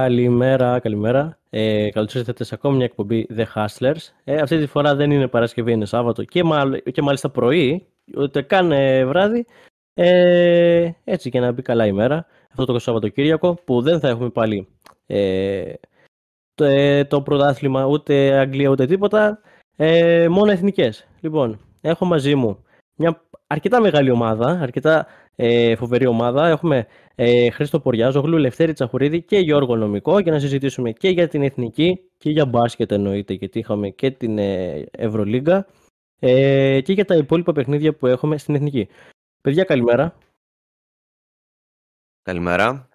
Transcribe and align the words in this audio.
Καλημέρα, 0.00 0.78
καλημέρα. 0.78 1.38
Ε, 1.50 1.90
Καλώς 1.90 2.14
ήρθατε 2.14 2.44
σε 2.44 2.54
ακόμη 2.54 2.76
μια 2.76 2.84
εκπομπή 2.84 3.26
The 3.36 3.44
Hustlers. 3.54 3.96
Ε, 4.24 4.40
αυτή 4.40 4.58
τη 4.58 4.66
φορά 4.66 4.94
δεν 4.94 5.10
είναι 5.10 5.28
Παρασκευή, 5.28 5.72
είναι 5.72 5.84
Σάββατο 5.84 6.24
και, 6.24 6.42
και 6.92 7.02
μάλιστα 7.02 7.28
πρωί, 7.28 7.86
ούτε 8.16 8.42
καν 8.42 8.72
ε, 8.72 9.04
βράδυ. 9.04 9.46
Ε, 9.94 10.90
έτσι 11.04 11.30
και 11.30 11.40
να 11.40 11.52
μπει 11.52 11.62
καλά 11.62 11.86
η 11.86 11.92
μέρα. 11.92 12.26
Αυτό 12.50 12.64
το 12.64 12.78
Σαββατοκύριακο 12.78 13.54
που 13.64 13.82
δεν 13.82 14.00
θα 14.00 14.08
έχουμε 14.08 14.28
πάλι 14.28 14.68
ε, 15.06 15.72
το, 16.54 16.64
ε, 16.64 17.04
το 17.04 17.22
πρωτάθλημα 17.22 17.84
ούτε 17.84 18.38
Αγγλία 18.38 18.68
ούτε 18.68 18.86
τίποτα. 18.86 19.40
Ε, 19.76 20.28
μόνο 20.28 20.50
εθνικές. 20.50 21.06
Λοιπόν, 21.20 21.60
έχω 21.80 22.04
μαζί 22.04 22.34
μου 22.34 22.64
μια 22.94 23.22
αρκετά 23.46 23.80
μεγάλη 23.80 24.10
ομάδα, 24.10 24.58
αρκετά 24.62 25.06
ε, 25.36 25.76
φοβερή 25.76 26.06
ομάδα. 26.06 26.48
Έχουμε 26.48 26.86
ε, 27.14 27.50
Χρήστο 27.50 27.80
Ποριά, 27.80 28.10
Ζωγλού 28.10 28.36
Λευτέρη 28.36 28.72
Τσαχουρίδη 28.72 29.22
και 29.22 29.38
Γιώργο 29.38 29.76
Νομικό 29.76 30.18
για 30.18 30.32
να 30.32 30.38
συζητήσουμε 30.38 30.92
και 30.92 31.08
για 31.08 31.28
την 31.28 31.42
εθνική 31.42 32.00
και 32.18 32.30
για 32.30 32.46
μπάσκετ 32.46 32.92
εννοείται, 32.92 33.32
γιατί 33.32 33.58
είχαμε 33.58 33.88
και 33.88 34.10
την 34.10 34.38
ε, 34.38 34.86
Ευρωλίγκα 34.90 35.66
ε, 36.18 36.80
και 36.80 36.92
για 36.92 37.04
τα 37.04 37.16
υπόλοιπα 37.16 37.52
παιχνίδια 37.52 37.94
που 37.94 38.06
έχουμε 38.06 38.38
στην 38.38 38.54
εθνική. 38.54 38.88
Παιδιά, 39.40 39.64
καλημέρα. 39.64 40.16
Καλημέρα. 42.22 42.88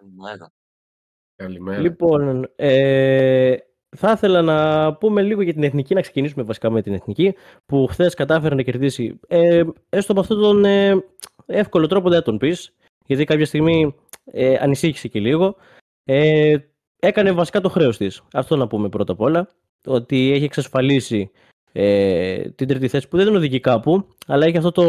Καλημέρα. 1.35 1.81
Λοιπόν, 1.81 2.49
ε, 2.55 3.55
θα 3.97 4.11
ήθελα 4.11 4.41
να 4.41 4.93
πούμε 4.93 5.21
λίγο 5.21 5.41
για 5.41 5.53
την 5.53 5.63
εθνική, 5.63 5.93
να 5.93 6.01
ξεκινήσουμε 6.01 6.43
βασικά 6.43 6.69
με 6.69 6.81
την 6.81 6.93
εθνική, 6.93 7.35
που 7.65 7.87
χθες 7.87 8.13
κατάφερε 8.13 8.55
να 8.55 8.61
κερδίσει. 8.61 9.19
Ε, 9.27 9.63
έστω 9.89 10.11
από 10.11 10.21
αυτόν 10.21 10.41
τον 10.41 10.65
ε, 10.65 11.03
εύκολο 11.45 11.87
τρόπο 11.87 12.09
δεν 12.09 12.17
θα 12.17 12.23
τον 12.23 12.37
πεις, 12.37 12.73
γιατί 13.05 13.23
κάποια 13.23 13.45
στιγμή 13.45 13.95
ε, 14.25 14.55
ανησύχησε 14.59 15.07
και 15.07 15.19
λίγο. 15.19 15.55
Ε, 16.03 16.55
έκανε 16.99 17.31
βασικά 17.31 17.61
το 17.61 17.69
χρέος 17.69 17.97
της. 17.97 18.23
Αυτό 18.33 18.55
να 18.55 18.67
πούμε 18.67 18.89
πρώτα 18.89 19.11
απ' 19.11 19.21
όλα. 19.21 19.49
Ότι 19.87 20.31
έχει 20.31 20.43
εξασφαλίσει 20.43 21.31
ε, 21.71 22.49
την 22.49 22.67
τρίτη 22.67 22.87
θέση 22.87 23.07
που 23.07 23.17
δεν 23.17 23.25
τον 23.25 23.35
οδηγεί 23.35 23.59
κάπου, 23.59 24.07
αλλά 24.27 24.45
έχει 24.45 24.57
αυτό 24.57 24.71
το, 24.71 24.83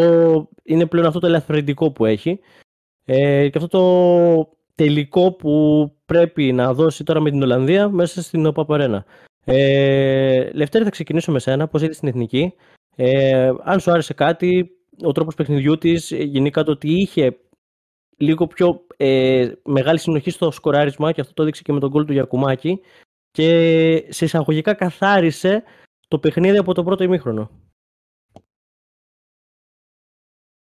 είναι 0.63 0.87
πλέον 0.87 1.07
αυτό 1.07 1.19
το 1.19 1.27
ελαφρυντικό 1.27 1.91
που 1.91 2.05
έχει. 2.05 2.41
Ε, 3.05 3.49
και 3.49 3.59
αυτό 3.59 3.69
το 3.69 4.57
τελικό 4.75 5.33
που 5.33 5.93
πρέπει 6.07 6.53
να 6.53 6.75
δώσει 6.75 7.05
τώρα 7.05 7.21
με 7.21 7.31
την 7.31 7.43
Ολλανδία 7.43 7.89
μέσα 7.89 8.23
στην 8.23 8.47
ΟΠΑΠΑΡΕΝΑ. 8.47 9.05
Ε, 9.45 10.51
Λευτέρη, 10.53 10.85
θα 10.85 10.91
ξεκινήσω 10.91 11.33
με 11.33 11.39
σένα. 11.39 11.69
Πώς 11.69 11.83
είδες 11.83 11.97
στην 11.97 12.09
εθνική. 12.09 12.55
Ε, 12.97 13.53
αν 13.63 13.81
σου 13.81 13.91
άρεσε 13.91 14.15
κάτι, 14.15 14.71
ο 15.03 15.13
τρόπος 15.13 15.35
παιχνιδιού 15.35 15.79
της, 15.79 16.11
γενικά 16.11 16.63
το 16.63 16.71
ότι 16.71 17.01
είχε 17.01 17.41
λίγο 18.17 18.47
πιο 18.47 18.87
ε, 18.97 19.53
μεγάλη 19.65 19.99
συνοχή 19.99 20.31
στο 20.31 20.51
σκοράρισμα 20.51 21.13
και 21.13 21.21
αυτό 21.21 21.33
το 21.33 21.43
έδειξε 21.43 21.63
και 21.63 21.73
με 21.73 21.81
τον 21.81 21.91
κόλ 21.91 22.05
του 22.05 22.13
Γιακουμάκη 22.13 22.81
και 23.31 24.07
σε 24.09 24.25
εισαγωγικά 24.25 24.75
καθάρισε 24.75 25.63
το 26.09 26.19
παιχνίδι 26.19 26.57
από 26.57 26.75
το 26.75 26.85
πρώτο 26.85 27.05
ημίχρονο. 27.05 27.51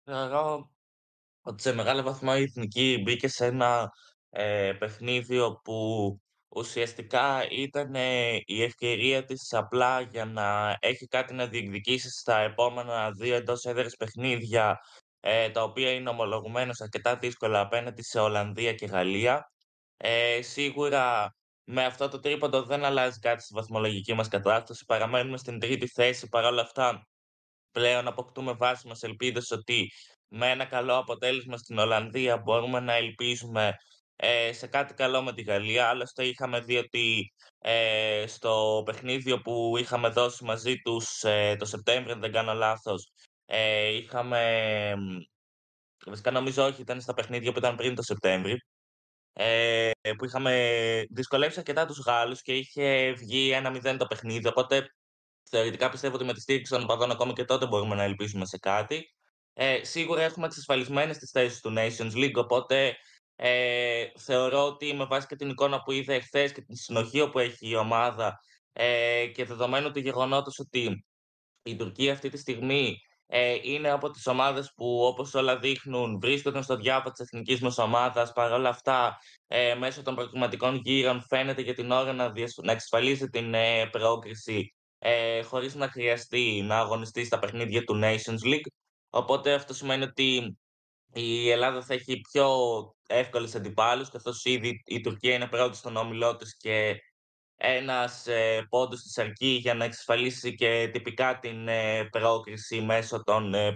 Εγώ 0.04 0.72
ότι 1.42 1.62
σε 1.62 1.74
μεγάλο 1.74 2.02
βαθμό 2.02 2.32
η 2.38 2.42
Εθνική 2.42 3.02
μπήκε 3.04 3.28
σε 3.28 3.46
ένα 3.46 3.92
ε, 4.30 4.74
παιχνίδι 4.80 5.40
όπου 5.40 6.20
ουσιαστικά 6.50 7.50
ήταν 7.50 7.94
η 8.46 8.64
ευκαιρία 8.64 9.26
της 9.26 9.54
απλά 9.54 10.02
για 10.02 10.26
να 10.26 10.78
έχει 10.80 11.06
κάτι 11.08 11.34
να 11.34 11.48
διεκδικήσεις 11.48 12.20
στα 12.20 12.40
επόμενα 12.40 13.12
δύο 13.12 13.36
εντός 13.36 13.64
έδρες 13.64 13.96
παιχνίδια 13.96 14.80
ε, 15.20 15.50
τα 15.50 15.64
οποία 15.64 15.92
είναι 15.92 16.10
ομολογουμένως 16.10 16.82
αρκετά 16.82 17.18
δύσκολα 17.18 17.60
απέναντι 17.60 18.04
σε 18.04 18.20
Ολλανδία 18.20 18.74
και 18.74 18.86
Γαλλία. 18.86 19.52
Ε, 19.98 20.42
σίγουρα 20.42 21.36
με 21.64 21.86
αυτό 21.86 22.10
το 22.10 22.20
τρίποντο 22.20 22.64
δεν 22.64 22.84
αλλάζει 22.84 23.20
κάτι 23.20 23.42
στη 23.42 23.54
βαθμολογική 23.54 24.14
μας 24.14 24.28
κατάσταση. 24.28 24.86
Παραμένουμε 24.86 25.38
στην 25.38 25.60
τρίτη 25.60 25.88
θέση. 25.88 26.28
Παρ' 26.28 26.46
όλα 26.46 26.62
αυτά, 26.62 27.08
πλέον 27.72 28.08
αποκτούμε 28.08 28.54
βάσιμες 28.54 29.04
ελπίδες 29.04 29.52
ότι 29.52 29.92
με 30.28 30.50
ένα 30.50 30.66
καλό 30.66 30.98
αποτέλεσμα 30.98 31.58
στην 31.58 31.78
Ολλανδία 31.78 32.38
μπορούμε 32.38 32.80
να 32.80 32.94
ελπίζουμε 32.94 33.76
ε, 34.22 34.54
σε 34.54 34.68
κάτι 34.68 34.94
καλό 34.94 35.22
με 35.22 35.34
τη 35.34 35.42
Γαλλία. 35.42 35.88
Άλλωστε 35.88 36.26
είχαμε 36.26 36.60
δει 36.60 36.78
ότι 36.78 37.34
ε, 37.60 38.24
στο 38.28 38.84
παιχνίδι 38.86 39.42
που 39.42 39.74
είχαμε 39.78 40.10
δώσει 40.10 40.44
μαζί 40.44 40.76
τους 40.78 41.24
ε, 41.24 41.56
το 41.60 41.66
Σεπτέμβριο, 41.66 42.14
αν 42.14 42.20
δεν 42.20 42.32
κάνω 42.32 42.54
λάθος, 42.54 43.12
ε, 43.46 43.88
είχαμε... 43.88 44.94
Βασικά 46.06 46.32
νομίζω 46.32 46.66
όχι, 46.66 46.82
ήταν 46.82 47.02
στα 47.02 47.14
παιχνίδια 47.14 47.52
που 47.52 47.58
ήταν 47.58 47.76
πριν 47.76 47.96
το 47.96 48.02
Σεπτέμβριο, 48.02 48.58
ε, 49.34 49.92
που 50.18 50.26
είχαμε 50.26 51.06
δυσκολεύσει 51.10 51.60
αρκετά 51.60 51.86
τους 51.86 52.00
Γάλλους 52.00 52.42
και 52.42 52.54
είχε 52.54 53.12
βγει 53.12 53.52
ένα 53.52 53.72
0 53.72 53.98
το 53.98 54.06
παιχνίδι, 54.06 54.48
οπότε 54.48 54.88
θεωρητικά 55.50 55.90
πιστεύω 55.90 56.16
ότι 56.16 56.24
με 56.26 56.34
τη 56.34 56.40
στήριξη 56.40 56.72
των 56.72 56.84
οπαδών 56.84 57.12
ακόμα 57.12 57.34
και 57.34 57.46
τότε 57.46 57.68
μπορούμε 57.68 57.96
να 57.96 58.04
ελπίσουμε 58.04 58.46
σε 58.46 58.58
κάτι. 58.58 59.14
Ε, 59.54 59.84
σίγουρα 59.84 60.22
έχουμε 60.22 60.46
εξασφαλισμένες 60.46 61.18
τις 61.18 61.32
θέσεις 61.32 61.60
του 61.60 61.74
Nations 61.78 62.14
League, 62.14 62.36
οπότε 62.36 62.96
ε, 63.42 64.06
θεωρώ 64.18 64.66
ότι 64.66 64.94
με 64.94 65.06
βάση 65.06 65.28
και 65.28 65.36
την 65.36 65.50
εικόνα 65.50 65.82
που 65.82 65.92
είδα 65.92 66.14
εχθές 66.14 66.52
και 66.52 66.62
την 66.62 66.76
συνοχή 66.76 67.30
που 67.30 67.40
έχει 67.40 67.70
η 67.70 67.76
ομάδα 67.76 68.40
ε, 68.74 69.26
και 69.34 69.46
δεδομένου 69.46 69.92
του 69.92 70.00
γεγονότος 70.00 70.60
ότι 70.60 71.06
η 71.64 71.76
Τουρκία 71.76 72.14
αυτή 72.14 72.30
τη 72.30 72.38
στιγμή 72.38 72.98
ε, 73.28 73.58
είναι 73.62 73.90
από 73.90 74.10
τις 74.10 74.28
ομάδες 74.28 74.74
που 74.76 75.04
όπως 75.04 75.34
όλα 75.34 75.58
δείχνουν 75.58 76.20
βρίσκονται 76.20 76.62
στο 76.62 76.76
διάβα 76.76 77.12
της 77.12 77.20
εθνικής 77.20 77.62
μας 77.62 77.78
ομάδας. 77.78 78.32
Παρ' 78.32 78.52
όλα 78.52 78.70
αυτά, 78.70 79.18
ε, 79.48 79.76
μέσω 79.76 80.02
των 80.02 80.16
προκληματικών 80.16 80.76
γύρων 80.76 81.22
φαίνεται 81.22 81.62
για 81.62 81.74
την 81.74 81.92
ώρα 81.92 82.14
να, 82.14 82.34
να 82.64 82.72
εξασφαλίσει 82.72 83.30
την 83.30 83.54
ε, 83.54 83.86
πρόκριση 83.92 84.76
ε, 84.98 85.42
χωρίς 85.42 85.76
να 85.76 85.90
χρειαστεί 85.90 86.62
να 86.62 86.78
αγωνιστεί 86.78 87.26
στα 87.26 87.40
παιχνίδια 87.40 87.84
του 87.84 88.00
Nations 88.04 88.48
League. 88.48 88.72
Οπότε 89.10 89.54
αυτό 89.54 89.74
σημαίνει 89.74 90.04
ότι 90.04 90.58
η 91.14 91.50
Ελλάδα 91.50 91.82
θα 91.82 91.94
έχει 91.94 92.20
πιο 92.32 92.48
εύκολες 93.10 93.56
αντιπάλους, 93.56 94.10
καθώς 94.10 94.46
ήδη 94.46 94.82
η 94.86 95.02
Τουρκία 95.02 95.34
είναι 95.34 95.48
πρώτη 95.48 95.78
στον 95.78 95.96
όμιλό 95.96 96.36
της 96.36 96.58
και 96.58 97.02
ένας 97.56 98.28
ε, 98.28 98.66
πόντος 98.70 99.02
της 99.02 99.18
αρκεί 99.18 99.48
για 99.48 99.74
να 99.74 99.86
εξασφαλίσει 99.86 100.56
και 100.56 100.90
τυπικά 100.94 101.40
την 101.40 101.68
ε, 101.68 102.04
πρόκριση 102.04 102.82
μέσω 102.82 103.24
των 103.24 103.54
ε, 103.54 103.74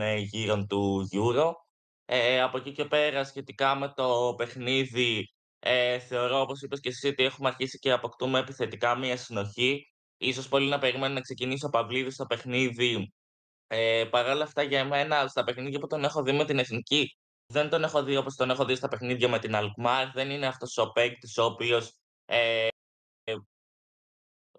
ε, 0.00 0.16
γύρων 0.16 0.66
του 0.66 1.08
Euro. 1.12 1.52
Ε, 2.04 2.40
από 2.40 2.56
εκεί 2.56 2.72
και 2.72 2.84
πέρα, 2.84 3.24
σχετικά 3.24 3.74
με 3.74 3.92
το 3.96 4.34
παιχνίδι, 4.36 5.28
ε, 5.58 5.98
θεωρώ, 5.98 6.40
όπως 6.40 6.62
είπες 6.62 6.80
και 6.80 6.88
εσύ, 6.88 7.08
ότι 7.08 7.24
έχουμε 7.24 7.48
αρχίσει 7.48 7.78
και 7.78 7.92
αποκτούμε 7.92 8.38
επιθετικά 8.38 8.98
μία 8.98 9.16
συνοχή. 9.16 9.92
Ίσως 10.16 10.48
πολύ 10.48 10.68
να 10.68 10.78
περιμένουν 10.78 11.14
να 11.14 11.20
ξεκινήσει 11.20 11.66
ο 11.66 11.68
Παυλίδης 11.68 12.14
στο 12.14 12.26
παιχνίδι 12.26 13.12
ε, 13.66 14.04
Παρ' 14.10 14.28
όλα 14.28 14.44
αυτά, 14.44 14.62
για 14.62 14.78
εμένα, 14.78 15.26
στα 15.26 15.44
παιχνίδια 15.44 15.78
που 15.78 15.86
τον 15.86 16.04
έχω 16.04 16.22
δει 16.22 16.32
με 16.32 16.44
την 16.44 16.58
εθνική, 16.58 17.16
δεν 17.46 17.70
τον 17.70 17.84
έχω 17.84 18.02
δει 18.02 18.16
όπως 18.16 18.34
τον 18.34 18.50
έχω 18.50 18.64
δει 18.64 18.74
στα 18.74 18.88
παιχνίδια 18.88 19.28
με 19.28 19.38
την 19.38 19.54
Αλκμάρ. 19.54 20.10
Δεν 20.10 20.30
είναι 20.30 20.46
αυτός 20.46 20.76
ο 20.76 20.92
παίκτης 20.92 21.38
ο 21.38 21.44
οποίος 21.44 21.92
ε, 22.24 22.68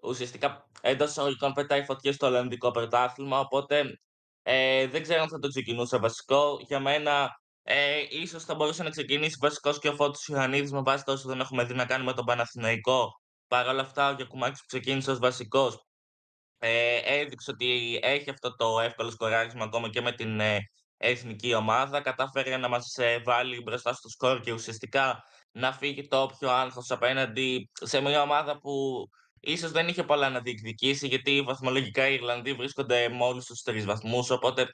ουσιαστικά 0.02 0.68
εντό 0.80 1.04
εισαγωγικών 1.04 1.52
πετάει 1.52 1.84
φωτιές 1.84 2.14
στο 2.14 2.26
Ολλανδικό 2.26 2.70
πρωτάθλημα. 2.70 3.40
Οπότε 3.40 3.98
ε, 4.42 4.86
δεν 4.86 5.02
ξέρω 5.02 5.22
αν 5.22 5.28
θα 5.28 5.38
το 5.38 5.48
ξεκινούσε 5.48 5.98
βασικό. 5.98 6.58
Για 6.60 6.80
μένα, 6.80 7.28
ε, 7.62 8.04
ίσως 8.10 8.44
θα 8.44 8.54
μπορούσε 8.54 8.82
να 8.82 8.90
ξεκινήσει 8.90 9.36
βασικός 9.40 9.78
και 9.78 9.88
ο 9.88 9.94
Φώτο 9.94 10.18
Ιωαννίδης 10.26 10.72
με 10.72 10.82
βάση 10.82 11.04
τόσο 11.04 11.28
δεν 11.28 11.40
έχουμε 11.40 11.64
δει 11.64 11.74
να 11.74 11.86
κάνει 11.86 12.04
με 12.04 12.12
τον 12.12 12.24
Παναθηναϊκό. 12.24 13.20
Παρ' 13.48 13.68
όλα 13.68 13.80
αυτά, 13.80 14.10
ο 14.10 14.14
Γιακουμάκης 14.14 14.60
που 14.60 14.66
ξεκίνησε 14.66 15.10
ως 15.10 15.18
βασικός 15.18 15.84
ε, 16.58 17.00
έδειξε 17.20 17.50
ότι 17.50 17.98
έχει 18.02 18.30
αυτό 18.30 18.56
το 18.56 18.80
εύκολο 18.80 19.10
σκοράρισμα 19.10 19.64
ακόμα 19.64 19.88
και 19.90 20.00
με 20.00 20.12
την 20.12 20.40
ε, 20.40 20.58
εθνική 20.96 21.54
ομάδα. 21.54 22.00
Κατάφερε 22.00 22.56
να 22.56 22.68
μας 22.68 22.94
ε, 22.96 23.18
βάλει 23.24 23.62
μπροστά 23.62 23.92
στο 23.92 24.08
σκορ 24.08 24.40
και 24.40 24.52
ουσιαστικά 24.52 25.22
να 25.52 25.72
φύγει 25.72 26.06
το 26.06 26.22
όποιο 26.22 26.50
άγχος 26.50 26.90
απέναντι 26.90 27.70
σε 27.72 28.00
μια 28.00 28.22
ομάδα 28.22 28.58
που 28.58 29.04
ίσως 29.40 29.70
δεν 29.70 29.88
είχε 29.88 30.02
πολλά 30.02 30.30
να 30.30 30.40
διεκδικήσει 30.40 31.06
γιατί 31.06 31.42
βαθμολογικά 31.42 32.08
οι 32.08 32.14
Ιρλανδοί 32.14 32.52
βρίσκονται 32.52 33.08
μόλις 33.08 33.44
στους 33.44 33.60
τρεις 33.62 33.84
βαθμούς 33.84 34.30
οπότε 34.30 34.66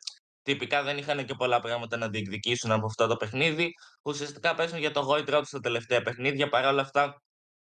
τυπικά 0.42 0.82
δεν 0.82 0.98
είχαν 0.98 1.24
και 1.24 1.34
πολλά 1.34 1.60
πράγματα 1.60 1.96
να 1.96 2.08
διεκδικήσουν 2.08 2.70
από 2.70 2.86
αυτό 2.86 3.06
το 3.06 3.16
παιχνίδι. 3.16 3.72
Ουσιαστικά 4.02 4.54
παίζουν 4.54 4.78
για 4.78 4.90
το 4.90 5.00
γόητρό 5.00 5.38
τους 5.38 5.48
στα 5.48 5.60
τελευταία 5.60 6.02
παιχνίδια. 6.02 6.48
Παρ' 6.48 6.66
όλα 6.66 6.82
αυτά, 6.82 7.22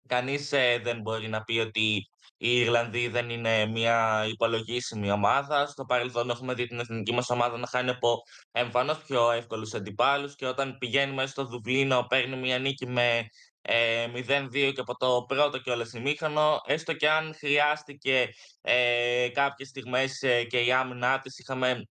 κανείς 0.09 0.53
ε, 0.53 0.79
δεν 0.83 1.01
μπορεί 1.01 1.29
να 1.29 1.43
πει 1.43 1.59
ότι 1.59 2.09
οι 2.37 2.57
Ιρλανδοί 2.57 3.09
δεν 3.09 3.31
είναι 3.31 3.67
μια 3.67 4.27
υπολογίσιμη 4.29 5.11
ομάδα. 5.11 5.67
Στο 5.67 5.85
παρελθόν 5.85 6.31
έχουμε 6.31 6.55
δει 6.55 6.67
την 6.67 6.79
εθνική 6.79 7.13
μας 7.13 7.31
ομάδα 7.31 7.59
να 7.59 7.67
χάνει 7.67 7.91
από 7.91 8.23
εμφανώς 8.53 8.99
πιο 8.99 9.31
εύκολους 9.31 9.75
αντιπάλους 9.75 10.35
και 10.35 10.47
όταν 10.47 10.79
πηγαίνει 10.79 11.13
μέσα 11.13 11.29
στο 11.29 11.45
Δουβλίνο 11.45 12.07
παίρνει 12.09 12.37
μια 12.37 12.59
νίκη 12.59 12.87
με 12.87 13.29
ε, 13.63 14.07
0-2 14.15 14.73
και 14.75 14.81
από 14.81 14.97
το 14.97 15.25
πρώτο 15.29 15.59
και 15.59 15.71
όλες 15.71 15.93
ημίχρονο, 15.93 16.61
έστω 16.65 16.93
και 16.93 17.11
αν 17.11 17.35
χρειάστηκε 17.35 18.29
ε, 18.61 19.29
κάποιες 19.33 19.69
στιγμές 19.69 20.23
ε, 20.23 20.45
και 20.45 20.59
η 20.59 20.73
άμυνά 20.73 21.19
της 21.19 21.39
είχαμε 21.39 21.89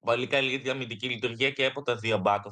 πολύ 0.00 0.26
καλή 0.26 0.56
διαμυντική 0.56 1.08
λειτουργία 1.08 1.50
και 1.50 1.66
από 1.66 1.82
τα 1.82 1.96
δύο 1.96 2.18
μπάκο, 2.18 2.50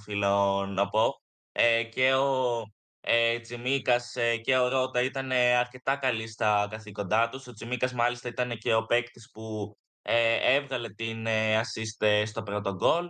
να 0.68 0.88
πω. 0.88 1.20
Ε, 1.52 1.82
και 1.84 2.14
ο 2.14 2.62
ε, 3.00 3.38
Τσιμίκας 3.38 4.16
ε, 4.16 4.36
και 4.36 4.56
ο 4.58 4.68
Ρότα 4.68 5.02
ήταν 5.02 5.32
αρκετά 5.32 5.96
καλοί 5.96 6.28
στα 6.28 6.68
καθήκοντά 6.70 7.28
τους. 7.28 7.46
Ο 7.46 7.52
Τσιμίκας 7.52 7.92
μάλιστα 7.92 8.28
ήταν 8.28 8.58
και 8.58 8.74
ο 8.74 8.84
παίκτης 8.84 9.30
που 9.32 9.76
ε, 10.02 10.54
έβγαλε 10.54 10.88
την 10.88 11.26
ε, 11.26 11.60
assist 11.60 12.26
στο 12.26 12.42
πρώτο 12.42 12.74
γκολ. 12.74 13.06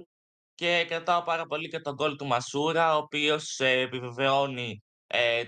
Και 0.54 0.84
κρατάω 0.88 1.22
πάρα 1.22 1.46
πολύ 1.46 1.68
και 1.68 1.80
τον 1.80 1.94
γκολ 1.94 2.16
του 2.16 2.26
Μασούρα, 2.26 2.94
ο 2.94 2.98
οποίος 2.98 3.58
επιβεβαιώνει 3.58 4.82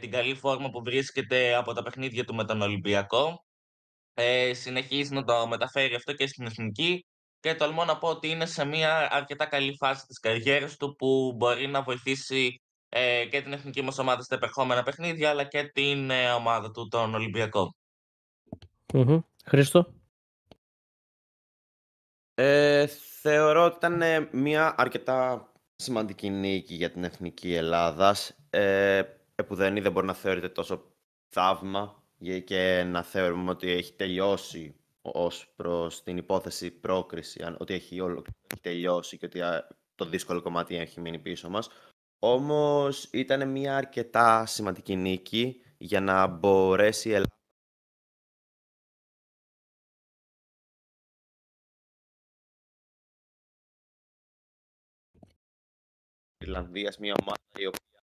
την 0.01 0.11
καλή 0.11 0.35
φόρμα 0.35 0.71
που 0.71 0.83
βρίσκεται 0.83 1.55
από 1.55 1.73
τα 1.73 1.83
παιχνίδια 1.83 2.25
του 2.25 2.35
με 2.35 2.45
τον 2.45 2.63
Ολυμπιακό. 2.63 3.45
Ε, 4.15 4.55
συνεχίζει 4.55 5.15
να 5.15 5.25
το 5.25 5.47
μεταφέρει 5.47 5.95
αυτό 5.95 6.13
και 6.13 6.27
στην 6.27 6.47
εθνική 6.47 7.07
και 7.41 7.55
τολμώ 7.55 7.85
να 7.85 7.99
πω 7.99 8.09
ότι 8.09 8.29
είναι 8.29 8.47
σε 8.47 8.65
μια 8.65 9.13
αρκετά 9.13 9.47
καλή 9.47 9.77
φάση 9.77 10.07
της 10.07 10.19
καριέρας 10.19 10.77
του 10.77 10.95
που 10.95 11.35
μπορεί 11.37 11.67
να 11.67 11.83
βοηθήσει 11.83 12.62
ε, 12.95 13.25
και 13.31 13.43
την 13.43 13.53
εθνική 13.53 13.83
μας 13.83 13.99
ομάδα 13.99 14.23
στα 14.23 14.35
επερχόμενα 14.35 14.83
παιχνίδια 14.83 15.31
αλλά 15.31 15.45
και 15.45 15.63
την 15.65 16.11
ε, 16.11 16.31
ομάδα 16.31 16.71
του, 16.71 16.89
τον 16.89 17.15
Ολυμπιακό. 17.15 17.75
Mm-hmm. 18.93 19.23
Χρήστο; 19.45 19.95
Ε, 22.35 22.87
θεωρώ 23.21 23.65
ότι 23.65 23.77
ήταν 23.77 24.29
μια 24.33 24.75
αρκετά 24.79 25.49
σημαντική 25.77 26.31
νίκη 26.31 26.75
για 26.75 26.91
την 26.91 27.05
Εθνική 27.05 27.55
Ελλάδας 27.55 28.37
ε, 28.51 29.03
που 29.47 29.55
δεν, 29.55 29.83
δεν 29.83 29.93
μπορεί 29.93 30.07
να 30.07 30.15
θεωρείται 30.15 30.49
τόσο 30.49 30.93
θαύμα 31.29 32.03
και 32.45 32.83
να 32.87 33.03
θεωρούμε 33.03 33.51
ότι 33.51 33.71
έχει 33.71 33.93
τελειώσει 33.93 34.77
ως 35.03 35.53
προς 35.57 36.03
την 36.03 36.17
υπόθεση 36.17 36.71
πρόκριση, 36.71 37.45
ότι 37.59 37.75
έχει, 37.75 38.01
όλο, 38.01 38.25
τελειώσει 38.61 39.19
και 39.19 39.27
ότι 39.27 39.41
το 39.95 40.05
δύσκολο 40.05 40.43
κομμάτι 40.43 40.77
έχει 40.77 41.01
μείνει 41.01 41.19
πίσω 41.19 41.49
μας. 41.49 41.69
Όμως 42.25 43.05
ήταν 43.13 43.49
μια 43.49 43.77
αρκετά 43.77 44.47
σημαντική 44.47 44.97
νίκη 44.97 45.63
για 45.79 46.01
να 46.01 46.27
μπορέσει 46.27 47.09
η 47.09 47.13
Ελλάδα 47.13 47.37
Ιρλανδίας, 56.39 56.99
μια 56.99 57.15
ομάδα 57.23 57.41
η 57.57 57.67
οποία 57.67 58.03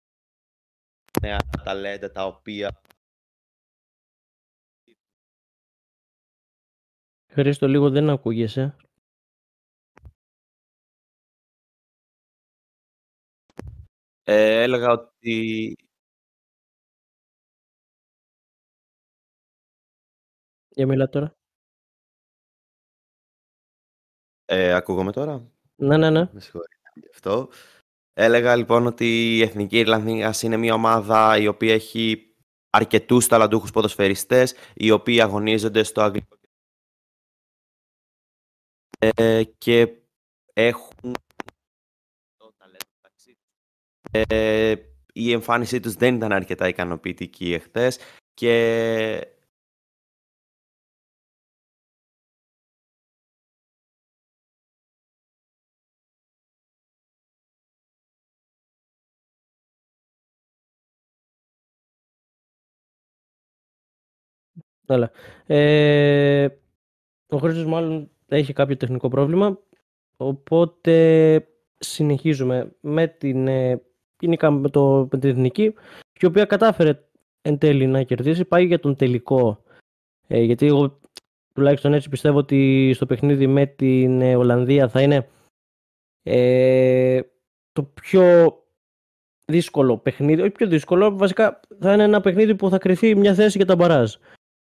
νέα 1.23 1.39
ταλέντα 1.65 2.12
τα 2.12 2.27
οποία 2.27 2.81
Χρήστο, 7.33 7.69
λίγο 7.69 7.91
δεν 7.91 8.11
ακούγεσαι. 8.11 8.77
Ε, 14.28 14.62
έλεγα 14.62 14.90
ότι... 14.93 15.76
Για 20.69 20.87
μιλά 20.87 21.08
τώρα. 21.08 21.37
Ε, 24.44 24.73
ακούγομαι 24.73 25.12
τώρα; 25.12 25.50
Ναι, 25.76 25.96
ναι, 25.96 26.11
ναι. 26.11 26.28
Με 26.32 26.40
συγχωρείτε 26.40 26.76
γι' 26.94 27.08
αυτό. 27.12 27.49
Έλεγα 28.12 28.56
λοιπόν 28.56 28.87
ότι 28.87 29.37
η 29.37 29.43
Εθνική 29.43 29.78
Ιρλανδία 29.78 30.34
είναι 30.43 30.56
μια 30.56 30.75
ομάδα 30.75 31.38
η 31.38 31.46
οποία 31.46 31.75
έχει 31.75 32.34
αρκετούς 32.70 33.26
ταλαντούχους 33.26 33.70
ποδοσφαιριστές 33.70 34.55
οι 34.75 34.90
οποίοι 34.90 35.20
αγωνίζονται 35.20 35.82
στο 35.82 36.02
αγγλικό 36.02 36.37
ε, 38.99 39.44
και 39.58 39.96
έχουν 40.52 40.93
το 41.02 41.12
ταλέντο 41.12 41.25
ε, 44.11 44.75
η 45.12 45.32
εμφάνισή 45.32 45.81
τους 45.81 45.94
δεν 45.94 46.14
ήταν 46.14 46.32
αρκετά 46.32 46.69
ικανοποιητική 46.69 47.53
εχθές 47.53 47.99
και 48.35 49.37
Έλα. 64.88 65.11
Ε, 65.47 66.49
ο 67.29 67.37
Χρήστος 67.38 67.64
μάλλον 67.67 68.11
έχει 68.26 68.52
κάποιο 68.52 68.76
τεχνικό 68.76 69.09
πρόβλημα, 69.09 69.59
οπότε 70.17 71.49
συνεχίζουμε 71.79 72.76
με 72.81 73.06
την, 73.06 73.49
ε, 73.49 73.82
με, 74.21 74.69
το, 74.69 75.09
με 75.13 75.19
την 75.19 75.31
εθνική, 75.31 75.75
η 76.21 76.27
οποία 76.27 76.45
κατάφερε 76.45 77.03
εν 77.43 77.59
τέλει 77.59 77.87
να 77.87 78.03
κερδίσει, 78.03 78.45
πάει 78.45 78.65
για 78.65 78.81
τον 78.81 78.97
τελικό. 78.97 79.63
Ε, 80.27 80.41
γιατί 80.41 80.67
εγώ 80.67 81.01
τουλάχιστον 81.55 81.93
έτσι 81.93 82.09
πιστεύω 82.09 82.39
ότι 82.39 82.93
στο 82.95 83.07
παιχνίδι 83.07 83.47
με 83.47 83.67
την 83.67 84.21
ε, 84.21 84.37
Ολλανδία 84.37 84.89
θα 84.89 85.03
είναι 85.03 85.29
ε, 86.23 87.21
το 87.73 87.83
πιο 87.83 88.57
δύσκολο 89.47 89.99
παιχνίδι, 89.99 90.41
όχι 90.41 90.51
πιο 90.51 90.67
δύσκολο, 90.67 91.17
βασικά 91.17 91.61
θα 91.81 91.93
είναι 91.93 92.03
ένα 92.03 92.21
παιχνίδι 92.21 92.55
που 92.55 92.71
θα 92.71 92.79
κρυθεί 92.79 93.15
μια 93.15 93.35
θέση 93.35 93.57
για 93.57 93.67
τα 93.67 93.77
μπαράζ. 93.77 94.15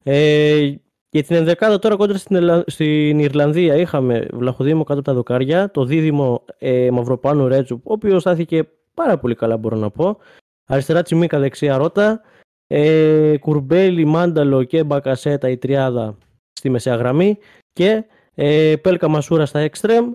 Ε, 0.03 0.73
για 1.09 1.23
την 1.23 1.35
ενδεκάδα 1.35 1.79
τώρα 1.79 1.95
κόντρα 1.95 2.17
στην, 2.17 2.63
στην 2.67 3.19
Ιρλανδία 3.19 3.75
είχαμε 3.75 4.27
Βλαχοδήμο 4.33 4.83
κάτω 4.83 4.99
από 4.99 5.07
τα 5.07 5.13
δοκάρια, 5.13 5.71
το 5.71 5.85
δίδυμο 5.85 6.45
ε, 6.57 6.91
Μαυροπάνου 6.91 7.47
Ρέτσου, 7.47 7.81
ο 7.83 7.93
οποίος 7.93 8.21
στάθηκε 8.21 8.67
πάρα 8.93 9.17
πολύ 9.17 9.35
καλά 9.35 9.57
μπορώ 9.57 9.77
να 9.77 9.89
πω. 9.89 10.17
Αριστερά 10.65 11.01
Τσιμίκα, 11.01 11.39
δεξιά 11.39 11.77
Ρότα. 11.77 12.21
Ε, 12.67 13.37
Κουρμπέλη, 13.37 14.05
Μάνταλο 14.05 14.63
και 14.63 14.83
Μπακασέτα 14.83 15.49
η 15.49 15.57
τριάδα 15.57 16.17
στη 16.53 16.69
μεσαία 16.69 16.95
γραμμή. 16.95 17.37
Και 17.73 18.05
ε, 18.33 18.75
Πέλκα 18.81 19.07
Μασούρα 19.07 19.45
στα 19.45 19.59
εξτρέμ 19.59 20.11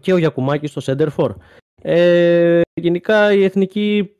και 0.00 0.12
ο 0.12 0.16
Γιακουμάκης 0.16 0.70
στο 0.70 0.82
center 0.84 1.08
for. 1.16 1.34
Ε, 1.82 2.60
γενικά 2.80 3.32
η 3.32 3.44
εθνική 3.44 4.16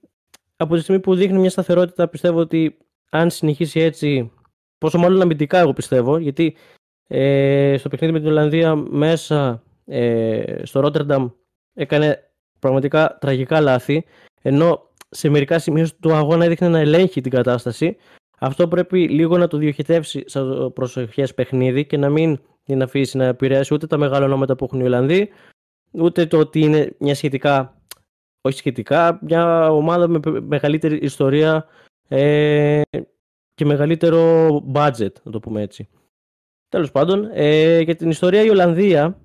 από 0.56 0.74
τη 0.74 0.80
στιγμή 0.80 1.00
που 1.00 1.14
δείχνει 1.14 1.38
μια 1.38 1.50
σταθερότητα 1.50 2.08
πιστεύω 2.08 2.38
ότι 2.38 2.78
αν 3.10 3.30
συνεχίσει 3.30 3.80
έτσι 3.80 4.32
Πόσο 4.82 4.98
μάλλον 4.98 5.20
αμυντικά, 5.20 5.58
εγώ 5.58 5.72
πιστεύω, 5.72 6.18
γιατί 6.18 6.56
ε, 7.08 7.76
στο 7.78 7.88
παιχνίδι 7.88 8.12
με 8.12 8.18
την 8.18 8.28
Ολλανδία 8.28 8.74
μέσα 8.74 9.62
ε, 9.84 10.60
στο 10.62 10.80
Ρότερνταμ 10.80 11.30
έκανε 11.74 12.31
πραγματικά 12.62 13.18
τραγικά 13.20 13.60
λάθη, 13.60 14.04
ενώ 14.42 14.90
σε 15.08 15.28
μερικά 15.28 15.58
σημεία 15.58 15.88
του 16.00 16.12
αγώνα 16.12 16.44
έδειχνε 16.44 16.68
να 16.68 16.78
ελέγχει 16.78 17.20
την 17.20 17.30
κατάσταση. 17.30 17.96
Αυτό 18.38 18.68
πρέπει 18.68 19.08
λίγο 19.08 19.38
να 19.38 19.48
το 19.48 19.56
διοχετεύσει 19.56 20.22
σαν 20.26 20.72
προσοχές 20.72 21.34
παιχνίδι 21.34 21.86
και 21.86 21.96
να 21.96 22.08
μην 22.08 22.38
την 22.64 22.82
αφήσει 22.82 23.16
να 23.16 23.24
επηρεάσει 23.24 23.74
ούτε 23.74 23.86
τα 23.86 23.96
μεγάλα 23.96 24.24
ονόματα 24.24 24.56
που 24.56 24.64
έχουν 24.64 24.80
οι 24.80 24.82
Ολλανδοί, 24.82 25.28
ούτε 25.90 26.26
το 26.26 26.38
ότι 26.38 26.60
είναι 26.60 26.96
μια 26.98 27.14
σχετικά, 27.14 27.82
όχι 28.40 28.56
σχετικά, 28.56 29.18
μια 29.22 29.72
ομάδα 29.72 30.08
με 30.08 30.20
μεγαλύτερη 30.40 30.96
ιστορία 30.96 31.66
ε, 32.08 32.80
και 33.54 33.64
μεγαλύτερο 33.64 34.48
budget, 34.74 35.12
να 35.22 35.30
το 35.30 35.40
πούμε 35.40 35.62
έτσι. 35.62 35.88
Τέλος 36.68 36.90
πάντων, 36.90 37.30
ε, 37.32 37.80
για 37.80 37.96
την 37.96 38.10
ιστορία 38.10 38.42
η 38.42 38.50
Ολλανδία, 38.50 39.21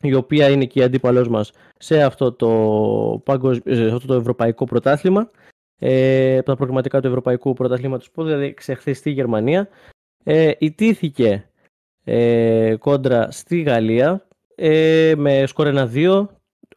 η 0.00 0.14
οποία 0.14 0.48
είναι 0.48 0.64
και 0.64 0.80
η 0.80 0.82
αντίπαλός 0.82 1.28
μας 1.28 1.52
σε 1.78 2.02
αυτό 2.02 2.32
το, 2.32 3.22
σε 3.64 3.86
αυτό 3.86 4.06
το 4.06 4.14
ευρωπαϊκό 4.14 4.64
πρωτάθλημα, 4.64 5.30
ε, 5.78 6.36
από 6.36 6.46
τα 6.46 6.56
προγραμματικά 6.56 7.00
του 7.00 7.06
ευρωπαϊκού 7.06 7.52
πρωταθλήματος 7.52 8.10
που 8.10 8.24
δηλαδή 8.24 8.54
ξεχθεί 8.54 8.94
στη 8.94 9.10
Γερμανία, 9.10 9.68
ε, 10.24 10.52
ιτήθηκε 10.58 11.50
ε, 12.04 12.76
κόντρα 12.78 13.30
στη 13.30 13.60
Γαλλία 13.60 14.26
ε, 14.54 15.12
με 15.16 15.46
σκορ 15.46 15.66
1-2. 15.94 16.26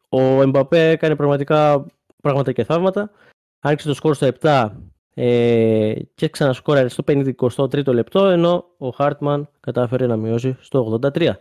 Ο 0.09 0.21
Εμπαπέ 0.41 0.89
έκανε 0.89 1.15
πραγματικά 1.15 1.85
πράγματα 2.21 2.51
και 2.51 2.63
θαύματα. 2.63 3.11
Άνοιξε 3.59 3.87
το 3.87 3.93
σκορ 3.93 4.15
στο 4.15 4.29
7 4.41 4.69
ε, 5.13 5.93
και 6.15 6.29
ξανασκόραρε 6.29 6.87
στο 6.87 7.03
53ο 7.07 7.93
λεπτό 7.93 8.25
ενώ 8.25 8.65
ο 8.77 8.89
Χάρτμαν 8.89 9.49
κατάφερε 9.59 10.07
να 10.07 10.17
μειώσει 10.17 10.57
στο 10.59 10.99
83. 11.13 11.31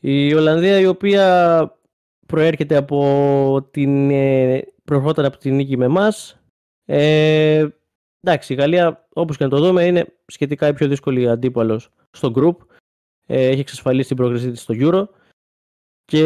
Η 0.00 0.34
Ολλανδία 0.34 0.78
η 0.80 0.86
οποία 0.86 1.76
προέρχεται 2.26 2.76
από 2.76 3.68
την 3.70 4.10
ε, 4.10 4.64
από 4.92 5.38
την 5.38 5.54
νίκη 5.54 5.76
με 5.76 5.84
εμάς. 5.84 6.40
Ε, 6.84 7.68
εντάξει, 8.20 8.52
η 8.52 8.56
Γαλλία 8.56 9.08
όπως 9.12 9.36
και 9.36 9.44
να 9.44 9.50
το 9.50 9.58
δούμε 9.58 9.84
είναι 9.84 10.14
σχετικά 10.26 10.68
η 10.68 10.72
πιο 10.72 10.88
δύσκολη 10.88 11.28
αντίπαλος 11.28 11.90
στο 12.10 12.32
group. 12.36 12.56
Ε, 13.26 13.46
έχει 13.46 13.60
εξασφαλίσει 13.60 14.08
την 14.08 14.16
πρόκρισή 14.16 14.50
της 14.50 14.60
στο 14.60 14.74
Euro 14.78 15.08
και 16.04 16.22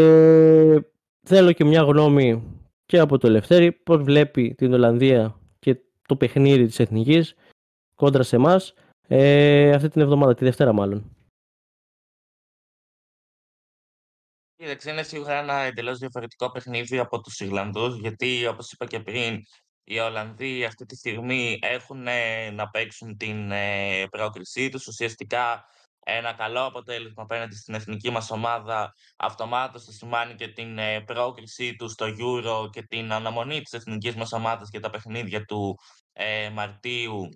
θέλω 1.26 1.52
και 1.52 1.64
μια 1.64 1.82
γνώμη 1.82 2.42
και 2.86 2.98
από 2.98 3.18
το 3.18 3.28
Λευτέρη 3.28 3.72
πώς 3.72 4.02
βλέπει 4.02 4.54
την 4.54 4.72
Ολλανδία 4.72 5.38
το 6.08 6.16
παιχνίδι 6.16 6.66
της 6.66 6.80
Εθνικής 6.80 7.34
κόντρα 7.94 8.22
σε 8.22 8.36
εμάς 8.36 8.74
ε, 9.08 9.70
αυτή 9.70 9.88
την 9.88 10.00
εβδομάδα, 10.00 10.34
τη 10.34 10.44
Δευτέρα 10.44 10.72
μάλλον. 10.72 11.16
Κοίταξε, 14.64 14.90
είναι 14.90 15.02
σίγουρα 15.02 15.38
ένα 15.38 15.54
εντελώς 15.54 15.98
διαφορετικό 15.98 16.50
παιχνίδι 16.50 16.98
από 16.98 17.20
τους 17.20 17.40
Ιρλανδούς, 17.40 17.98
γιατί 17.98 18.46
όπως 18.46 18.72
είπα 18.72 18.86
και 18.86 19.00
πριν, 19.00 19.40
οι 19.84 19.98
Ολλανδοί 19.98 20.64
αυτή 20.64 20.84
τη 20.84 20.96
στιγμή 20.96 21.58
έχουν 21.62 22.06
ε, 22.06 22.50
να 22.50 22.68
παίξουν 22.68 23.16
την 23.16 23.50
ε, 23.50 24.06
πρόκρισή 24.10 24.68
τους. 24.68 24.86
Ουσιαστικά 24.86 25.64
ένα 26.00 26.32
καλό 26.32 26.64
αποτέλεσμα 26.64 27.22
απέναντι 27.22 27.56
στην 27.56 27.74
εθνική 27.74 28.10
μας 28.10 28.30
ομάδα 28.30 28.92
αυτομάτως 29.16 29.84
θα 29.84 29.92
σημάνει 29.92 30.34
και 30.34 30.48
την 30.48 30.78
ε, 30.78 31.00
πρόκρισή 31.00 31.74
τους 31.74 31.92
στο 31.92 32.06
Euro 32.06 32.70
και 32.70 32.82
την 32.82 33.12
αναμονή 33.12 33.60
της 33.60 33.72
εθνικής 33.72 34.14
μας 34.14 34.32
ομάδας 34.32 34.68
για 34.70 34.80
τα 34.80 34.90
παιχνίδια 34.90 35.44
του 35.44 35.78
ε, 36.12 36.50
Μαρτίου 36.50 37.28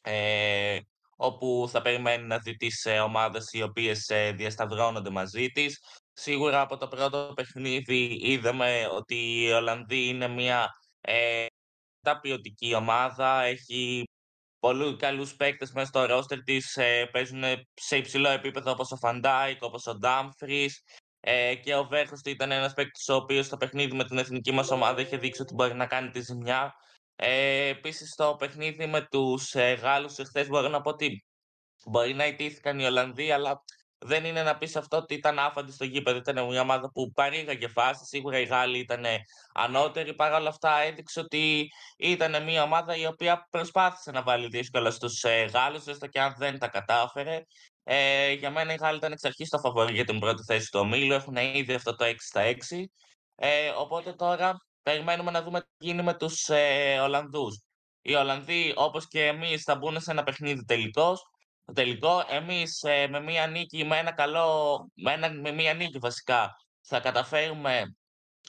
ε, 0.00 0.78
όπου 1.16 1.68
θα 1.70 1.82
περιμένει 1.82 2.26
να 2.26 2.38
δει 2.38 2.56
τις 2.56 2.84
ε, 2.84 2.98
ομάδες 2.98 3.52
οι 3.52 3.62
οποίες 3.62 4.08
ε, 4.08 4.32
διασταυρώνονται 4.32 5.10
μαζί 5.10 5.48
της. 5.48 5.78
Σίγουρα 6.16 6.60
από 6.60 6.76
το 6.76 6.88
πρώτο 6.88 7.32
παιχνίδι 7.36 8.18
είδαμε 8.22 8.88
ότι 8.92 9.42
η 9.42 9.50
Ολλανδία 9.50 10.08
είναι 10.08 10.28
μια 10.28 10.68
ε, 11.00 11.46
ποιοτική 12.20 12.74
ομάδα, 12.74 13.42
έχει 13.42 14.04
πολύ 14.58 14.96
καλούς 14.96 15.36
παίκτες 15.36 15.72
μέσα 15.72 15.86
στο 15.86 16.04
ρόστερ 16.06 16.42
της, 16.42 16.76
ε, 16.76 17.08
παίζουν 17.12 17.42
σε 17.74 17.96
υψηλό 17.96 18.28
επίπεδο 18.28 18.70
όπως 18.70 18.90
ο 18.90 18.96
Φαν 18.96 19.22
Ντάικ, 19.22 19.62
όπως 19.62 19.86
ο 19.86 19.94
Ντάμφρις 19.94 20.82
ε, 21.20 21.54
και 21.54 21.74
ο 21.74 21.84
Βέχορστ 21.84 22.20
ήταν 22.24 22.50
ένας 22.50 22.72
παίκτης 22.72 23.08
ο 23.08 23.14
οποίος 23.14 23.46
στο 23.46 23.56
παιχνίδι 23.56 23.96
με 23.96 24.04
την 24.04 24.18
εθνική 24.18 24.52
μας 24.52 24.70
ομάδα 24.70 25.00
είχε 25.00 25.16
δείξει 25.16 25.42
ότι 25.42 25.54
μπορεί 25.54 25.74
να 25.74 25.86
κάνει 25.86 26.10
τη 26.10 26.20
ζημιά. 26.20 26.72
Ε, 27.16 27.68
Επίσης, 27.68 28.10
στο 28.10 28.36
παιχνίδι 28.38 28.86
με 28.86 29.06
τους 29.10 29.54
ε, 29.54 29.72
Γάλλους 29.72 30.18
εχθές 30.18 30.48
μπορώ 30.48 30.68
να 30.68 30.80
πω 30.80 30.90
ότι 30.90 31.24
μπορεί 31.90 32.14
να 32.14 32.26
ηττήθηκαν 32.26 32.78
οι 32.78 32.84
Ολλανδοί, 32.84 33.30
αλλά 33.30 33.62
δεν 34.06 34.24
είναι 34.24 34.42
να 34.42 34.58
πεις 34.58 34.76
αυτό 34.76 34.96
ότι 34.96 35.14
ήταν 35.14 35.38
άφαντη 35.38 35.72
στο 35.72 35.84
γήπεδο. 35.84 36.18
Ήταν 36.18 36.46
μια 36.46 36.60
ομάδα 36.60 36.90
που 36.92 37.12
παρήγαγε 37.12 37.68
φάση. 37.68 38.04
Σίγουρα 38.04 38.38
οι 38.38 38.44
Γάλλοι 38.44 38.78
ήταν 38.78 39.04
ανώτεροι. 39.54 40.14
Παρ' 40.14 40.32
όλα 40.32 40.48
αυτά 40.48 40.78
έδειξε 40.80 41.20
ότι 41.20 41.68
ήταν 41.96 42.44
μια 42.44 42.62
ομάδα 42.62 42.96
η 42.96 43.06
οποία 43.06 43.46
προσπάθησε 43.50 44.10
να 44.10 44.22
βάλει 44.22 44.48
δύσκολα 44.48 44.90
στους 44.90 45.24
ε, 45.24 45.44
Γάλλους, 45.44 45.86
έστω 45.86 46.06
και 46.06 46.20
αν 46.20 46.34
δεν 46.38 46.58
τα 46.58 46.68
κατάφερε. 46.68 47.42
Ε, 47.82 48.32
για 48.32 48.50
μένα 48.50 48.72
οι 48.72 48.76
Γάλλοι 48.76 48.96
ήταν 48.96 49.12
εξ 49.12 49.24
αρχής 49.24 49.48
το 49.48 49.58
φαβορή 49.58 49.92
για 49.92 50.04
την 50.04 50.18
πρώτη 50.18 50.42
θέση 50.42 50.70
του 50.70 50.80
ομίλου. 50.80 51.12
Έχουν 51.12 51.36
ήδη 51.36 51.74
αυτό 51.74 51.96
το 51.96 52.04
6 52.04 52.14
στα 52.18 52.42
6. 52.42 52.54
Ε, 53.34 53.68
οπότε 53.68 54.12
τώρα 54.12 54.56
περιμένουμε 54.82 55.30
να 55.30 55.42
δούμε 55.42 55.60
τι 55.60 55.68
γίνει 55.78 56.02
με 56.02 56.14
τους 56.14 56.48
ε, 56.48 56.98
Ολλανδούς. 57.02 57.62
Οι 58.02 58.14
Ολλανδοί, 58.14 58.72
όπως 58.76 59.08
και 59.08 59.26
εμείς, 59.26 59.62
θα 59.62 59.76
μπουν 59.76 60.00
σε 60.00 60.10
ένα 60.10 60.22
παιχνίδι 60.22 60.64
τελικός. 60.64 61.22
Το 61.64 61.72
τελικό, 61.72 62.24
εμείς 62.28 62.82
ε, 62.82 63.06
με 63.08 63.20
μία 63.20 63.46
νίκη, 63.46 63.84
με 63.84 63.98
ένα 63.98 64.12
καλό, 64.12 64.78
με, 64.94 65.12
ένα, 65.12 65.30
με 65.32 65.50
μία 65.50 65.74
νίκη 65.74 65.98
βασικά, 65.98 66.50
θα 66.80 67.00
καταφέρουμε 67.00 67.96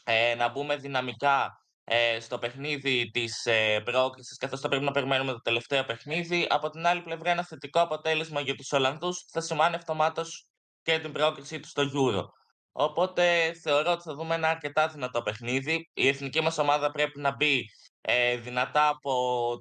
ε, 0.03 0.36
να 0.36 0.50
μπούμε 0.50 0.75
δυναμικά 0.75 1.65
ε, 1.84 2.19
στο 2.19 2.38
παιχνίδι 2.38 3.10
της 3.13 3.45
ε, 3.45 3.81
πρόκρισης, 3.86 4.38
καθώς 4.38 4.60
θα 4.60 4.67
πρέπει 4.67 4.84
να 4.84 4.91
περιμένουμε 4.91 5.31
το 5.31 5.41
τελευταίο 5.41 5.84
παιχνίδι. 5.84 6.48
Από 6.50 6.69
την 6.69 6.86
άλλη 6.86 7.01
πλευρά, 7.01 7.31
ένα 7.31 7.43
θετικό 7.43 7.81
αποτέλεσμα 7.81 8.41
για 8.41 8.55
τους 8.55 8.72
Ολλανδούς 8.72 9.25
θα 9.31 9.41
σημαίνει 9.41 9.75
αυτομάτως 9.75 10.48
και 10.81 11.00
την 11.00 11.12
πρόκρισή 11.12 11.60
τους 11.60 11.69
στο 11.69 11.84
Euro. 11.84 12.24
Οπότε 12.72 13.53
θεωρώ 13.53 13.91
ότι 13.91 14.01
θα 14.01 14.13
δούμε 14.15 14.36
ένα 14.36 14.50
αρκετά 14.50 14.88
δυνατό 14.88 15.22
παιχνίδι. 15.22 15.89
Η 15.93 16.07
εθνική 16.07 16.41
μας 16.41 16.57
ομάδα 16.57 16.91
πρέπει 16.91 17.19
να 17.19 17.36
μπει 17.36 17.65
ε, 18.07 18.38
δυνατά 18.38 18.88
από 18.88 19.12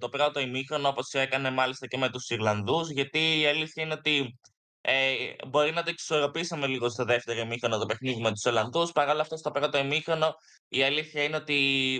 το 0.01 0.09
πρώτο 0.09 0.41
ημίχρονο, 0.41 0.89
όπως 0.89 1.13
έκανε 1.13 1.51
μάλιστα 1.51 1.87
και 1.87 1.99
με 1.99 2.11
τους 2.11 2.29
Ιρλανδούς, 2.29 2.91
γιατί 2.91 3.41
η 3.41 3.47
αλήθεια 3.47 3.83
είναι 3.83 3.95
ότι 3.95 4.39
ε, 4.81 5.15
μπορεί 5.49 5.73
να 5.73 5.83
το 5.83 5.91
εξορροπήσαμε 5.91 6.67
λίγο 6.67 6.89
στο 6.89 7.05
δεύτερο 7.05 7.41
ημίχρονο 7.41 7.79
το 7.79 7.87
παιχνίδι 7.87 8.21
με 8.21 8.31
τους 8.31 8.45
Ιρλανδούς. 8.45 8.93
Παρ' 8.93 9.09
όλα 9.09 9.21
αυτά, 9.21 9.37
στο 9.37 9.51
πρώτο 9.51 9.79
ημίχρονο 9.79 10.35
η 10.69 10.83
αλήθεια 10.83 11.23
είναι 11.23 11.37
ότι 11.37 11.99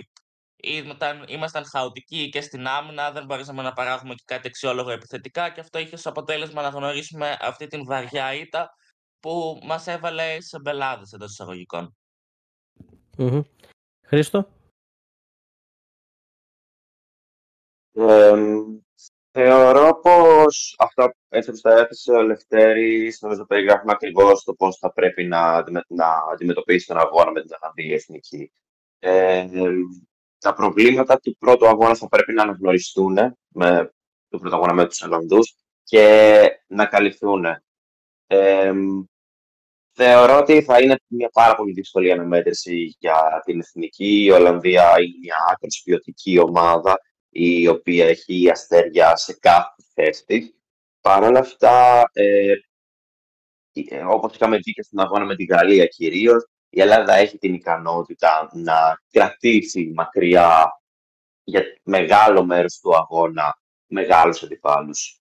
ήμασταν, 0.55 1.25
ήμασταν 1.27 1.65
χαοτικοί 1.65 2.29
και 2.29 2.41
στην 2.41 2.67
άμυνα, 2.67 3.11
δεν 3.11 3.25
μπορούσαμε 3.25 3.61
να 3.61 3.73
παράγουμε 3.73 4.13
και 4.13 4.23
κάτι 4.25 4.47
αξιόλογο 4.47 4.91
επιθετικά 4.91 5.49
και 5.49 5.59
αυτό 5.59 5.79
είχε 5.79 5.95
ως 5.95 6.05
αποτέλεσμα 6.05 6.61
να 6.61 6.69
γνωρίσουμε 6.69 7.37
αυτή 7.41 7.67
την 7.67 7.85
βαριά 7.85 8.33
ήττα 8.33 8.69
που 9.19 9.59
μας 9.63 9.87
έβαλε 9.87 10.41
σε 10.41 10.59
μπελάδες 10.59 11.11
εντός 11.11 11.31
εισαγωγικών. 11.31 11.95
Mm-hmm. 13.17 13.41
Χρήστο; 14.01 14.47
Ε, 17.97 18.35
θεωρώ 19.31 19.99
πως 20.01 20.75
αυτό 20.79 21.09
έτσι 21.29 21.49
όπως 21.49 21.61
τα 21.61 21.71
έθεσε 21.71 22.11
ο 22.11 22.21
Λευτέρης, 22.21 23.21
νομίζω 23.21 23.45
περιγράφουμε 23.45 23.91
ακριβώς 23.91 24.43
το 24.43 24.53
πώς 24.53 24.77
θα 24.77 24.93
πρέπει 24.93 25.23
να, 25.23 25.63
να 25.87 26.07
αντιμετωπίσει 26.33 26.87
τον 26.87 26.97
αγώνα 26.97 27.31
με 27.31 27.41
την 27.41 27.55
Ολλανδία 27.61 27.95
εθνική. 27.95 28.51
Ε, 28.99 29.47
τα 30.37 30.53
προβλήματα 30.53 31.19
του 31.19 31.37
πρώτου 31.37 31.67
αγώνα 31.67 31.95
θα 31.95 32.07
πρέπει 32.07 32.33
να 32.33 32.43
αναγνωριστούν 32.43 33.17
με 33.47 33.93
το 34.29 34.37
πρώτο 34.37 34.55
αγώνα 34.55 34.73
με 34.73 34.87
τους 34.87 35.01
Ολλανδούς 35.01 35.55
και 35.83 36.49
να 36.67 36.85
καλυφθούν. 36.85 37.45
Ε, 38.27 38.73
Θεωρώ 39.97 40.37
ότι 40.37 40.61
θα 40.61 40.81
είναι 40.81 40.95
μια 41.07 41.29
πάρα 41.33 41.55
πολύ 41.55 41.71
δύσκολη 41.71 42.11
αναμέτρηση 42.11 42.95
για 42.99 43.41
την 43.45 43.59
εθνική. 43.59 44.23
Η 44.23 44.31
Ολλανδία 44.31 44.93
είναι 44.99 45.17
μια 45.21 45.35
άκρη 45.51 45.67
ποιοτική 45.83 46.39
ομάδα 46.39 46.99
η 47.37 47.67
οποία 47.67 48.07
έχει 48.07 48.49
αστέρια 48.49 49.15
σε 49.15 49.33
κάθε 49.33 49.83
θέση. 49.93 50.55
Παρ' 51.01 51.23
όλα 51.23 51.39
αυτά, 51.39 52.03
ε, 52.13 52.53
ε, 53.73 54.03
όπως 54.03 54.35
είχαμε 54.35 54.57
δει 54.57 54.71
και 54.71 54.83
στην 54.83 54.99
αγώνα 54.99 55.25
με 55.25 55.35
τη 55.35 55.43
Γαλλία 55.43 55.85
κυρίως, 55.85 56.47
η 56.69 56.81
Ελλάδα 56.81 57.13
έχει 57.13 57.37
την 57.37 57.53
ικανότητα 57.53 58.49
να 58.53 59.01
κρατήσει 59.11 59.91
μακριά 59.95 60.81
για 61.43 61.63
μεγάλο 61.83 62.45
μέρος 62.45 62.79
του 62.79 62.95
αγώνα 62.95 63.59
μεγάλους 63.85 64.43
αντιπάλους. 64.43 65.19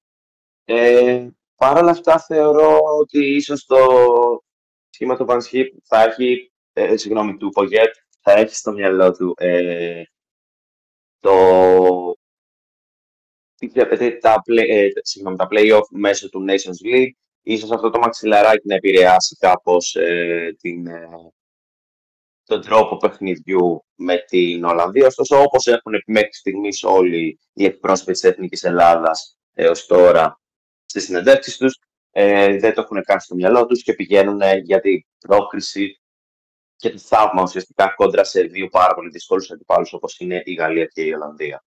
Ε, 0.64 1.28
Παρ' 1.56 1.76
όλα 1.76 1.90
αυτά 1.90 2.18
θεωρώ 2.18 2.78
ότι 3.00 3.35
ίσως 3.35 3.66
το 3.66 3.78
σχήμα 4.90 5.16
του 5.16 5.25
Πανσχίπ 5.25 5.76
θα 5.85 6.02
έχει, 6.02 6.52
ε, 6.73 6.97
συγγνώμη, 6.97 7.37
του 7.37 7.49
Πογέτ, 7.49 7.94
θα 8.21 8.33
έχει 8.33 8.54
στο 8.54 8.73
μυαλό 8.73 9.12
του 9.12 9.35
ε, 9.37 10.02
το 11.25 12.19
τα, 14.21 14.43
play, 14.49 14.69
ε, 14.69 14.88
συγγνώμη, 15.02 15.37
τα 15.37 15.49
play-off 15.50 15.87
μέσω 15.90 16.28
του 16.28 16.45
Nations 16.49 16.87
League. 16.87 17.11
Ίσως 17.43 17.71
αυτό 17.71 17.90
το 17.90 17.99
μαξιλαράκι 17.99 18.66
να 18.66 18.75
επηρεάσει 18.75 19.37
κάπως 19.37 19.95
ε, 19.95 20.57
την, 20.61 20.87
ε, 20.87 21.09
τον 22.45 22.61
τρόπο 22.61 22.97
παιχνιδιού 22.97 23.85
με 23.95 24.25
την 24.28 24.64
Ολλανδία. 24.64 25.07
Ωστόσο, 25.07 25.43
όπως 25.43 25.66
έχουν 25.66 25.93
μέχρι 26.07 26.33
στιγμής 26.33 26.83
όλοι 26.83 27.38
οι 27.52 27.64
εκπρόσωποι 27.64 28.12
της 28.12 28.25
Εθνικής 28.25 28.62
Ελλάδας 28.62 29.38
έως 29.52 29.87
τώρα 29.87 30.40
στις 30.85 31.04
συνεντεύξεις 31.04 31.57
τους, 31.57 31.78
ε, 32.11 32.59
δεν 32.59 32.75
το 32.75 32.81
έχουν 32.81 33.02
κάνει 33.02 33.21
στο 33.21 33.35
μυαλό 33.35 33.66
τους 33.66 33.83
και 33.83 33.95
πηγαίνουν 33.95 34.40
για 34.62 34.81
την 34.81 35.04
πρόκριση 35.19 36.00
και 36.85 36.91
το 36.91 36.99
θαύμα 36.99 37.43
ουσιαστικά 37.43 37.95
κόντρα 37.97 38.25
σε 38.25 38.43
δύο 38.43 38.69
πάρα 38.69 38.95
πολύ 38.95 39.11
δύσκολους 39.11 39.50
αντιπάλους 39.50 39.93
όπως 39.93 40.19
είναι 40.19 40.43
η 40.45 40.53
Γαλλία 40.53 40.85
και 40.85 41.03
η 41.03 41.12
Ολλανδία. 41.12 41.64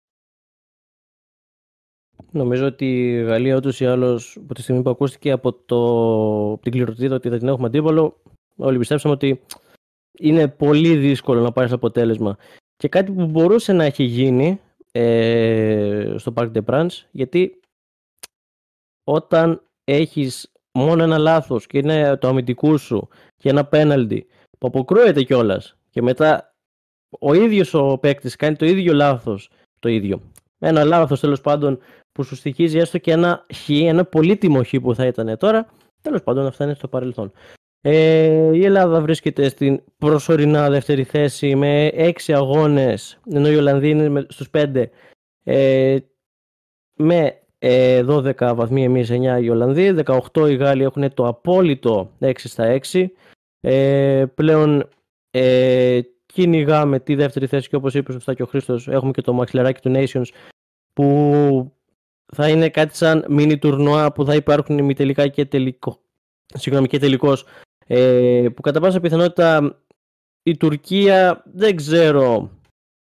Νομίζω 2.30 2.66
ότι 2.66 3.12
η 3.12 3.22
Γαλλία 3.22 3.56
ούτως 3.56 3.80
ή 3.80 3.86
άλλως 3.86 4.36
από 4.36 4.54
τη 4.54 4.62
στιγμή 4.62 4.82
που 4.82 4.90
ακούστηκε 4.90 5.30
από, 5.30 5.52
το, 5.52 6.58
την 6.58 6.72
κληροτήτα 6.72 7.14
ότι 7.14 7.28
θα 7.28 7.38
την 7.38 7.48
έχουμε 7.48 7.66
αντίπαλο, 7.66 8.22
όλοι 8.56 8.78
πιστέψαμε 8.78 9.14
ότι 9.14 9.40
είναι 10.18 10.48
πολύ 10.48 10.96
δύσκολο 10.96 11.40
να 11.40 11.52
πάρεις 11.52 11.72
αποτέλεσμα. 11.72 12.36
Και 12.76 12.88
κάτι 12.88 13.12
που 13.12 13.26
μπορούσε 13.26 13.72
να 13.72 13.84
έχει 13.84 14.04
γίνει 14.04 14.60
ε, 14.92 16.14
στο 16.16 16.32
Parc 16.36 16.52
des 16.52 16.64
Princes, 16.64 17.06
γιατί 17.10 17.60
όταν 19.04 19.62
έχεις 19.84 20.52
μόνο 20.72 21.02
ένα 21.02 21.18
λάθος 21.18 21.66
και 21.66 21.78
είναι 21.78 22.16
το 22.16 22.28
αμυντικού 22.28 22.78
σου 22.78 23.08
και 23.36 23.48
ένα 23.48 23.66
πέναλτι 23.66 24.26
που 24.58 24.66
αποκρούεται 24.66 25.22
κιόλας. 25.22 25.76
και 25.90 26.02
μετά 26.02 26.54
ο 27.20 27.34
ίδιος 27.34 27.74
ο 27.74 27.98
παίκτης 27.98 28.36
κάνει 28.36 28.56
το 28.56 28.66
ίδιο 28.66 28.92
λάθος, 28.92 29.50
το 29.78 29.88
ίδιο. 29.88 30.20
Ένα 30.58 30.84
λάθος 30.84 31.20
τέλος 31.20 31.40
πάντων 31.40 31.78
που 32.12 32.22
σου 32.22 32.34
στοιχίζει 32.36 32.78
έστω 32.78 32.98
και 32.98 33.12
ένα 33.12 33.46
χ, 33.54 33.68
ένα 33.68 34.04
πολύτιμο 34.04 34.62
χ 34.62 34.70
που 34.82 34.94
θα 34.94 35.06
ήταν 35.06 35.38
τώρα, 35.38 35.66
τέλος 36.02 36.22
πάντων 36.22 36.46
αυτά 36.46 36.64
είναι 36.64 36.74
στο 36.74 36.88
παρελθόν. 36.88 37.32
Ε, 37.80 38.50
η 38.52 38.64
Ελλάδα 38.64 39.00
βρίσκεται 39.00 39.48
στην 39.48 39.82
προσωρινά 39.98 40.70
δεύτερη 40.70 41.04
θέση 41.04 41.54
με 41.54 41.90
6 41.94 42.12
αγώνες, 42.32 43.18
ενώ 43.30 43.48
η 43.48 43.56
Ολλανδία 43.56 43.90
είναι 43.90 44.26
στους 44.28 44.48
5 44.50 44.84
ε, 45.42 45.96
με 46.94 47.40
12 47.58 48.40
ε, 48.40 48.52
βαθμοί 48.54 48.84
εμείς 48.84 49.10
9 49.10 49.42
οι 49.42 49.50
Ολλανδοί, 49.50 49.94
18 50.32 50.48
οι 50.50 50.54
Γάλλοι 50.54 50.82
έχουν 50.82 51.14
το 51.14 51.26
απόλυτο 51.26 52.10
6 52.20 52.32
στα 52.36 52.80
6. 52.92 53.06
Ε, 53.68 54.26
πλέον 54.34 54.88
ε, 55.30 56.00
κυνηγάμε 56.26 57.00
τη 57.00 57.14
δεύτερη 57.14 57.46
θέση 57.46 57.68
και 57.68 57.76
όπως 57.76 57.94
είπε 57.94 58.12
σωστά 58.12 58.34
και 58.34 58.42
ο 58.42 58.46
Χρήστος 58.46 58.88
έχουμε 58.88 59.10
και 59.10 59.20
το 59.20 59.32
μαξιλεράκι 59.32 59.80
του 59.80 59.92
Nations 59.94 60.26
που 60.92 61.72
θα 62.34 62.48
είναι 62.48 62.68
κάτι 62.68 62.96
σαν 62.96 63.24
μίνι 63.28 63.58
τουρνουά 63.58 64.12
που 64.12 64.24
θα 64.24 64.34
υπάρχουν 64.34 64.78
ημιτελικά 64.78 65.28
και 65.28 65.44
τελικό. 65.44 66.00
Συγγνώμη 66.54 66.88
και 66.88 66.98
τελικός 66.98 67.44
ε, 67.86 68.46
που 68.54 68.62
κατά 68.62 68.80
πάσα 68.80 69.00
πιθανότητα 69.00 69.78
η 70.42 70.56
Τουρκία 70.56 71.42
δεν 71.52 71.76
ξέρω 71.76 72.50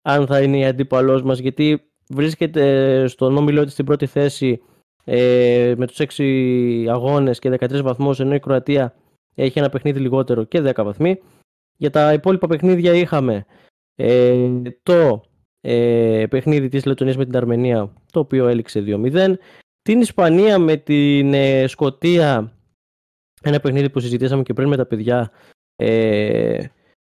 αν 0.02 0.26
θα 0.26 0.42
είναι 0.42 0.58
η 0.58 0.64
αντίπαλός 0.64 1.22
μας, 1.22 1.38
γιατί 1.38 1.82
βρίσκεται 2.08 3.06
στον 3.06 3.36
όμιλό 3.36 3.64
της 3.64 3.72
στην 3.72 3.84
πρώτη 3.84 4.06
θέση 4.06 4.62
ε, 5.04 5.74
με 5.76 5.86
τους 5.86 6.00
6 6.16 6.86
αγώνες 6.90 7.38
και 7.38 7.50
13 7.50 7.82
βαθμούς, 7.82 8.20
ενώ 8.20 8.34
η 8.34 8.40
Κροατία 8.40 8.94
έχει 9.34 9.58
ένα 9.58 9.68
παιχνίδι 9.68 10.00
λιγότερο 10.00 10.44
και 10.44 10.72
10 10.74 10.84
βαθμοί. 10.84 11.20
Για 11.76 11.90
τα 11.90 12.12
υπόλοιπα 12.12 12.46
παιχνίδια 12.46 12.94
είχαμε 12.94 13.46
ε, 13.94 14.48
το 14.82 15.22
ε, 15.60 16.26
παιχνίδι 16.30 16.68
της 16.68 16.84
Λετωνίας 16.84 17.16
με 17.16 17.24
την 17.24 17.36
Αρμενία, 17.36 17.92
το 18.12 18.20
οποίο 18.20 18.48
έληξε 18.48 18.84
2-0. 18.86 19.34
Την 19.82 20.00
Ισπανία 20.00 20.58
με 20.58 20.76
την 20.76 21.34
ε, 21.34 21.66
Σκοτία, 21.66 22.52
ένα 23.42 23.60
παιχνίδι 23.60 23.90
που 23.90 24.00
συζητήσαμε 24.00 24.42
και 24.42 24.52
πριν 24.52 24.68
με 24.68 24.76
τα 24.76 24.86
παιδιά, 24.86 25.30
ε, 25.76 26.64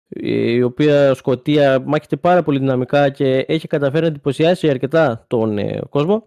η 0.08 0.62
οποία 0.62 1.14
Σκοτία 1.14 1.82
μάχεται 1.85 2.16
πάρα 2.16 2.42
πολύ 2.42 2.58
δυναμικά 2.58 3.11
και 3.11 3.38
έχει 3.38 3.66
καταφέρει 3.66 4.02
να 4.02 4.06
εντυπωσιάσει 4.06 4.68
αρκετά 4.68 5.25
τον 5.26 5.58
ε, 5.58 5.80
κόσμο. 5.88 6.26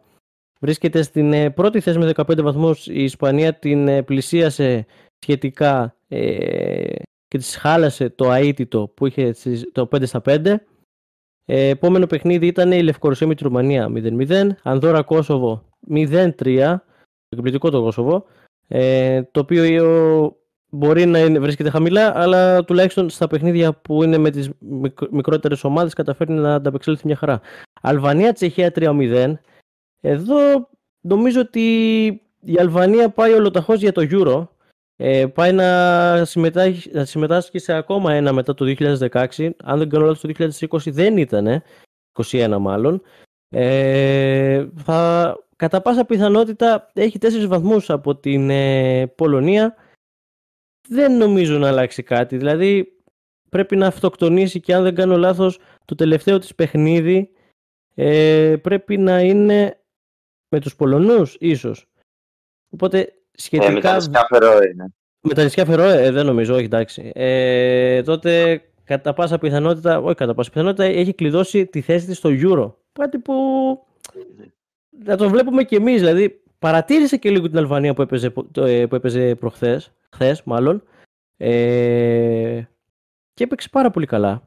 Βρίσκεται 0.60 1.01
στην 1.01 1.34
ε, 1.34 1.50
πρώτη 1.50 1.79
θέση 1.79 1.98
με 1.98 2.12
15 2.15 2.41
βαθμούς. 2.41 2.88
Η 2.88 3.03
Ισπανία 3.03 3.53
την 3.53 3.88
ε, 3.88 4.03
πλησίασε 4.03 4.86
σχετικά 5.20 5.96
και 7.28 7.38
της 7.38 7.56
χάλασε 7.56 8.10
το 8.10 8.32
αίτητο 8.32 8.92
που 8.96 9.06
είχε 9.06 9.36
το 9.72 9.90
5 9.92 10.06
στα 10.06 10.22
5. 10.26 10.56
επόμενο 11.46 12.08
παιχνίδι 12.08 12.48
ήταν 12.48 12.72
η 12.72 12.84
Λευκορωσία 12.84 13.28
με 13.28 13.34
της 13.34 13.44
Ρουμανία 13.44 13.92
0-0. 13.96 14.48
Ανδόρα 14.64 15.02
Κόσοβο 15.02 15.64
0-3. 15.90 16.76
Εκπληκτικό 17.30 17.70
το 17.70 17.82
Κόσοβο. 17.82 18.26
το 19.32 19.40
οποίο 19.40 20.38
μπορεί 20.70 21.06
να 21.06 21.20
είναι, 21.20 21.40
βρίσκεται 21.40 21.70
χαμηλά, 21.70 22.20
αλλά 22.20 22.64
τουλάχιστον 22.64 23.10
στα 23.10 23.28
παιχνίδια 23.28 23.74
που 23.74 24.04
είναι 24.04 24.18
με 24.18 24.30
τις 24.30 24.50
μικρότερες 25.12 25.64
ομάδες 25.64 25.94
καταφέρνει 25.94 26.40
να 26.40 26.54
ανταπεξέλθει 26.54 27.06
μια 27.06 27.16
χαρά. 27.16 27.42
Αλβανία, 27.82 28.34
Τσεχία 28.34 28.72
3-0. 28.76 29.34
Εδώ 30.02 30.70
νομίζω 31.02 31.42
ότι 31.42 32.06
η 32.40 32.60
Αλβανία 32.60 33.10
πάει 33.10 33.34
ολοταχώς 33.34 33.80
για 33.80 33.92
το 33.92 34.08
Euro. 34.12 34.48
Ε, 35.01 35.25
πάει 35.27 35.53
να 35.53 36.25
συμμετάσχει, 36.25 36.91
να 36.91 37.06
συμμετάσχει 37.06 37.60
σε 37.60 37.74
ακόμα 37.74 38.13
ένα 38.13 38.34
μετά 38.34 38.53
το 38.53 38.65
2016. 38.65 39.50
Αν 39.63 39.77
δεν 39.77 39.89
κάνω 39.89 40.06
λάθος 40.06 40.20
το 40.20 40.50
2020 40.70 40.91
δεν 40.91 41.18
ήταν, 41.18 41.63
21 42.13 42.58
μάλλον. 42.60 43.01
Ε, 43.50 44.68
θα, 44.75 45.38
κατά 45.56 45.82
πάσα 45.82 46.06
πιθανότητα 46.06 46.89
έχει 46.94 47.18
τέσσερις 47.18 47.48
βαθμούς 47.48 47.89
από 47.89 48.15
την 48.15 48.50
ε, 48.50 49.08
Πολωνία 49.08 49.75
δεν 50.88 51.18
νομίζω 51.18 51.58
να 51.58 51.68
αλλάξει 51.68 52.03
κάτι. 52.03 52.38
Δηλαδή 52.38 53.01
πρέπει 53.50 53.75
να 53.75 53.88
αυτοκτονήσει 53.88 54.60
και 54.60 54.74
αν 54.74 54.84
δεν 54.84 54.96
κάνω 54.96 55.18
λάθος 55.18 55.60
το 55.86 55.96
τελευταίο 55.96 56.39
της 56.39 56.56
παιχνίδι 56.56 57.32
ε, 57.96 58.56
πρέπει 58.62 58.98
να 58.98 59.22
είναι 59.22 59.84
με 60.50 60.60
τους 60.60 60.75
Πολωνούς 60.75 61.38
ίσως. 61.39 61.89
Οπότε 62.70 63.13
σχετικά... 63.39 63.67
Ε, 63.69 63.72
με 63.72 63.81
τα 63.81 63.96
νησιά 63.96 64.25
Φερόε 64.29 64.69
είναι. 64.74 64.93
Με 65.22 65.34
τα 65.34 65.43
νησιά 65.43 65.65
Φερόε, 65.65 66.05
ε, 66.05 66.12
δεν 66.12 66.25
νομίζω, 66.25 66.55
όχι 66.55 66.63
εντάξει. 66.63 67.12
Ε, 67.15 68.03
τότε 68.03 68.62
κατά 68.84 69.13
πάσα 69.13 69.38
πιθανότητα, 69.38 70.00
όχι 70.00 70.15
κατά 70.15 70.34
πάσα 70.34 70.50
πιθανότητα, 70.50 70.84
έχει 70.84 71.13
κλειδώσει 71.13 71.65
τη 71.65 71.81
θέση 71.81 72.05
της 72.05 72.17
στο 72.17 72.29
Euro. 72.34 72.74
Κάτι 72.91 73.17
που 73.17 73.34
να 75.05 75.17
το 75.17 75.29
βλέπουμε 75.29 75.63
κι 75.63 75.75
εμείς, 75.75 76.00
δηλαδή 76.00 76.41
παρατήρησε 76.60 77.17
και 77.17 77.29
λίγο 77.29 77.48
την 77.48 77.58
Αλβανία 77.58 77.93
που 77.93 78.01
έπαιζε, 78.01 78.34
ε, 78.55 78.86
που 78.86 78.96
έπαιζε 78.96 79.36
προχθές, 79.36 79.91
χθες 80.12 80.43
μάλλον, 80.43 80.84
ε, 81.38 82.62
και 83.34 83.43
έπαιξε 83.43 83.69
πάρα 83.69 83.91
πολύ 83.91 84.05
καλά 84.05 84.43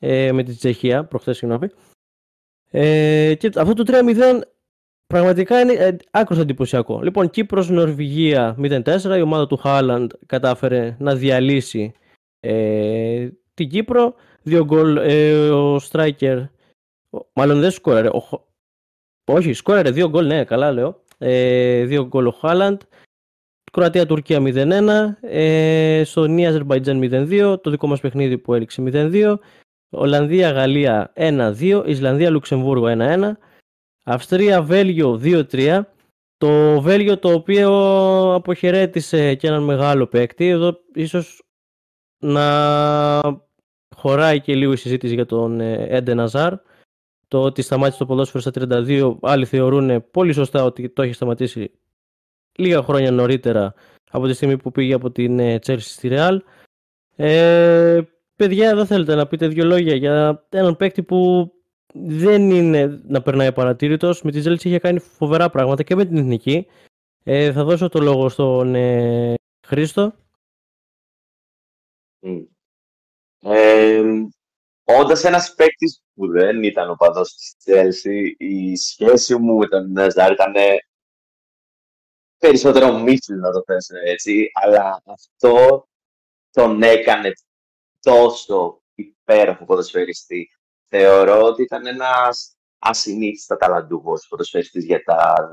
ε, 0.00 0.32
με 0.32 0.42
τη 0.42 0.54
Τσεχία, 0.54 1.04
προχθές 1.04 1.36
συγγνώμη. 1.36 1.68
Ε, 2.70 3.34
και 3.34 3.50
αυτό 3.56 3.72
το 3.72 3.84
3-0 3.86 4.40
πραγματικά 5.08 5.60
είναι 5.60 5.72
ε, 5.72 5.96
άκρως 6.10 6.38
εντυπωσιακό. 6.38 7.00
Λοιπόν, 7.02 7.30
Κύπρος, 7.30 7.68
Νορβηγία 7.68 8.56
0-4, 8.60 9.16
η 9.16 9.20
ομάδα 9.20 9.46
του 9.46 9.56
Χάλαντ 9.56 10.10
κατάφερε 10.26 10.96
να 10.98 11.14
διαλύσει 11.14 11.92
ε, 12.40 13.28
την 13.54 13.68
Κύπρο. 13.68 14.14
Δύο 14.42 14.64
γκολ 14.64 14.96
ε, 14.96 15.50
ο 15.50 15.78
Στράικερ, 15.78 16.38
μάλλον 17.32 17.60
δεν 17.60 17.70
σκόραρε, 17.70 18.08
ο, 18.08 18.46
όχι, 19.30 19.52
σκόραρε 19.52 19.90
δύο 19.90 20.08
γκολ, 20.08 20.26
ναι, 20.26 20.44
καλά 20.44 20.72
λέω. 20.72 21.02
Ε, 21.18 21.84
δύο 21.84 22.06
γκολ 22.06 22.26
ο 22.26 22.30
Χάλαντ. 22.30 22.80
Κροατία-Τουρκία 23.72 24.38
0-1. 24.40 25.28
Ε, 25.30 26.02
Σονία 26.04 26.48
Αζερμπαϊτζάν 26.48 27.00
0-2. 27.02 27.62
Το 27.62 27.70
δικό 27.70 27.86
μας 27.86 28.00
παιχνίδι 28.00 28.38
που 28.38 28.54
έληξε 28.54 28.82
0-2. 28.86 29.38
Ολλανδία-Γαλλία 29.90 31.12
1-2. 31.16 31.82
Ισλανδία-Λουξεμβούργο 31.86 32.86
1-1. 32.86 33.32
Αυστρία-Βέλγιο 34.10 35.20
2-3. 35.22 35.80
Το 36.36 36.80
Βέλγιο 36.80 37.18
το 37.18 37.32
οποίο 37.32 37.70
αποχαιρέτησε 38.34 39.34
και 39.34 39.46
έναν 39.46 39.62
μεγάλο 39.62 40.06
παίκτη. 40.06 40.48
Εδώ 40.48 40.78
ίσως 40.94 41.42
να 42.18 43.20
χωράει 43.96 44.40
και 44.40 44.54
λίγο 44.54 44.72
η 44.72 44.76
συζήτηση 44.76 45.14
για 45.14 45.26
τον 45.26 45.60
Έντε 45.60 46.14
Ναζάρ 46.14 46.54
το 47.28 47.42
ότι 47.42 47.62
σταμάτησε 47.62 47.98
το 47.98 48.06
ποδόσφαιρο 48.06 48.42
στα 48.42 48.50
32, 48.54 49.16
άλλοι 49.22 49.44
θεωρούν 49.44 50.10
πολύ 50.10 50.32
σωστά 50.32 50.64
ότι 50.64 50.90
το 50.90 51.02
έχει 51.02 51.12
σταματήσει 51.12 51.70
λίγα 52.58 52.82
χρόνια 52.82 53.10
νωρίτερα 53.10 53.74
από 54.10 54.26
τη 54.26 54.32
στιγμή 54.32 54.56
που 54.56 54.70
πήγε 54.70 54.94
από 54.94 55.10
την 55.10 55.38
Chelsea 55.38 55.68
ε, 55.68 55.78
στη 55.78 56.08
Real. 56.12 56.38
Ε, 57.16 58.00
παιδιά, 58.36 58.74
δεν 58.74 58.86
θέλετε 58.86 59.14
να 59.14 59.26
πείτε 59.26 59.48
δύο 59.48 59.64
λόγια 59.64 59.94
για 59.94 60.44
έναν 60.48 60.76
παίκτη 60.76 61.02
που 61.02 61.50
δεν 61.94 62.50
είναι 62.50 63.02
να 63.06 63.22
περνάει 63.22 63.52
παρατήρητο. 63.52 64.14
Με 64.22 64.30
τη 64.30 64.42
Chelsea 64.44 64.64
είχε 64.64 64.78
κάνει 64.78 64.98
φοβερά 64.98 65.50
πράγματα 65.50 65.82
και 65.82 65.94
με 65.94 66.04
την 66.04 66.16
εθνική. 66.16 66.66
Ε, 67.24 67.52
θα 67.52 67.64
δώσω 67.64 67.88
το 67.88 68.00
λόγο 68.00 68.28
στον 68.28 68.74
ε, 68.74 69.34
Χρήστο. 69.66 70.14
Ε, 73.40 74.02
Όντας 74.84 75.24
ένας 75.24 75.54
παίκτης 75.54 76.02
που 76.14 76.28
δεν 76.28 76.62
ήταν 76.62 76.90
ο 76.90 76.94
παδός 76.94 77.34
της 77.34 77.56
Τσέλσι, 77.56 78.34
η 78.38 78.76
σχέση 78.76 79.36
μου 79.36 79.56
με 79.56 79.66
τον 79.66 79.92
Ναζάρ 79.92 80.32
ήταν 80.32 80.54
περισσότερο 82.38 82.98
μύθι, 82.98 83.34
να 83.34 83.52
το 83.52 83.62
θέσω 83.66 83.94
έτσι. 84.04 84.50
Αλλά 84.52 85.02
αυτό 85.04 85.86
τον 86.50 86.82
έκανε 86.82 87.32
τόσο 88.00 88.82
υπέροχο 88.94 89.64
ποδοσφαιριστή. 89.64 90.48
Θεωρώ 90.88 91.42
ότι 91.42 91.62
ήταν 91.62 91.86
ένας 91.86 92.56
ασυνήθιστα 92.78 93.56
ταλαντούχος 93.56 94.26
ποδοσφαιριστή 94.28 94.80
για, 94.80 95.02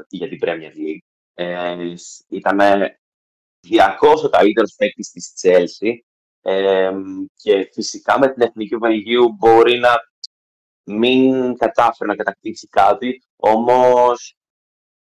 για 0.10 0.28
την 0.28 0.40
Premier 0.42 0.72
League. 0.72 1.06
Ε, 1.34 1.94
ήταν 2.28 2.60
200 3.70 4.30
καλύτερος 4.32 4.76
παίκτης 4.78 5.10
της 5.10 5.34
Τσέλσι 5.34 6.06
και 7.36 7.70
φυσικά 7.74 8.20
με 8.20 8.34
την 8.34 8.42
Εθνική 8.42 8.76
Βελγίου 8.76 9.34
μπορεί 9.38 9.80
να 9.80 9.96
μην 10.84 11.58
κατάφερε 11.58 12.10
να 12.10 12.16
κατακτήσει 12.16 12.68
κάτι, 12.68 13.24
όμως 13.36 14.38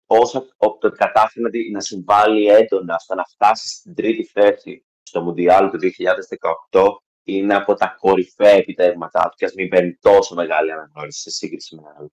όσο 0.06 0.48
το 0.56 0.90
κατάφερε 0.90 1.48
να 1.72 1.80
συμβάλλει 1.80 2.46
έντονα 2.46 2.94
ώστε 2.94 3.14
να 3.14 3.24
φτάσει 3.24 3.68
στην 3.68 3.94
τρίτη 3.94 4.24
θέση 4.24 4.84
στο 5.02 5.20
Μουντιάλ 5.22 5.70
του 5.70 5.78
2018 6.70 6.80
είναι 7.24 7.54
από 7.54 7.74
τα 7.74 7.96
κορυφαία 7.98 8.50
επιτεύγματά 8.50 9.22
του 9.22 9.34
και 9.36 9.44
ας 9.44 9.54
μην 9.54 9.68
παίρνει 9.68 9.94
τόσο 9.94 10.34
μεγάλη 10.34 10.72
αναγνώριση 10.72 11.20
σε 11.20 11.30
σύγκριση 11.30 11.74
με 11.74 11.82
άλλο. 11.96 12.12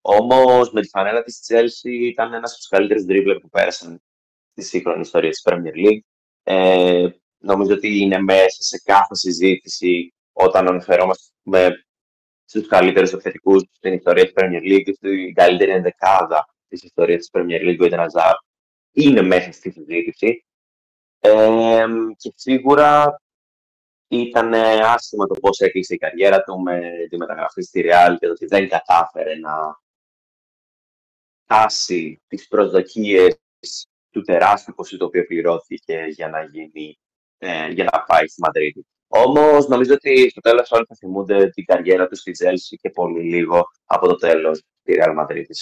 Όμως 0.00 0.72
με 0.72 0.80
τη 0.80 0.88
φανέλα 0.88 1.22
της 1.22 1.40
Chelsea 1.48 1.90
ήταν 1.90 2.32
ένας 2.32 2.50
από 2.50 2.58
τους 2.58 2.68
καλύτερους 2.68 3.04
δρύβλερ 3.04 3.38
που 3.38 3.48
πέρασαν 3.48 4.02
στη 4.52 4.62
σύγχρονη 4.62 5.00
ιστορία 5.00 5.30
της 5.30 5.42
Premier 5.44 5.86
League. 5.86 6.00
Ε, 6.42 7.08
νομίζω 7.38 7.74
ότι 7.74 8.00
είναι 8.00 8.18
μέσα 8.18 8.62
σε 8.62 8.80
κάθε 8.84 9.14
συζήτηση 9.14 10.14
όταν 10.32 10.68
αναφερόμαστε 10.68 11.82
στους 12.44 12.66
καλύτερους 12.66 13.12
επιθετικούς 13.12 13.62
στην 13.72 13.92
ιστορία 13.92 14.24
της 14.24 14.32
Premier 14.36 14.62
League, 14.62 14.92
στην 14.94 15.34
καλύτερη 15.34 15.70
ενδεκάδα 15.70 16.46
της 16.68 16.82
ιστορίας 16.82 17.18
της 17.18 17.30
Premier 17.32 17.60
League, 17.60 17.80
ο 17.80 17.84
Eden 17.84 17.98
Hazard, 17.98 18.38
είναι 18.92 19.22
μέσα 19.22 19.52
στη 19.52 19.70
συζήτηση. 19.70 20.44
Ε, 21.20 21.84
και 22.16 22.32
σίγουρα 22.34 23.20
ήταν 24.08 24.54
άσχημα 24.84 25.26
το 25.26 25.34
πώς 25.40 25.60
έκλεισε 25.60 25.94
η 25.94 25.98
καριέρα 25.98 26.42
του 26.42 26.60
με 26.60 26.90
τη 27.08 27.16
μεταγραφή 27.16 27.62
στη 27.62 27.84
Real 27.84 28.16
και 28.18 28.26
το 28.26 28.32
ότι 28.32 28.46
δεν 28.46 28.68
κατάφερε 28.68 29.34
να 29.34 29.80
φτάσει 31.44 32.22
τις 32.26 32.48
προσδοκίες 32.48 33.38
του 34.10 34.22
τεράστιου 34.22 34.74
ποσού 34.74 34.96
το 34.96 35.04
οποίο 35.04 35.26
πληρώθηκε 35.26 36.04
για 36.08 36.28
να 36.28 36.42
γίνει 36.42 36.98
ε, 37.38 37.68
για 37.68 37.84
να 37.84 38.02
πάει 38.02 38.26
στη 38.26 38.40
Μαδρίτη. 38.40 38.86
Όμως 39.08 39.68
νομίζω 39.68 39.94
ότι 39.94 40.30
στο 40.30 40.40
τέλος 40.40 40.70
όλοι 40.70 40.84
θα 40.88 40.94
θυμούνται 40.94 41.48
την 41.48 41.64
καριέρα 41.64 42.06
του 42.06 42.16
στη 42.16 42.30
Τζέλση 42.30 42.76
και 42.76 42.90
πολύ 42.90 43.22
λίγο 43.22 43.62
από 43.84 44.08
το 44.08 44.14
τέλος 44.14 44.62
τη 44.82 44.94
Real 44.96 45.12
Μαδρίτη. 45.14 45.54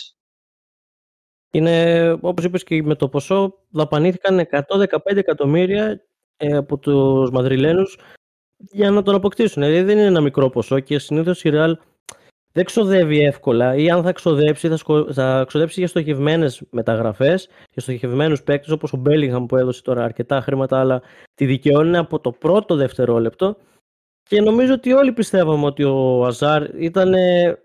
Είναι, 1.50 2.10
όπως 2.20 2.44
είπες 2.44 2.62
και 2.62 2.82
με 2.82 2.94
το 2.94 3.08
ποσό, 3.08 3.66
δαπανήθηκαν 3.70 4.48
115 4.50 4.98
εκατομμύρια 5.04 6.06
ε, 6.36 6.56
από 6.56 6.78
τους 6.78 7.30
Μαδριλένους 7.30 7.98
για 8.56 8.90
να 8.90 9.02
τον 9.02 9.14
αποκτήσουν. 9.14 9.62
Δηλαδή 9.62 9.82
δεν 9.82 9.98
είναι 9.98 10.06
ένα 10.06 10.20
μικρό 10.20 10.50
ποσό 10.50 10.80
και 10.80 10.98
συνήθως 10.98 11.44
η 11.44 11.50
Real 11.52 11.72
δεν 12.52 12.64
ξοδεύει 12.64 13.20
εύκολα 13.20 13.74
ή 13.74 13.90
αν 13.90 14.02
θα 14.02 14.12
ξοδέψει, 14.12 14.68
θα, 14.68 14.76
σκο... 14.76 15.12
θα 15.12 15.44
ξοδέψει 15.46 15.80
για 15.80 15.88
στοχευμένες 15.88 16.62
μεταγραφές, 16.70 17.48
για 17.72 17.82
στοχευμένους 17.82 18.42
παίκτες 18.42 18.70
όπως 18.70 18.92
ο 18.92 18.96
Μπέλιγχαμ 18.96 19.46
που 19.46 19.56
έδωσε 19.56 19.82
τώρα 19.82 20.04
αρκετά 20.04 20.40
χρήματα, 20.40 20.80
αλλά 20.80 21.02
τη 21.34 21.46
δικαιώνει 21.46 21.96
από 21.96 22.20
το 22.20 22.32
πρώτο 22.32 22.74
δευτερόλεπτο. 22.74 23.56
Και 24.22 24.40
νομίζω 24.40 24.72
ότι 24.72 24.92
όλοι 24.92 25.12
πιστεύαμε 25.12 25.66
ότι 25.66 25.84
ο 25.84 26.24
Αζάρ 26.24 26.82
ήταν 26.82 27.14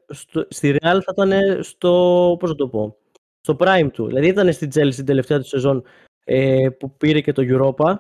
στο... 0.08 0.46
στη 0.50 0.76
Real 0.82 1.00
θα 1.06 1.14
ήταν 1.14 1.64
στο, 1.64 2.36
πώς 2.40 2.56
το 2.56 2.68
πω, 2.68 2.98
στο 3.42 3.56
prime 3.60 3.90
του. 3.94 4.08
Δηλαδή 4.08 4.28
ήταν 4.28 4.54
στη 4.54 4.68
Chelsea 4.74 4.96
την 4.96 5.06
τελευταία 5.06 5.40
του 5.40 5.48
σεζόν 5.48 5.84
ε, 6.24 6.70
που 6.80 6.96
πήρε 6.98 7.22
και 7.22 7.32
το 7.32 7.44
Europa 7.46 7.96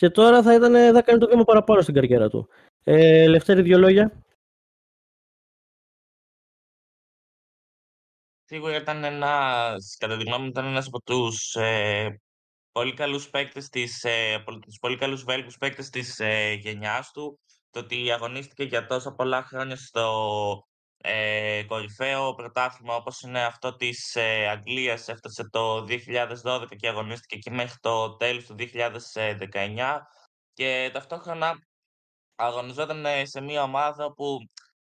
και 0.00 0.10
τώρα 0.10 0.42
θα, 0.42 0.54
ήταν, 0.54 0.94
θα 0.94 1.02
κάνει 1.02 1.18
το 1.18 1.28
βήμα 1.28 1.44
παραπάνω 1.44 1.80
στην 1.80 1.94
καριέρα 1.94 2.28
του. 2.28 2.48
Ε, 2.84 3.26
Λευτέρη, 3.26 3.62
δύο 3.62 3.78
λόγια. 3.78 4.24
Σίγουρα 8.44 8.76
ήταν 8.76 9.04
ένας, 9.04 9.96
κατά 9.98 10.16
τη 10.16 10.24
γνώμη 10.24 10.42
μου, 10.42 10.48
ήταν 10.48 10.64
ένας 10.64 10.86
από 10.86 11.00
τους 11.02 11.54
ε, 11.54 12.20
πολύ 12.72 12.94
καλούς 12.94 13.30
παίκτες 13.30 13.68
της, 13.68 14.04
ε, 14.04 14.34
από 14.34 14.58
τους 14.58 14.78
πολύ 14.80 14.96
καλούς 14.96 15.22
Βέλγους 15.22 15.56
παίκτες 15.56 15.90
της 15.90 16.18
ε, 16.20 16.52
γενιάς 16.52 17.10
του. 17.10 17.40
Το 17.70 17.80
ότι 17.80 18.10
αγωνίστηκε 18.10 18.64
για 18.64 18.86
τόσα 18.86 19.12
πολλά 19.12 19.42
χρόνια 19.42 19.76
στο 19.76 20.68
ε, 21.02 21.62
κορυφαίο 21.66 22.34
πρωτάθλημα 22.34 22.94
όπως 22.94 23.20
είναι 23.20 23.44
αυτό 23.44 23.76
της 23.76 24.14
ε, 24.16 24.46
Αγγλίας 24.48 25.08
έφτασε 25.08 25.48
το 25.50 25.86
2012 26.44 26.66
και 26.76 26.88
αγωνίστηκε 26.88 27.36
και 27.36 27.50
μέχρι 27.50 27.78
το 27.80 28.16
τέλος 28.16 28.44
του 28.44 28.54
2019 28.58 29.98
και 30.52 30.90
ταυτόχρονα 30.92 31.58
αγωνιζόταν 32.34 33.06
σε 33.22 33.40
μια 33.40 33.62
ομάδα 33.62 34.12
που 34.12 34.38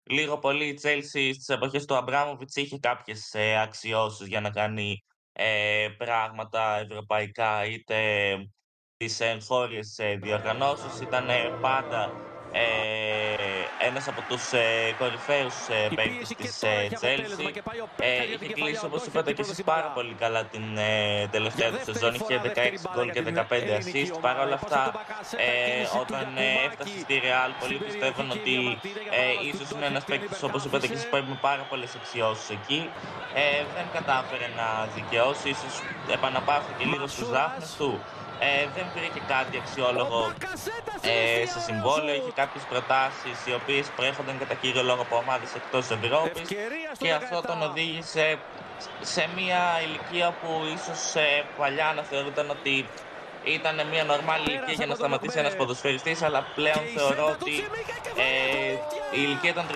λίγο 0.04 0.40
πολύ 0.40 0.66
η 0.68 0.80
Chelsea 0.82 1.32
στις 1.34 1.48
εποχές 1.48 1.86
του 1.86 1.96
Αμπράμοβιτς 1.96 2.56
είχε 2.56 2.80
κάποιες 2.80 3.34
ε, 3.34 3.60
αξιώσεις 3.62 4.28
για 4.28 4.42
να 4.42 4.50
κάνει 4.50 5.04
ε, 5.34 5.88
πράγματα 5.98 6.78
ευρωπαϊκά 6.78 7.66
είτε 7.66 7.98
τις 8.98 9.20
εγχώριες 9.20 9.98
ε, 9.98 10.16
διοργανώσεις. 10.16 11.00
Ήταν 11.00 11.28
πάντα 11.62 12.12
ε, 12.52 13.33
ένας 13.88 14.08
από 14.08 14.22
τους 14.30 14.52
ε, 14.54 14.96
κορυφαίους 15.00 15.56
ε, 15.70 15.90
παίκτες 15.96 16.28
της 16.28 16.64
ε, 16.64 16.90
Chelsea. 17.02 17.52
Ε, 18.00 18.24
είχε 18.24 18.54
κλείσει, 18.54 18.86
όπως 18.86 19.06
είπατε 19.06 19.34
και 19.34 19.42
εσείς, 19.42 19.64
πάρα 19.64 19.88
πολύ 19.96 20.14
καλά 20.20 20.44
την 20.44 20.78
ε, 20.78 21.28
τελευταία 21.32 21.70
του 21.72 21.80
σεζόν. 21.84 22.14
Είχε 22.14 22.42
16 22.44 22.50
γκολ 22.96 23.12
και 23.12 23.24
15 23.36 23.42
assist. 23.80 24.20
Παρ' 24.22 24.40
όλα 24.40 24.54
αυτά, 24.54 24.92
ε, 25.38 26.00
όταν 26.00 26.28
ε, 26.38 26.66
έφτασε 26.66 27.00
στη 27.00 27.22
Real, 27.24 27.52
πολλοί 27.60 27.78
πιστεύουν 27.78 28.32
ότι 28.32 28.80
ε, 29.20 29.48
ίσως 29.52 29.70
είναι 29.72 29.86
ένας 29.86 30.04
παίκτης, 30.04 30.44
όπως 30.44 30.66
είπατε 30.66 30.88
και 30.88 30.94
εσείς, 30.94 31.10
που 31.10 31.16
με 31.16 31.38
πάρα 31.42 31.64
πολλές 31.70 31.96
αξιώσεις 31.96 32.50
εκεί. 32.50 32.90
Ε, 33.34 33.64
δεν 33.76 33.86
κατάφερε 33.94 34.48
να 34.60 34.68
δικαιώσει, 34.96 35.50
ίσως 35.50 35.74
επαναπαύθηκε 36.12 36.84
λίγο 36.86 37.08
στους 37.08 37.30
δάφνες 37.30 37.76
του. 37.78 38.00
Ε, 38.40 38.68
δεν 38.76 38.86
βρήκε 38.96 39.22
κάτι 39.28 39.58
αξιόλογο 39.58 40.34
ε, 41.02 41.46
σε 41.46 41.60
συμβόλαιο. 41.60 42.16
Είχε 42.16 42.32
κάποιες 42.36 42.64
προτάσεις 42.64 43.38
οι 43.46 43.54
οποίες 43.54 43.86
προέρχονταν 43.96 44.38
κατά 44.40 44.54
κύριο 44.54 44.84
λόγο 44.84 45.02
από 45.02 45.16
ομάδες 45.16 45.56
εκτός 45.56 45.90
Ευρώπης. 45.98 46.48
Και 46.98 47.12
αυτό 47.14 47.42
τον 47.42 47.62
οδήγησε 47.62 48.38
σε 49.02 49.30
μια 49.36 49.62
ηλικία 49.86 50.28
που 50.40 50.50
ίσως 50.76 51.16
ε, 51.16 51.44
παλιά 51.58 51.94
να 51.96 52.02
θεωρούνταν 52.02 52.50
ότι 52.50 52.88
ήταν 53.44 53.88
μια 53.92 54.04
νορμάλη 54.04 54.44
ηλικία 54.48 54.74
για 54.74 54.86
να 54.86 54.96
σταματήσει 54.96 55.40
ένας 55.40 55.56
ποδοσφαιριστής, 55.56 56.22
αλλά 56.22 56.46
πλέον 56.56 56.84
θεωρώ 56.96 57.26
ότι 57.40 57.56
ε, 58.18 58.72
η 59.18 59.22
ηλικία 59.26 59.54
των 59.54 59.66
32 59.72 59.76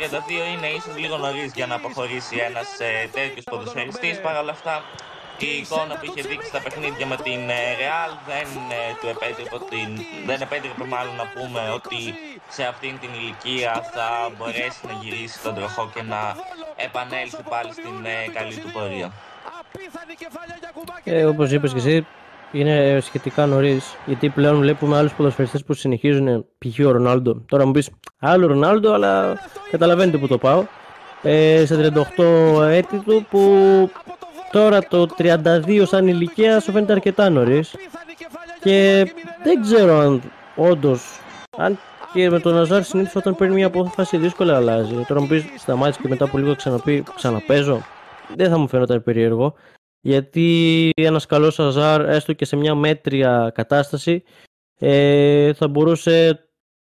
είναι 0.56 0.68
ίσως 0.68 0.96
λίγο 0.98 1.18
νωρίς 1.18 1.54
για 1.54 1.68
να 1.68 1.76
αποχωρήσει 1.76 2.38
ένας 2.38 2.80
ε, 2.80 3.10
τέτοιος 3.12 3.44
ποδοσφαιριστής. 3.44 4.22
Παρ' 4.22 4.38
όλα 4.38 4.52
αυτά, 4.52 4.84
η 5.46 5.58
εικόνα 5.62 5.94
που 5.98 6.06
είχε 6.08 6.22
δείξει 6.30 6.48
στα 6.48 6.62
παιχνίδια 6.64 7.06
με 7.12 7.16
την 7.16 7.42
Real 7.80 8.12
δεν 8.30 8.48
ε, 8.80 8.82
του 9.00 9.08
επέτρεπε, 9.14 9.58
την, 9.72 9.90
δεν 10.30 10.40
επέτρεπε 10.46 10.84
μάλλον 10.94 11.16
να 11.22 11.26
πούμε 11.36 11.62
ότι 11.78 12.00
σε 12.56 12.64
αυτήν 12.72 12.94
την 13.02 13.10
ηλικία 13.20 13.72
θα 13.94 14.08
μπορέσει 14.36 14.82
να 14.90 14.94
γυρίσει 15.02 15.38
τον 15.46 15.54
τροχό 15.56 15.84
και 15.94 16.02
να 16.14 16.22
επανέλθει 16.86 17.44
πάλι 17.52 17.72
στην 17.80 17.96
ε, 18.14 18.18
καλή 18.38 18.56
του 18.64 18.70
πορεία. 18.76 19.08
Ε, 21.04 21.26
όπως 21.26 21.52
είπες 21.52 21.72
και 21.74 21.82
εσύ, 21.84 22.06
είναι 22.52 23.00
σχετικά 23.02 23.46
νωρίς, 23.46 23.96
γιατί 24.06 24.30
πλέον 24.30 24.60
βλέπουμε 24.60 24.98
άλλους 24.98 25.14
ποδοσφαιριστές 25.14 25.64
που 25.64 25.74
συνεχίζουν, 25.74 26.46
π.χ. 26.58 26.86
ο 26.86 26.92
Ρονάλντο. 26.92 27.34
Τώρα 27.34 27.66
μου 27.66 27.72
πεις 27.72 27.90
άλλο 28.20 28.48
Ρονάλντο, 28.48 28.94
αλλά 28.94 29.40
καταλαβαίνετε 29.72 30.18
που 30.18 30.28
το 30.28 30.38
πάω. 30.38 30.64
Ε, 31.22 31.66
σε 31.66 31.92
38 32.18 32.62
έτη 32.62 32.98
του 32.98 33.26
που 33.30 33.40
Τώρα 34.52 34.82
το 34.82 35.08
32 35.18 35.84
σαν 35.86 36.08
ηλικία 36.08 36.60
σου 36.60 36.72
φαίνεται 36.72 36.92
αρκετά 36.92 37.30
νωρίς. 37.30 37.76
Και 38.62 39.06
δεν 39.44 39.62
ξέρω 39.62 40.00
αν 40.00 40.22
όντως. 40.56 41.20
Αν 41.58 41.80
και 42.14 42.30
με 42.30 42.40
τον 42.40 42.54
Ναζάρ 42.54 42.84
συνήθως 42.84 43.16
όταν 43.16 43.36
παίρνει 43.36 43.54
μια 43.54 43.68
απόφαση 43.68 44.18
δύσκολα 44.18 44.56
αλλάζει. 44.56 45.04
Τώρα 45.08 45.22
μου 45.22 45.28
πεις 45.28 45.46
σταμάτησε 45.58 46.00
και 46.02 46.08
μετά 46.08 46.24
από 46.26 46.38
λίγο 46.38 46.56
ξαναπεί 46.56 47.04
ξαναπέζω. 47.16 47.82
Δεν 48.36 48.50
θα 48.50 48.58
μου 48.58 48.68
φαίνονταν 48.68 49.04
περίεργο. 49.04 49.56
Γιατί 50.02 50.90
ένας 50.96 51.26
καλός 51.26 51.60
Αζάρ, 51.60 52.10
έστω 52.10 52.34
και 52.34 52.46
σε 52.46 52.56
μια 52.56 52.76
μέτρια 52.76 53.52
κατάσταση, 53.54 54.24
ε, 54.80 55.54
θα 55.54 55.68
μπορούσε 55.68 56.48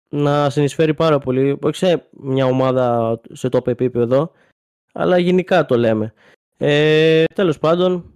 να 0.08 0.50
συνεισφέρει 0.50 0.94
πάρα 0.94 1.18
πολύ. 1.18 1.58
Όχι 1.62 1.76
σε 1.76 2.08
μια 2.10 2.46
ομάδα 2.46 3.20
σε 3.32 3.48
top 3.52 3.66
επίπεδο, 3.66 4.32
αλλά 4.92 5.18
γενικά 5.18 5.66
το 5.66 5.76
λέμε. 5.76 6.12
Ε, 6.62 7.24
τέλος 7.34 7.58
πάντων, 7.58 8.12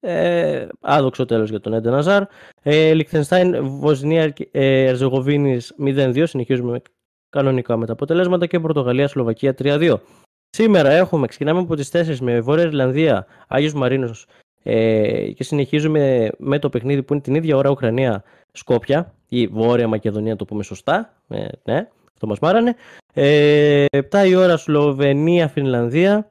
ε, 0.00 0.66
άδοξο 0.80 1.24
τέλος 1.24 1.50
για 1.50 1.60
τον 1.60 1.72
Έντε 1.72 1.90
Ναζάρ. 1.90 2.22
Ε, 2.62 2.92
Λιχτενστάιν, 2.94 3.66
Βοσνία, 3.68 4.34
ε, 4.50 4.84
Ερζεγοβίνης 4.84 5.74
0-2, 5.78 6.26
συνεχίζουμε 6.26 6.80
κανονικά 7.30 7.76
με 7.76 7.86
τα 7.86 7.92
αποτελέσματα 7.92 8.46
και 8.46 8.60
Πορτογαλία, 8.60 9.08
Σλοβακία 9.08 9.54
3-2. 9.54 10.00
Σήμερα 10.50 10.90
έχουμε, 10.90 11.26
ξεκινάμε 11.26 11.60
από 11.60 11.74
τις 11.74 11.88
4 11.88 12.20
με 12.20 12.40
Βόρεια 12.40 12.64
Ιρλανδία, 12.64 13.26
Άγιος 13.48 13.72
Μαρίνος 13.72 14.26
ε, 14.62 15.30
και 15.30 15.44
συνεχίζουμε 15.44 16.30
με 16.38 16.58
το 16.58 16.68
παιχνίδι 16.68 17.02
που 17.02 17.12
είναι 17.12 17.22
την 17.22 17.34
ίδια 17.34 17.56
ώρα 17.56 17.70
Ουκρανία, 17.70 18.22
Σκόπια 18.52 19.14
ή 19.28 19.46
Βόρεια 19.46 19.88
Μακεδονία, 19.88 20.36
το 20.36 20.44
πούμε 20.44 20.62
σωστά, 20.62 21.14
ε, 21.28 21.46
ναι, 21.64 21.88
αυτό 22.14 22.26
μας 22.26 22.38
μάρανε. 22.38 22.74
Ε, 23.14 23.84
7 23.90 24.26
η 24.26 24.34
ώρα 24.34 24.56
Σλοβενία, 24.56 25.48
Φινλανδία, 25.48 26.30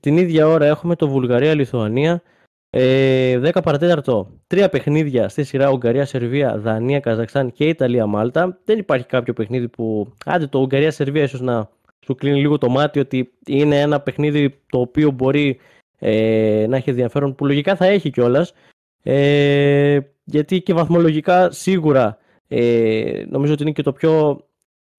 την 0.00 0.16
ίδια 0.16 0.48
ώρα 0.48 0.66
έχουμε 0.66 0.96
το 0.96 1.08
Βουλγαρία-Λιθουανία. 1.08 2.22
Ε, 2.70 3.40
10 3.54 3.62
παρατέταρτο, 3.62 4.30
τρία 4.46 4.68
παιχνίδια 4.68 5.28
στη 5.28 5.44
σειρά 5.44 5.70
Ουγγαρία, 5.70 6.04
Σερβία, 6.04 6.58
Δανία, 6.58 7.00
Καζακστάν 7.00 7.52
και 7.52 7.64
Ιταλία, 7.64 8.06
Μάλτα. 8.06 8.58
Δεν 8.64 8.78
υπάρχει 8.78 9.06
κάποιο 9.06 9.32
παιχνίδι 9.32 9.68
που. 9.68 10.12
Άντε 10.24 10.46
το 10.46 10.58
Ουγγαρία, 10.58 10.90
Σερβία 10.90 11.22
ίσως 11.22 11.40
να 11.40 11.70
σου 12.04 12.14
κλείνει 12.14 12.40
λίγο 12.40 12.58
το 12.58 12.68
μάτι 12.68 12.98
ότι 12.98 13.32
είναι 13.46 13.80
ένα 13.80 14.00
παιχνίδι 14.00 14.60
το 14.70 14.80
οποίο 14.80 15.10
μπορεί 15.10 15.58
ε, 15.98 16.66
να 16.68 16.76
έχει 16.76 16.90
ενδιαφέρον 16.90 17.34
που 17.34 17.46
λογικά 17.46 17.76
θα 17.76 17.86
έχει 17.86 18.10
κιόλας. 18.10 18.52
Ε, 19.02 19.98
γιατί 20.24 20.62
και 20.62 20.74
βαθμολογικά 20.74 21.50
σίγουρα 21.50 22.18
ε, 22.48 23.24
νομίζω 23.28 23.52
ότι 23.52 23.62
είναι 23.62 23.72
και 23.72 23.82
το 23.82 23.92
πιο 23.92 24.42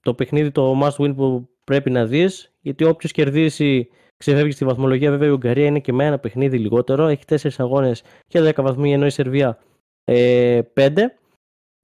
το 0.01 0.13
παιχνίδι 0.13 0.51
το 0.51 0.81
must 0.83 1.05
win 1.05 1.15
που 1.15 1.49
πρέπει 1.63 1.89
να 1.89 2.05
δεις 2.05 2.53
γιατί 2.61 2.83
όποιος 2.83 3.11
κερδίσει 3.11 3.89
Ξεφεύγει 4.23 4.51
στη 4.51 4.65
βαθμολογία, 4.65 5.09
βέβαια 5.09 5.27
η 5.27 5.31
Ουγγαρία 5.31 5.65
είναι 5.65 5.79
και 5.79 5.93
με 5.93 6.05
ένα 6.05 6.19
παιχνίδι 6.19 6.57
λιγότερο. 6.57 7.07
Έχει 7.07 7.23
4 7.29 7.49
αγώνες 7.57 8.03
και 8.27 8.39
10 8.41 8.61
βαθμοί, 8.63 8.93
ενώ 8.93 9.05
η 9.05 9.09
Σερβία 9.09 9.57
ε, 10.03 10.61
5 10.73 10.93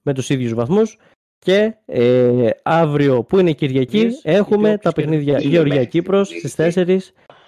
με 0.01 0.13
τους 0.13 0.29
ίδιους 0.29 0.53
βαθμούς. 0.53 0.97
Και 1.37 1.75
ε, 1.85 2.49
αύριο 2.63 3.23
που 3.23 3.39
είναι 3.39 3.51
Κυριακή 3.51 4.07
έχουμε 4.23 4.77
τα 4.77 4.91
παιχνίδια 4.91 5.39
Γεωργία 5.39 5.85
Κύπρος 5.85 6.27
στις 6.27 6.55
4, 6.57 6.97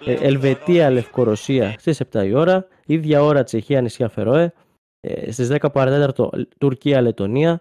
ε, 0.04 0.12
Ελβετία 0.12 0.90
Λευκορωσία 0.90 1.74
στις 1.78 2.00
7 2.12 2.26
η 2.26 2.34
ώρα, 2.34 2.66
ίδια 2.86 3.22
ώρα 3.22 3.44
Τσεχία 3.44 3.80
Νησιά 3.80 4.08
Φερόε, 4.08 4.52
ε, 5.00 5.32
στις 5.32 5.48
10 5.48 5.72
παρατέταρτο 5.72 6.30
Τουρκία 6.58 7.00
Λετωνία, 7.00 7.60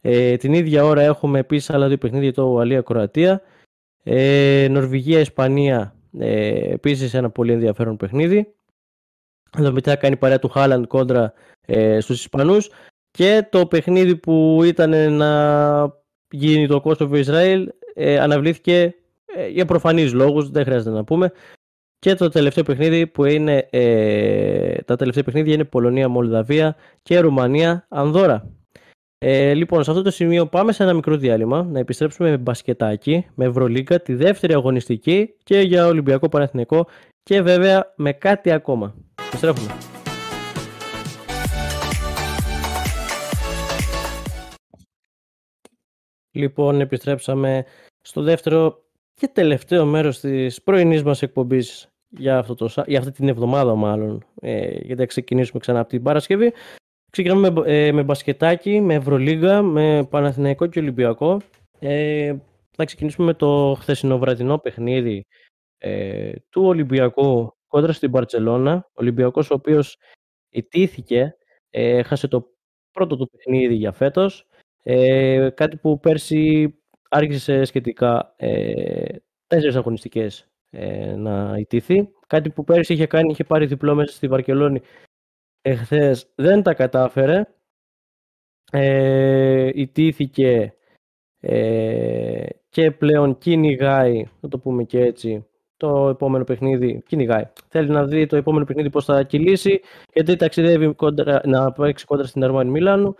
ε, 0.00 0.36
την 0.36 0.52
ίδια 0.52 0.84
ώρα 0.84 1.02
έχουμε 1.02 1.38
επίσης 1.38 1.70
άλλα 1.70 1.88
δύο 1.88 1.98
παιχνίδια 1.98 2.32
το 2.32 2.42
Ουαλία 2.42 2.80
Κροατία, 2.80 3.42
ε, 4.02 4.66
Νορβηγία 4.70 5.20
Ισπανία 5.20 5.95
ε, 6.18 6.72
Επίσης 6.72 7.14
ένα 7.14 7.30
πολύ 7.30 7.52
ενδιαφέρον 7.52 7.96
παιχνίδι. 7.96 8.54
Εδώ 9.58 9.72
μετά 9.72 9.96
κάνει 9.96 10.16
παρέα 10.16 10.38
του 10.38 10.48
Χάλαντ 10.48 10.84
κόντρα 10.84 11.32
ε, 11.66 12.00
στους 12.00 12.18
Ισπανούς 12.18 12.70
και 13.10 13.46
το 13.50 13.66
παιχνίδι 13.66 14.16
που 14.16 14.60
ήταν 14.64 15.12
να 15.12 16.04
γίνει 16.30 16.66
το 16.66 16.80
Κόστοβο 16.80 17.16
Ισραήλ 17.16 17.68
ε, 17.94 18.18
αναβλήθηκε 18.18 18.94
ε, 19.36 19.48
για 19.48 19.64
προφανείς 19.64 20.12
λόγους, 20.12 20.50
δεν 20.50 20.64
χρειάζεται 20.64 20.90
να 20.90 21.04
πούμε. 21.04 21.32
Και 21.98 22.14
το 22.14 22.28
τελευταίο 22.28 22.64
παιχνίδι 22.64 23.06
που 23.06 23.24
είναι, 23.24 23.68
ε, 23.70 24.74
τα 24.82 24.96
τελευταία 24.96 25.24
παιχνίδια 25.24 25.54
είναι 25.54 25.64
Πολωνία, 25.64 26.08
Μολδαβία 26.08 26.76
και 27.02 27.18
Ρουμανία, 27.18 27.86
Ανδώρα. 27.88 28.50
Ε, 29.28 29.54
λοιπόν, 29.54 29.84
σε 29.84 29.90
αυτό 29.90 30.02
το 30.02 30.10
σημείο 30.10 30.46
πάμε 30.46 30.72
σε 30.72 30.82
ένα 30.82 30.94
μικρό 30.94 31.16
διάλειμμα 31.16 31.62
να 31.62 31.78
επιστρέψουμε 31.78 32.30
με 32.30 32.36
μπασκετάκι, 32.36 33.26
με 33.34 33.44
Ευρωλίγκα, 33.44 34.00
τη 34.00 34.14
δεύτερη 34.14 34.52
αγωνιστική 34.52 35.34
και 35.42 35.60
για 35.60 35.86
Ολυμπιακό 35.86 36.28
Παναθηναϊκό 36.28 36.86
και 37.22 37.42
βέβαια 37.42 37.92
με 37.96 38.12
κάτι 38.12 38.50
ακόμα. 38.50 38.94
Επιστρέφουμε. 39.26 39.72
Λοιπόν, 46.32 46.80
επιστρέψαμε 46.80 47.64
στο 48.00 48.22
δεύτερο 48.22 48.84
και 49.14 49.28
τελευταίο 49.28 49.84
μέρος 49.84 50.20
της 50.20 50.62
πρωινής 50.62 51.02
μας 51.02 51.22
εκπομπής 51.22 51.88
για, 52.08 52.38
αυτό 52.38 52.54
το, 52.54 52.84
για 52.86 52.98
αυτή 52.98 53.10
την 53.10 53.28
εβδομάδα 53.28 53.74
μάλλον, 53.74 54.24
ε, 54.40 54.68
γιατί 54.68 55.00
θα 55.00 55.06
ξεκινήσουμε 55.06 55.58
ξανά 55.58 55.80
από 55.80 55.88
την 55.88 56.02
Παρασκευή. 56.02 56.52
Ξεκινάμε 57.16 57.50
με, 57.50 57.62
ε, 57.66 57.92
με 57.92 58.02
μπασκετάκι, 58.02 58.80
με 58.80 58.94
Ευρωλίγα, 58.94 59.62
με 59.62 60.06
Παναθηναϊκό 60.10 60.66
και 60.66 60.78
Ολυμπιακό. 60.78 61.40
Ε, 61.78 62.36
θα 62.76 62.84
ξεκινήσουμε 62.84 63.26
με 63.26 63.34
το 63.34 63.76
χθεσινό 63.80 64.18
βραδινό 64.18 64.58
παιχνίδι 64.58 65.26
ε, 65.78 66.32
του 66.50 66.62
Ολυμπιακού 66.64 67.56
κόντρα 67.66 67.92
στην 67.92 68.10
Μπαρτσελώνα. 68.10 68.74
Ο 68.74 68.92
Ολυμπιακός 68.94 69.50
ο 69.50 69.54
οποίος 69.54 69.98
ιτήθηκε, 70.50 71.36
ε, 71.70 71.96
έχασε 71.96 72.28
το 72.28 72.46
πρώτο 72.92 73.16
του 73.16 73.30
παιχνίδι 73.30 73.74
για 73.74 73.92
φέτος. 73.92 74.46
Ε, 74.82 75.48
κάτι 75.54 75.76
που 75.76 76.00
πέρσι 76.00 76.74
άρχισε 77.08 77.64
σχετικά 77.64 78.34
ε, 78.36 79.16
τέσσερις 79.46 79.76
αγωνιστικές 79.76 80.48
ε, 80.70 81.14
να 81.14 81.56
ιτήθει. 81.58 82.08
Κάτι 82.26 82.50
που 82.50 82.64
πέρσι 82.64 82.92
είχε 82.92 83.06
κάνει, 83.06 83.30
είχε 83.30 83.44
πάρει 83.44 83.66
διπλό 83.66 83.94
μέσα 83.94 84.12
στη 84.12 84.28
Βαρκελόνη 84.28 84.80
εχθές 85.66 86.32
δεν 86.34 86.62
τα 86.62 86.74
κατάφερε. 86.74 87.46
Ε, 88.72 89.70
ιτήθηκε 89.74 90.74
ε, 91.40 92.46
και 92.68 92.90
πλέον 92.90 93.38
κυνηγάει, 93.38 94.28
να 94.40 94.48
το 94.48 94.58
πούμε 94.58 94.84
και 94.84 95.00
έτσι, 95.00 95.46
το 95.76 96.08
επόμενο 96.08 96.44
παιχνίδι. 96.44 97.02
Κυνηγάει. 97.06 97.44
Θέλει 97.68 97.88
να 97.88 98.04
δει 98.04 98.26
το 98.26 98.36
επόμενο 98.36 98.64
παιχνίδι 98.64 98.90
πώς 98.90 99.04
θα 99.04 99.22
κυλήσει, 99.22 99.80
γιατί 100.12 100.36
ταξιδεύει 100.36 100.94
κόντρα, 100.94 101.40
να 101.44 101.72
παίξει 101.72 102.04
κόντρα 102.04 102.26
στην 102.26 102.44
Αρμάνι 102.44 102.70
Μιλάνου. 102.70 103.14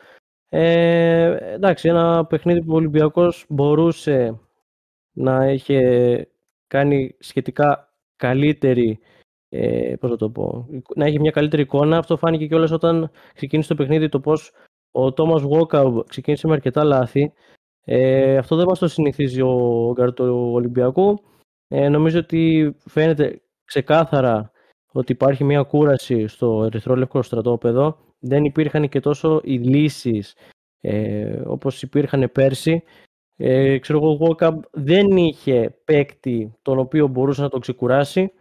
Ε, 0.48 1.52
εντάξει, 1.54 1.88
ένα 1.88 2.26
παιχνίδι 2.26 2.62
που 2.62 2.72
ο 2.72 2.76
Ολυμπιακός 2.76 3.44
μπορούσε 3.48 4.40
να 5.12 5.50
είχε 5.50 6.28
κάνει 6.66 7.16
σχετικά 7.18 7.92
καλύτερη 8.16 8.98
ε, 9.48 9.94
πώς 10.00 10.10
θα 10.10 10.16
το 10.16 10.30
πω, 10.30 10.66
να 10.94 11.04
έχει 11.04 11.20
μια 11.20 11.30
καλύτερη 11.30 11.62
εικόνα. 11.62 11.98
Αυτό 11.98 12.16
φάνηκε 12.16 12.46
κιόλας 12.46 12.70
όταν 12.70 13.10
ξεκίνησε 13.34 13.68
το 13.68 13.74
παιχνίδι 13.74 14.08
το 14.08 14.20
πώς 14.20 14.52
ο 14.90 15.12
Τόμας 15.12 15.42
Βόκαου 15.42 16.04
ξεκίνησε 16.08 16.46
με 16.46 16.52
αρκετά 16.52 16.84
λάθη. 16.84 17.32
Ε, 17.84 18.36
αυτό 18.36 18.56
δεν 18.56 18.66
μας 18.66 18.78
το 18.78 18.88
συνηθίζει 18.88 19.40
ο 19.40 19.92
γκαρντ 19.94 20.11
του 20.11 20.20
Ολυμπιακού. 20.30 21.20
Ε, 21.68 21.88
νομίζω 21.88 22.18
ότι 22.18 22.74
φαίνεται 22.84 23.40
ξεκάθαρα 23.64 24.50
ότι 24.92 25.12
υπάρχει 25.12 25.44
μια 25.44 25.62
κούραση 25.62 26.26
στο 26.26 26.64
ερυθρόλευκο 26.64 27.22
στρατόπεδο. 27.22 27.98
Δεν 28.18 28.44
υπήρχαν 28.44 28.88
και 28.88 29.00
τόσο 29.00 29.40
οι 29.44 29.58
λύσεις 29.58 30.36
ε, 30.80 31.40
όπως 31.46 31.82
υπήρχαν 31.82 32.30
πέρσι. 32.32 32.82
Ε, 33.36 33.78
ξέρω 33.78 33.98
εγώ, 33.98 34.10
ο 34.10 34.16
Βόκαμπ 34.16 34.62
δεν 34.70 35.16
είχε 35.16 35.78
παίκτη 35.84 36.54
τον 36.62 36.78
οποίο 36.78 37.06
μπορούσε 37.06 37.42
να 37.42 37.48
το 37.48 37.58
ξεκουράσει 37.58 38.32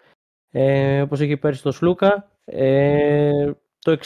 ε, 0.57 1.01
όπως 1.01 1.19
έχει 1.19 1.37
πέρσι 1.37 1.61
το 1.61 1.71
Σλούκα. 1.71 2.31
Ε, 2.45 3.51
το 3.79 3.97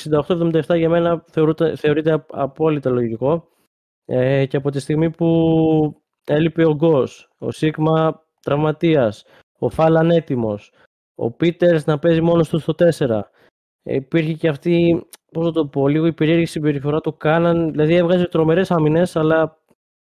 68-77 0.66 0.78
για 0.78 0.90
μένα 0.90 1.24
θεωρείται, 1.28 1.76
θεωρείται 1.76 2.26
απόλυτα 2.30 2.90
λογικό. 2.90 3.48
Ε, 4.06 4.46
και 4.46 4.58
από 4.58 4.72
τη 4.72 4.80
στιγμή 4.80 5.10
που 5.10 5.28
έλειπε 6.26 6.66
ο 6.66 6.76
Γκος, 6.76 7.30
ο 7.38 7.52
Σίγμα 7.52 8.24
τραυματίας, 8.42 9.26
ο 9.60 9.70
Φάλαν 9.70 10.10
έτοιμος, 10.10 10.72
ο 11.16 11.32
Πίτερς 11.32 11.86
να 11.86 12.00
παίζει 12.00 12.22
μόνος 12.22 12.50
του 12.50 12.60
στο 12.60 12.74
4. 12.74 13.32
Ε, 13.84 13.96
υπήρχε 13.96 14.34
και 14.34 14.48
αυτή, 14.48 15.08
πώς 15.32 15.46
θα 15.46 15.52
το 15.52 15.68
πω, 15.68 15.88
λίγο 15.88 16.06
η 16.06 16.14
περίεργη 16.14 16.46
συμπεριφορά 16.46 17.00
του 17.00 17.18
Κάναν, 17.18 17.72
δηλαδή 17.72 17.96
έβγαζε 17.96 18.28
τρομερές 18.28 18.72
άμυνες, 18.72 19.16
αλλά 19.16 19.58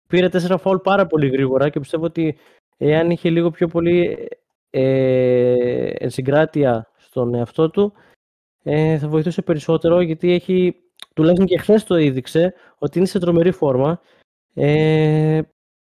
πήρε 0.09 0.29
4 0.33 0.57
φάουλ 0.59 0.77
πάρα 0.77 1.07
πολύ 1.07 1.29
γρήγορα 1.29 1.69
και 1.69 1.81
πιστεύω 1.81 2.05
ότι 2.05 2.37
εάν 2.77 3.11
είχε 3.11 3.31
λίγο 3.31 3.51
πιο 3.51 3.69
πολύ 3.69 4.29
ε, 4.75 5.91
ενσυγκράτεια 5.99 6.91
στον 6.97 7.35
εαυτό 7.35 7.71
του 7.71 7.93
ε, 8.63 8.99
θα 8.99 9.09
βοηθούσε 9.09 9.43
περισσότερο 9.43 10.01
γιατί 10.01 10.33
έχει, 10.33 10.75
τουλάχιστον 11.15 11.47
και 11.47 11.59
χθες 11.59 11.85
το 11.85 11.95
έδειξε, 11.95 12.55
ότι 12.79 12.99
είναι 12.99 13.07
σε 13.07 13.19
τρομερή 13.19 13.51
φόρμα 13.51 14.01
ε, 14.55 15.41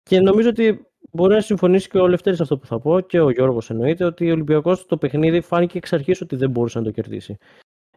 και 0.03 0.21
νομίζω 0.21 0.49
ότι 0.49 0.87
μπορεί 1.13 1.35
να 1.35 1.41
συμφωνήσει 1.41 1.89
και 1.89 1.99
ο 1.99 2.09
Λευτέρης 2.09 2.41
αυτό 2.41 2.59
που 2.59 2.67
θα 2.67 2.81
πω 2.81 3.01
και 3.01 3.21
ο 3.21 3.31
Γιώργος 3.31 3.71
εννοείται 3.71 4.05
ότι 4.05 4.29
ο 4.29 4.33
Ολυμπιακός 4.33 4.87
το 4.87 4.97
παιχνίδι 4.97 5.41
φάνηκε 5.41 5.79
εξ 5.79 5.93
αρχής 5.93 6.21
ότι 6.21 6.37
δεν 6.37 6.51
μπορούσε 6.51 6.79
να 6.79 6.85
το 6.85 6.91
κερδίσει. 6.91 7.39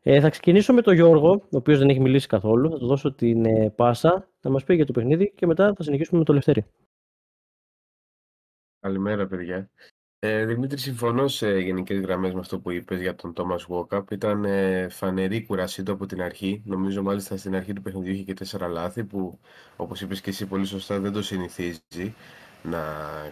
Ε, 0.01 0.19
θα 0.19 0.29
ξεκινήσω 0.29 0.73
με 0.73 0.81
τον 0.81 0.93
Γιώργο, 0.93 1.31
ο 1.31 1.57
οποίος 1.57 1.77
δεν 1.77 1.89
έχει 1.89 1.99
μιλήσει 1.99 2.27
καθόλου. 2.27 2.69
Θα 2.69 2.77
του 2.77 2.87
δώσω 2.87 3.13
την 3.13 3.45
ε, 3.45 3.69
πάσα 3.69 4.29
να 4.41 4.49
μας 4.49 4.63
πει 4.63 4.75
για 4.75 4.85
το 4.85 4.91
παιχνίδι 4.91 5.31
και 5.35 5.45
μετά 5.45 5.73
θα 5.73 5.83
συνεχίσουμε 5.83 6.19
με 6.19 6.25
το 6.25 6.33
Λευτέρη. 6.33 6.65
Καλημέρα, 8.79 9.27
παιδιά. 9.27 9.69
Ε, 10.19 10.45
Δημήτρη, 10.45 10.79
συμφωνώ 10.79 11.27
σε 11.27 11.59
γενικές 11.59 11.99
γραμμές 11.99 12.33
με 12.33 12.39
αυτό 12.39 12.59
που 12.59 12.71
είπες 12.71 12.99
για 13.01 13.15
τον 13.15 13.33
Τόμα 13.33 13.55
Βόκαπ. 13.67 14.11
Ήταν 14.11 14.45
ε, 14.45 14.87
φανερή 14.89 15.45
κουρασί 15.45 15.83
του 15.83 15.91
από 15.91 16.05
την 16.05 16.21
αρχή. 16.21 16.61
Νομίζω 16.65 17.01
μάλιστα 17.01 17.37
στην 17.37 17.55
αρχή 17.55 17.73
του 17.73 17.81
παιχνιδιού 17.81 18.13
είχε 18.13 18.23
και 18.23 18.33
τέσσερα 18.33 18.67
λάθη 18.67 19.03
που, 19.03 19.39
όπως 19.75 20.01
είπες 20.01 20.21
και 20.21 20.29
εσύ 20.29 20.45
πολύ 20.45 20.65
σωστά, 20.65 20.99
δεν 20.99 21.11
το 21.11 21.21
συνηθίζει 21.21 22.15
να 22.63 22.79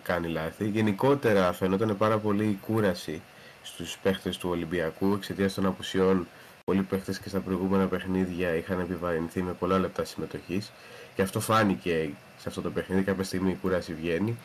κάνει 0.04 0.28
λάθη. 0.28 0.70
Γενικότερα 0.70 1.54
φαινόταν 1.54 1.98
πάρα 1.98 2.18
πολύ 2.18 2.46
η 2.46 2.60
κούραση 2.66 3.22
στους 3.62 3.98
παίχτες 3.98 4.38
του 4.38 4.50
Ολυμπιακού 4.50 5.14
εξαιτίας 5.14 5.54
των 5.54 5.66
απουσιών. 5.66 6.28
Πολλοί 6.64 6.82
παίχτες 6.84 7.20
και 7.20 7.30
στα 7.30 7.40
προηγούμενα 7.40 7.88
παιχνίδια 7.88 8.56
είχαν 8.56 8.80
επιβαρυνθεί 8.80 9.42
με 9.42 9.54
πολλά 9.54 9.80
λεπτά 9.80 10.04
συμμετοχής. 10.06 10.72
Και 11.16 11.22
αυτό 11.22 11.40
φάνηκε 11.40 12.10
σε 12.38 12.50
αυτό 12.50 12.62
το 12.62 12.72
παιχνίδι. 12.72 13.04
Κάποια 13.04 13.24
στιγμή 13.24 13.52
η 13.52 13.58
κούραση 13.62 13.94
βγαίνει. 13.94 14.38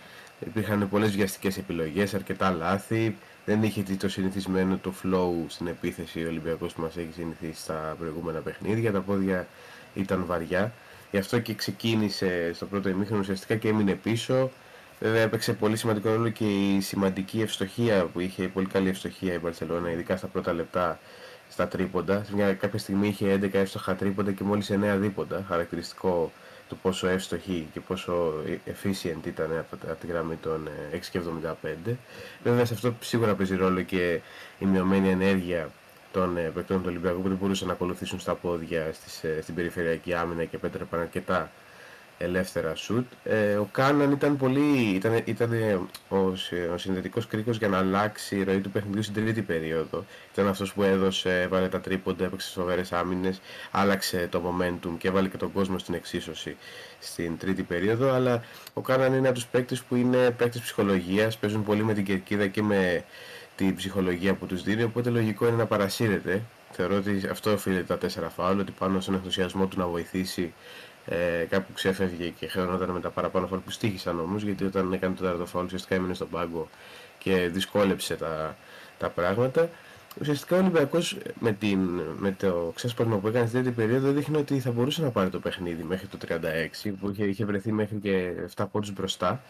Υπήρχαν 0.47 0.89
πολλές 0.89 1.11
βιαστικές 1.11 1.57
επιλογές, 1.57 2.15
αρκετά 2.15 2.51
λάθη. 2.51 3.17
Δεν 3.45 3.63
είχε 3.63 3.83
το 3.99 4.09
συνηθισμένο 4.09 4.77
το 4.77 4.93
flow 5.03 5.45
στην 5.47 5.67
επίθεση 5.67 6.25
ο 6.25 6.29
Ολυμπιακός 6.29 6.73
που 6.73 6.81
μας 6.81 6.97
έχει 6.97 7.13
συνηθίσει 7.15 7.61
στα 7.61 7.97
προηγούμενα 7.99 8.39
παιχνίδια. 8.39 8.93
Τα 8.93 9.01
πόδια 9.01 9.47
ήταν 9.95 10.25
βαριά. 10.27 10.73
Γι' 11.11 11.19
αυτό 11.19 11.39
και 11.39 11.55
ξεκίνησε 11.55 12.51
στο 12.55 12.67
πρώτο 12.67 12.89
ημίχρονο 12.89 13.21
ουσιαστικά 13.21 13.57
και 13.57 13.69
έμεινε 13.69 13.95
πίσω. 13.95 14.51
Βέβαια 15.01 15.23
έπαιξε 15.23 15.53
πολύ 15.53 15.77
σημαντικό 15.77 16.09
ρόλο 16.09 16.29
και 16.29 16.45
η 16.45 16.81
σημαντική 16.81 17.41
ευστοχία 17.41 18.05
που 18.05 18.21
είχε, 18.21 18.43
η 18.43 18.49
πολύ 18.49 18.67
καλή 18.67 18.89
ευστοχία 18.89 19.33
η 19.33 19.39
Μπαρσελόνα, 19.39 19.91
ειδικά 19.91 20.17
στα 20.17 20.27
πρώτα 20.27 20.53
λεπτά 20.53 20.99
στα 21.49 21.69
τρίποντα. 21.69 22.25
Σε 22.25 22.35
μια 22.35 22.55
κάποια 22.55 22.79
στιγμή 22.79 23.09
είχε 23.09 23.39
11 23.43 23.55
εύστοχα 23.55 23.95
τρίποντα 23.95 24.33
και 24.33 24.45
μόλις 24.45 24.71
9 24.71 24.97
δίποντα. 24.99 25.45
Χαρακτηριστικό 25.49 26.33
το 26.71 26.77
πόσο 26.83 27.09
εύστοχη 27.09 27.69
και 27.73 27.81
πόσο 27.81 28.33
efficient 28.67 29.27
ήταν 29.27 29.65
από 29.69 30.01
τη 30.01 30.07
γραμμή 30.07 30.37
των 30.37 30.69
6,75. 31.13 31.95
Βέβαια 32.43 32.65
σε 32.65 32.75
αυτό 32.75 32.95
σίγουρα 33.01 33.35
παίζει 33.35 33.57
ρόλο 33.57 33.83
και 33.83 34.21
η 34.59 34.65
μειωμένη 34.65 35.09
ενέργεια 35.09 35.71
των 36.13 36.37
ε, 36.37 36.51
παικτών 36.55 36.77
του 36.77 36.87
Ολυμπιακού 36.89 37.23
που 37.23 37.29
δεν 37.29 37.37
μπορούσαν 37.37 37.67
να 37.67 37.73
ακολουθήσουν 37.73 38.21
στα 38.21 38.35
πόδια 38.35 38.93
στις, 38.93 39.25
ε, 39.25 39.39
στην 39.43 39.55
περιφερειακή 39.55 40.15
άμυνα 40.15 40.45
και 40.45 40.57
επέτρεπαν 40.57 41.01
αρκετά 41.01 41.51
ελεύθερα 42.23 42.75
σουτ. 42.75 43.07
Ε, 43.25 43.55
ο 43.55 43.69
Κάναν 43.73 44.11
ήταν 44.11 44.37
πολύ, 44.37 44.91
ήταν, 44.95 45.23
ήταν 45.25 45.53
ο, 46.09 46.17
ο 46.73 46.77
συνδετικός 46.77 47.27
κρίκος 47.27 47.57
για 47.57 47.69
να 47.69 47.79
αλλάξει 47.79 48.37
η 48.37 48.43
ροή 48.43 48.61
του 48.61 48.71
παιχνιδιού 48.71 49.03
στην 49.03 49.15
τρίτη 49.15 49.43
περίοδο. 49.43 50.05
Ήταν 50.33 50.49
αυτός 50.49 50.73
που 50.73 50.83
έδωσε, 50.83 51.41
έβαλε 51.41 51.69
τα 51.69 51.81
τρίποντα, 51.81 52.25
έπαιξε 52.25 52.51
σοβαρές 52.51 52.93
άμυνες, 52.93 53.41
άλλαξε 53.71 54.29
το 54.31 54.43
momentum 54.45 54.91
και 54.99 55.09
έβαλε 55.09 55.29
και 55.29 55.37
τον 55.37 55.53
κόσμο 55.53 55.79
στην 55.79 55.95
εξίσωση 55.95 56.57
στην 56.99 57.39
τρίτη 57.39 57.63
περίοδο. 57.63 58.13
Αλλά 58.13 58.43
ο 58.73 58.81
Κάναν 58.81 59.15
είναι 59.15 59.29
από 59.29 59.37
τους 59.37 59.47
παίκτες 59.47 59.83
που 59.83 59.97
είναι 59.97 60.31
παίκτες 60.31 60.61
ψυχολογίας, 60.61 61.39
παίζουν 61.39 61.65
πολύ 61.65 61.85
με 61.85 61.95
την 61.95 62.05
κερκίδα 62.05 62.47
και 62.47 62.63
με 62.63 63.05
την 63.57 63.75
ψυχολογία 63.75 64.35
που 64.35 64.47
τους 64.47 64.63
δίνει, 64.63 64.83
οπότε 64.83 65.11
λογικό 65.11 65.47
είναι 65.47 65.57
να 65.57 65.67
παρασύρεται. 65.67 66.43
Θεωρώ 66.73 66.97
ότι 66.97 67.23
αυτό 67.31 67.53
οφείλεται 67.53 67.83
τα 67.83 67.99
τέσσερα 67.99 68.29
φάουλ, 68.29 68.59
ότι 68.59 68.73
πάνω 68.79 69.01
στον 69.01 69.15
ενθουσιασμό 69.15 69.67
του 69.67 69.79
να 69.79 69.87
βοηθήσει 69.87 70.53
ε, 71.13 71.45
κάπου 71.45 71.73
ξέφευγε 71.73 72.29
και 72.29 72.49
χρεωνόταν 72.49 72.91
με 72.91 73.01
τα 73.01 73.11
παραπάνω 73.11 73.47
φάουλ 73.47 73.61
που 73.61 73.71
στήχησαν 73.71 74.21
όμως, 74.21 74.43
γιατί 74.43 74.65
όταν 74.65 74.93
έκανε 74.93 75.15
το 75.15 75.23
τέταρτο 75.23 75.47
φάουλ 75.47 75.65
ουσιαστικά 75.65 75.95
έμεινε 75.95 76.15
στον 76.15 76.29
πάγκο 76.29 76.69
και 77.19 77.49
δυσκόλεψε 77.53 78.17
τα, 78.17 78.57
τα 78.99 79.09
πράγματα. 79.09 79.71
Ουσιαστικά 80.21 80.57
ο 80.57 80.59
Ολυμπιακός 80.59 81.19
με, 81.39 81.57
με 82.19 82.33
το 82.39 82.73
ξέσπασμα 82.75 83.17
που 83.17 83.29
έκανε 83.29 83.47
στην 83.47 83.63
τρίτη 83.63 83.77
περίοδο 83.77 84.11
δείχνει 84.11 84.37
ότι 84.37 84.61
θα 84.61 84.71
μπορούσε 84.71 85.03
να 85.03 85.11
πάρει 85.11 85.31
το 85.31 85.41
παιχνίδι 85.41 85.83
μέχρι 85.83 86.07
το 86.07 86.19
36, 86.85 86.93
που 87.01 87.11
είχε, 87.11 87.25
είχε 87.25 87.45
βρεθεί 87.45 87.73
μέχρι 87.73 87.97
και 87.97 88.33
7 88.57 88.65
πόντους 88.73 88.93
μπροστά. 88.93 89.43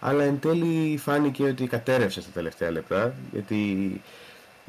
Αλλά 0.00 0.24
εν 0.24 0.38
τέλει 0.40 0.96
φάνηκε 0.96 1.42
ότι 1.42 1.66
κατέρευσε 1.66 2.20
στα 2.20 2.30
τελευταία 2.34 2.70
λεπτά, 2.70 3.14
γιατί 3.32 4.00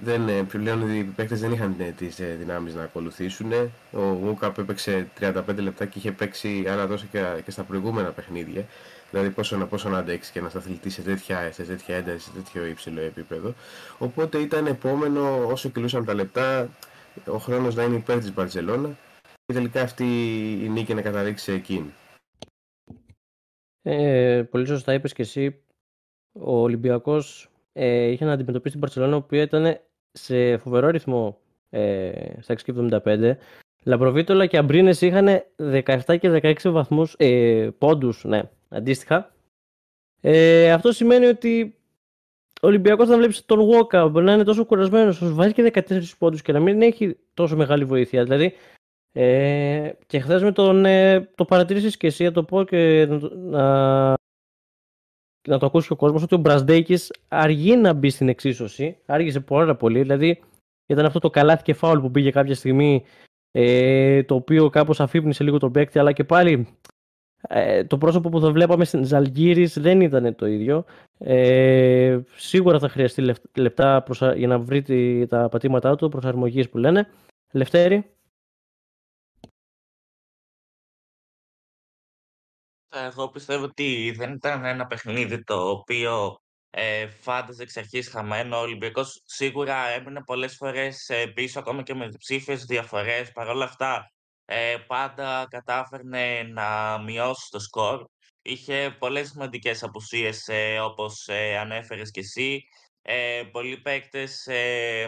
δεν, 0.03 0.27
ε, 0.27 0.43
πλέον 0.43 0.95
οι 0.95 1.03
παίκτες 1.03 1.39
δεν 1.39 1.51
είχαν 1.51 1.75
ε, 1.79 1.83
τις 1.83 2.19
ε, 2.19 2.35
δυνάμεις 2.39 2.75
να 2.75 2.83
ακολουθήσουν. 2.83 3.51
Ο 3.91 4.01
Γούκαπ 4.01 4.57
έπαιξε 4.57 5.07
35 5.19 5.33
λεπτά 5.55 5.85
και 5.85 5.97
είχε 5.97 6.11
παίξει 6.11 6.65
άλλα 6.67 6.87
τόσο 6.87 7.05
και, 7.11 7.23
και 7.45 7.51
στα 7.51 7.63
προηγούμενα 7.63 8.09
παιχνίδια. 8.09 8.65
Δηλαδή 9.11 9.29
πόσο, 9.29 9.57
να, 9.57 9.65
πόσο 9.65 9.89
να 9.89 9.97
αντέξει 9.97 10.31
και 10.31 10.41
να 10.41 10.49
σταθλιτεί 10.49 10.89
σε 10.89 11.01
τέτοια, 11.01 11.51
σε 11.51 11.63
τέτοια 11.63 11.95
ένταση, 11.95 12.19
σε 12.19 12.31
τέτοιο 12.35 12.65
υψηλό 12.65 13.01
επίπεδο. 13.01 13.53
Οπότε 13.97 14.37
ήταν 14.37 14.65
επόμενο 14.65 15.47
όσο 15.47 15.69
κυλούσαν 15.69 16.05
τα 16.05 16.13
λεπτά 16.13 16.69
ο 17.27 17.37
χρόνος 17.37 17.75
να 17.75 17.83
είναι 17.83 17.95
υπέρ 17.95 18.19
της 18.19 18.33
Μπαρτσελώνα 18.33 18.97
και 19.45 19.53
τελικά 19.53 19.81
αυτή 19.81 20.05
η 20.63 20.69
νίκη 20.69 20.93
να 20.93 21.01
καταδείξει 21.01 21.43
σε 21.43 21.53
εκείνη. 21.53 21.93
Ε, 23.81 24.43
πολύ 24.49 24.65
σωστά 24.65 24.93
είπες 24.93 25.13
και 25.13 25.21
εσύ. 25.21 25.63
Ο 26.31 26.61
Ολυμπιακός 26.61 27.49
ε, 27.73 28.05
είχε 28.05 28.25
να 28.25 28.31
αντιμετωπίσει 28.31 28.71
την 28.71 28.79
Μπαρτσελώνα, 28.79 29.15
η 29.15 29.17
οποία 29.17 29.41
ήταν 29.41 29.79
σε 30.23 30.57
φοβερό 30.57 30.89
ρυθμό 30.89 31.39
ε, 31.69 32.11
στα 32.39 32.55
6,75. 32.65 33.31
Λαμπροβίτολα 33.83 34.45
και 34.45 34.57
Αμπρίνες 34.57 35.01
είχαν 35.01 35.27
17 35.57 36.19
και 36.19 36.55
16 36.63 36.71
βαθμούς, 36.71 37.15
ε, 37.17 37.69
πόντους, 37.77 38.23
ναι, 38.23 38.41
αντίστοιχα. 38.69 39.33
Ε, 40.21 40.71
αυτό 40.71 40.91
σημαίνει 40.91 41.25
ότι 41.25 41.75
ο 42.61 42.67
Ολυμπιακός 42.67 43.07
θα 43.07 43.17
βλέπεις 43.17 43.45
τον 43.45 43.65
Βόκα 43.65 44.07
μπορεί 44.07 44.25
να 44.25 44.33
είναι 44.33 44.43
τόσο 44.43 44.65
κουρασμένος, 44.65 45.21
ώστε 45.21 45.33
βάζει 45.33 45.53
και 45.53 45.71
14 45.73 46.17
πόντους 46.17 46.41
και 46.41 46.51
να 46.51 46.59
μην 46.59 46.81
έχει 46.81 47.17
τόσο 47.33 47.55
μεγάλη 47.55 47.85
βοήθεια. 47.85 48.23
Δηλαδή, 48.23 48.53
ε, 49.11 49.91
και 50.07 50.19
χθες 50.19 50.43
με 50.43 50.51
τον. 50.51 50.85
Ε, 50.85 51.29
το 51.35 51.45
παρατηρήσει 51.45 51.97
και 51.97 52.07
εσύ, 52.07 52.23
να 52.23 52.31
το 52.31 52.43
πω 52.43 52.63
και 52.63 53.07
να, 53.35 54.13
να 55.49 55.59
το 55.59 55.65
ακούσει 55.65 55.87
και 55.87 55.93
ο 55.93 55.95
κόσμος, 55.95 56.23
ότι 56.23 56.35
ο 56.35 56.37
Μπρασδέκη 56.37 56.97
αργεί 57.27 57.75
να 57.75 57.93
μπει 57.93 58.09
στην 58.09 58.29
εξίσωση. 58.29 58.97
Άργησε 59.05 59.39
πάρα 59.39 59.75
πολύ. 59.75 60.01
Δηλαδή, 60.01 60.39
ήταν 60.85 61.05
αυτό 61.05 61.19
το 61.19 61.29
καλάθι 61.29 61.63
και 61.63 61.73
φάουλ 61.73 61.99
που 61.99 62.11
πήγε 62.11 62.31
κάποια 62.31 62.55
στιγμή, 62.55 63.03
ε, 63.51 64.23
το 64.23 64.35
οποίο 64.35 64.69
κάπως 64.69 64.99
αφύπνισε 64.99 65.43
λίγο 65.43 65.57
τον 65.57 65.71
παίκτη, 65.71 65.99
αλλά 65.99 66.11
και 66.11 66.23
πάλι 66.23 66.67
ε, 67.47 67.83
το 67.83 67.97
πρόσωπο 67.97 68.29
που 68.29 68.39
θα 68.39 68.51
βλέπαμε 68.51 68.85
στην 68.85 69.03
Ζαλγύρης 69.03 69.79
δεν 69.79 70.01
ήταν 70.01 70.35
το 70.35 70.45
ίδιο. 70.45 70.85
Ε, 71.17 72.19
σίγουρα 72.35 72.79
θα 72.79 72.89
χρειαστεί 72.89 73.33
λεπτά 73.55 74.03
για 74.35 74.47
να 74.47 74.59
βρει 74.59 75.27
τα 75.29 75.49
πατήματά 75.49 75.95
του, 75.95 76.09
προσαρμογής 76.09 76.69
που 76.69 76.77
λένε. 76.77 77.07
Λευτέρη. 77.51 78.05
Εγώ 83.11 83.29
πιστεύω 83.29 83.63
ότι 83.63 84.13
δεν 84.17 84.33
ήταν 84.33 84.65
ένα 84.65 84.85
παιχνίδι 84.85 85.43
το 85.43 85.69
οποίο 85.69 86.41
ε, 86.69 87.07
φάνταζε 87.07 87.63
εξ 87.63 87.77
αρχής 87.77 88.09
χαμένο. 88.09 88.57
Ο 88.57 88.61
Ολυμπιακός 88.61 89.21
σίγουρα 89.25 89.87
έμεινε 89.87 90.23
πολλές 90.23 90.55
φορές 90.55 91.09
ε, 91.09 91.27
πίσω, 91.27 91.59
ακόμα 91.59 91.83
και 91.83 91.93
με 91.93 92.09
ψήφιες 92.17 92.65
διαφορές. 92.65 93.31
Παρ' 93.31 93.47
όλα 93.47 93.65
αυτά, 93.65 94.11
ε, 94.45 94.77
πάντα 94.87 95.47
κατάφερνε 95.49 96.43
να 96.43 96.97
μειώσει 97.03 97.47
το 97.49 97.59
σκορ. 97.59 98.05
Είχε 98.41 98.95
πολλές 98.99 99.27
σημαντικές 99.27 99.83
απουσίες, 99.83 100.47
ε, 100.47 100.79
όπως 100.79 101.27
ε, 101.27 101.57
ανέφερες 101.57 102.11
και 102.11 102.19
εσύ. 102.19 102.63
Ε, 103.01 103.43
πολλοί 103.51 103.77
παίκτες, 103.77 104.45
ε, 104.47 105.07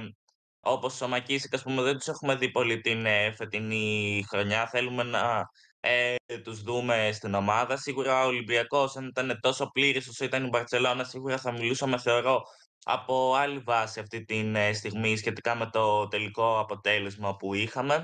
όπως 0.59 1.01
ο 1.01 1.07
Μακίσικας, 1.07 1.63
που 1.63 1.81
δεν 1.81 1.97
τους 1.97 2.07
έχουμε 2.07 2.35
δει 2.35 2.51
πολύ 2.51 2.81
την 2.81 3.05
ε, 3.05 3.31
φετινή 3.31 4.23
χρονιά. 4.29 4.67
Θέλουμε 4.67 5.03
να 5.03 5.49
ε, 5.81 6.15
τους 6.43 6.61
δούμε 6.61 7.09
στην 7.13 7.33
ομάδα. 7.33 7.77
Σίγουρα 7.77 8.23
ο 8.23 8.27
Ολυμπιακός, 8.27 8.95
αν 8.95 9.07
ήταν 9.07 9.39
τόσο 9.41 9.67
πλήρης 9.71 10.07
όσο 10.07 10.25
ήταν 10.25 10.45
η 10.45 10.47
Μπαρτσελώνα, 10.47 11.03
σίγουρα 11.03 11.37
θα 11.37 11.51
μιλούσαμε, 11.51 11.97
θεωρώ, 11.97 12.41
από 12.83 13.33
άλλη 13.35 13.59
βάση 13.59 13.99
αυτή 13.99 14.25
τη 14.25 14.51
ε, 14.55 14.73
στιγμή 14.73 15.17
σχετικά 15.17 15.55
με 15.55 15.69
το 15.69 16.07
τελικό 16.07 16.59
αποτέλεσμα 16.59 17.35
που 17.35 17.53
είχαμε. 17.53 18.03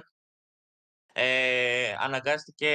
Ε, 1.13 1.95
αναγκάστηκε, 1.99 2.67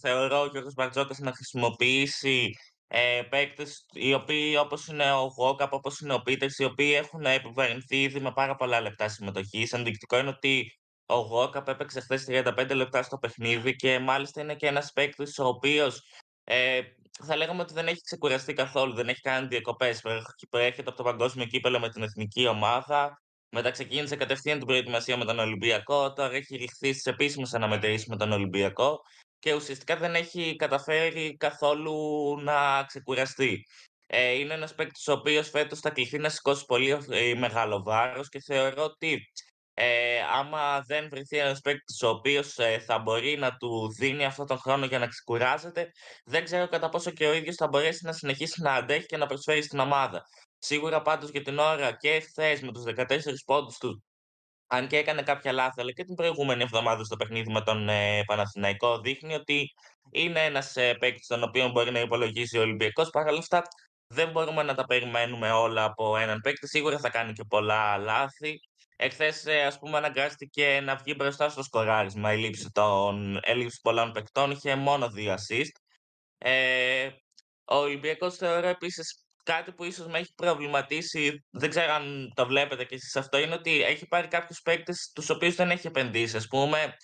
θεωρώ, 0.00 0.40
ο 0.40 0.46
Γιώργος 0.46 0.74
Μπαρτζόκας 0.74 1.18
να 1.18 1.32
χρησιμοποιήσει 1.32 2.50
ε, 2.86 3.22
παίκτες 3.30 3.86
οι 3.92 4.14
οποίοι 4.14 4.56
όπως 4.60 4.86
είναι 4.86 5.12
ο 5.12 5.24
Γόκαπ, 5.36 5.72
όπως 5.72 6.00
είναι 6.00 6.14
ο 6.14 6.22
Πίτερς, 6.22 6.58
οι 6.58 6.64
οποίοι 6.64 6.92
έχουν 6.96 7.24
επιβαρυνθεί 7.24 8.02
ήδη 8.02 8.20
με 8.20 8.32
πάρα 8.32 8.54
πολλά 8.54 8.80
λεπτά 8.80 9.08
συμμετοχής. 9.08 9.72
Ενδεικτικό 9.72 10.18
είναι 10.18 10.28
ότι 10.28 10.78
ο 11.10 11.18
Γόκαπ 11.18 11.68
έπαιξε 11.68 12.00
χθες 12.00 12.24
35 12.28 12.70
λεπτά 12.74 13.02
στο 13.02 13.18
παιχνίδι 13.18 13.76
και 13.76 13.98
μάλιστα 13.98 14.40
είναι 14.40 14.54
και 14.54 14.66
ένας 14.66 14.92
παίκτης 14.92 15.38
ο 15.38 15.46
οποίος 15.46 16.02
ε, 16.44 16.80
θα 17.24 17.36
λέγαμε 17.36 17.62
ότι 17.62 17.72
δεν 17.72 17.86
έχει 17.86 18.00
ξεκουραστεί 18.00 18.52
καθόλου, 18.52 18.94
δεν 18.94 19.08
έχει 19.08 19.20
κάνει 19.20 19.46
διακοπές. 19.46 20.00
Προέρχεται 20.50 20.88
από 20.88 20.96
το 20.96 21.02
παγκόσμιο 21.02 21.46
κύπελο 21.46 21.80
με 21.80 21.88
την 21.88 22.02
εθνική 22.02 22.46
ομάδα. 22.46 23.22
Μετά 23.50 23.70
ξεκίνησε 23.70 24.16
κατευθείαν 24.16 24.58
την 24.58 24.66
προετοιμασία 24.66 25.16
με 25.16 25.24
τον 25.24 25.38
Ολυμπιακό. 25.38 26.12
Τώρα 26.12 26.34
έχει 26.34 26.56
ρηχθεί 26.56 26.92
στις 26.92 27.04
επίσημες 27.04 27.54
αναμετρήσεις 27.54 28.06
με 28.06 28.16
τον 28.16 28.32
Ολυμπιακό 28.32 29.00
και 29.38 29.54
ουσιαστικά 29.54 29.96
δεν 29.96 30.14
έχει 30.14 30.56
καταφέρει 30.56 31.36
καθόλου 31.36 31.96
να 32.40 32.84
ξεκουραστεί. 32.84 33.62
Ε, 34.06 34.32
είναι 34.32 34.54
ένας 34.54 34.74
παίκτης 34.74 35.08
ο 35.08 35.12
οποίος 35.12 35.50
φέτος 35.50 35.80
θα 35.80 35.90
κληθεί 35.90 36.18
να 36.18 36.28
σηκώσει 36.28 36.64
πολύ 36.64 36.98
ε, 37.10 37.34
μεγάλο 37.34 37.82
βάρος 37.82 38.28
και 38.28 38.40
θεωρώ 38.40 38.82
ότι 38.82 39.30
ε, 39.80 40.20
άμα 40.32 40.80
δεν 40.80 41.08
βρεθεί 41.10 41.38
ένας 41.38 41.60
παίκτης 41.60 42.02
ο 42.02 42.08
οποίος 42.08 42.58
ε, 42.58 42.78
θα 42.78 42.98
μπορεί 42.98 43.36
να 43.36 43.56
του 43.56 43.92
δίνει 43.98 44.24
αυτόν 44.24 44.46
τον 44.46 44.58
χρόνο 44.58 44.86
για 44.86 44.98
να 44.98 45.06
ξεκουράζεται, 45.06 45.90
δεν 46.24 46.44
ξέρω 46.44 46.68
κατά 46.68 46.88
πόσο 46.88 47.10
και 47.10 47.26
ο 47.26 47.32
ίδιος 47.34 47.54
θα 47.54 47.68
μπορέσει 47.68 48.04
να 48.04 48.12
συνεχίσει 48.12 48.62
να 48.62 48.72
αντέχει 48.72 49.06
και 49.06 49.16
να 49.16 49.26
προσφέρει 49.26 49.62
στην 49.62 49.78
ομάδα. 49.78 50.22
Σίγουρα 50.58 51.02
πάντως 51.02 51.30
για 51.30 51.42
την 51.42 51.58
ώρα 51.58 51.92
και 51.96 52.20
χθες 52.20 52.60
με 52.60 52.72
τους 52.72 52.84
14 52.96 53.18
πόντους 53.46 53.78
του, 53.78 54.04
αν 54.66 54.86
και 54.86 54.96
έκανε 54.96 55.22
κάποια 55.22 55.52
λάθη, 55.52 55.80
αλλά 55.80 55.92
και 55.92 56.04
την 56.04 56.14
προηγούμενη 56.14 56.62
εβδομάδα 56.62 57.04
στο 57.04 57.16
παιχνίδι 57.16 57.52
με 57.52 57.60
τον 57.60 57.88
ε, 57.88 58.22
Παναθηναϊκό, 58.26 59.00
δείχνει 59.00 59.34
ότι 59.34 59.66
είναι 60.10 60.44
ένας 60.44 60.76
ε, 60.76 60.94
παίκτης 60.94 61.26
τον 61.26 61.42
οποίο 61.42 61.68
μπορεί 61.68 61.90
να 61.90 62.00
υπολογίσει 62.00 62.58
ο 62.58 62.60
Ολυμπιακός. 62.60 63.10
Παρ' 63.10 63.26
όλα 63.26 63.38
αυτά, 63.38 63.62
δεν 64.06 64.30
μπορούμε 64.30 64.62
να 64.62 64.74
τα 64.74 64.84
περιμένουμε 64.84 65.50
όλα 65.50 65.84
από 65.84 66.16
έναν 66.16 66.40
παίκτη. 66.40 66.68
Σίγουρα 66.68 66.98
θα 66.98 67.10
κάνει 67.10 67.32
και 67.32 67.44
πολλά 67.48 67.96
λάθη. 67.98 68.60
Εχθές, 69.00 69.46
ε, 69.46 69.62
ας 69.62 69.78
πούμε, 69.78 69.96
αναγκάστηκε 69.96 70.80
να 70.80 70.96
βγει 70.96 71.14
μπροστά 71.16 71.48
στο 71.48 71.62
σκοράρισμα. 71.62 72.32
Η 72.32 72.38
λήψη 72.38 72.70
των 72.72 73.40
έλλειψη 73.42 73.80
πολλών 73.82 74.12
παικτών 74.12 74.50
είχε 74.50 74.74
μόνο 74.74 75.10
δύο 75.10 75.34
assist. 75.34 75.70
Ε, 76.38 77.08
ο 77.64 77.76
Ολυμπιακός 77.76 78.36
θεωρώ 78.36 78.66
επίσης 78.66 79.24
κάτι 79.42 79.72
που 79.72 79.84
ίσως 79.84 80.06
με 80.06 80.18
έχει 80.18 80.34
προβληματίσει, 80.34 81.44
δεν 81.50 81.70
ξέρω 81.70 81.92
αν 81.92 82.32
το 82.34 82.46
βλέπετε 82.46 82.84
και 82.84 82.94
εσείς 82.94 83.16
αυτό, 83.16 83.38
είναι 83.38 83.54
ότι 83.54 83.82
έχει 83.82 84.06
πάρει 84.06 84.28
κάποιους 84.28 84.60
παίκτες 84.60 85.10
τους 85.14 85.30
οποίους 85.30 85.54
δεν 85.54 85.70
έχει 85.70 85.86
επενδύσει. 85.86 86.36
Ας 86.36 86.46
πούμε, 86.46 86.96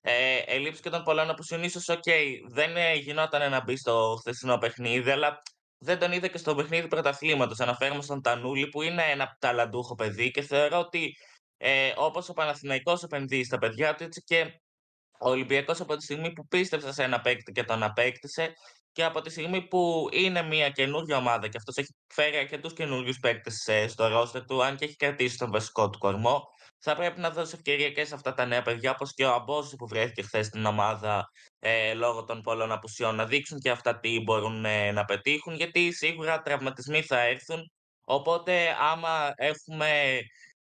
ε, 0.00 0.36
ελλείψει 0.36 0.82
και 0.82 0.90
των 0.90 1.02
πολλών 1.02 1.30
απουσιών, 1.30 1.62
ίσως, 1.62 1.88
οκ, 1.88 2.04
δεν 2.52 2.76
ε, 2.76 2.94
γινόταν 2.94 3.50
να 3.50 3.62
μπει 3.62 3.76
στο 3.76 4.16
χθεσινό 4.20 4.58
παιχνίδι, 4.58 5.10
αλλά 5.10 5.42
δεν 5.78 5.98
τον 5.98 6.12
είδα 6.12 6.28
και 6.28 6.38
στο 6.38 6.54
παιχνίδι 6.54 6.88
πρωταθλήματος. 6.88 7.60
Αναφέρομαι 7.60 8.02
στον 8.02 8.22
Τανούλη, 8.22 8.68
που 8.68 8.82
είναι 8.82 9.02
ένα 9.02 9.36
ταλαντούχο 9.38 9.94
παιδί 9.94 10.30
και 10.30 10.42
θεωρώ 10.42 10.78
ότι 10.78 11.14
ε, 11.62 11.92
όπως 11.96 12.28
ο 12.28 12.32
Παναθηναϊκός 12.32 13.02
επενδύει 13.02 13.44
στα 13.44 13.58
παιδιά 13.58 13.94
τους, 13.94 14.06
έτσι 14.06 14.22
και 14.22 14.60
ο 15.20 15.30
Ολυμπιακός 15.30 15.80
από 15.80 15.96
τη 15.96 16.02
στιγμή 16.02 16.32
που 16.32 16.46
πίστεψε 16.46 16.92
σε 16.92 17.02
ένα 17.02 17.20
παίκτη 17.20 17.52
και 17.52 17.64
τον 17.64 17.82
απέκτησε, 17.82 18.52
και 18.92 19.04
από 19.04 19.20
τη 19.20 19.30
στιγμή 19.30 19.68
που 19.68 20.08
είναι 20.12 20.42
μια 20.42 20.70
καινούργια 20.70 21.16
ομάδα 21.16 21.48
και 21.48 21.56
αυτός 21.56 21.76
έχει 21.76 21.94
φέρει 22.14 22.36
αρκετούς 22.36 22.72
καινούριους 22.72 23.18
παίκτες 23.18 23.66
ε, 23.66 23.88
στο 23.88 24.08
ρόστερ 24.08 24.44
του, 24.44 24.62
αν 24.62 24.76
και 24.76 24.84
έχει 24.84 24.96
κρατήσει 24.96 25.38
τον 25.38 25.50
βασικό 25.50 25.90
του 25.90 25.98
κορμό, 25.98 26.42
θα 26.78 26.96
πρέπει 26.96 27.20
να 27.20 27.30
δώσει 27.30 27.54
ευκαιρία 27.54 27.90
και 27.90 28.04
σε 28.04 28.14
αυτά 28.14 28.34
τα 28.34 28.46
νέα 28.46 28.62
παιδιά, 28.62 28.90
όπως 28.90 29.14
και 29.14 29.24
ο 29.24 29.32
Αμπόζη 29.32 29.76
που 29.76 29.86
βρέθηκε 29.86 30.22
χθες 30.22 30.46
στην 30.46 30.64
ομάδα 30.64 31.30
ε, 31.58 31.94
λόγω 31.94 32.24
των 32.24 32.40
πολλών 32.40 32.72
απουσιών, 32.72 33.14
να 33.14 33.26
δείξουν 33.26 33.58
και 33.58 33.70
αυτά 33.70 33.98
τι 33.98 34.20
μπορούν 34.20 34.64
ε, 34.64 34.92
να 34.92 35.04
πετύχουν, 35.04 35.54
γιατί 35.54 35.92
σίγουρα 35.92 36.42
τραυματισμοί 36.42 37.02
θα 37.02 37.20
έρθουν. 37.20 37.72
Οπότε, 38.04 38.76
άμα 38.80 39.32
έχουμε 39.36 40.18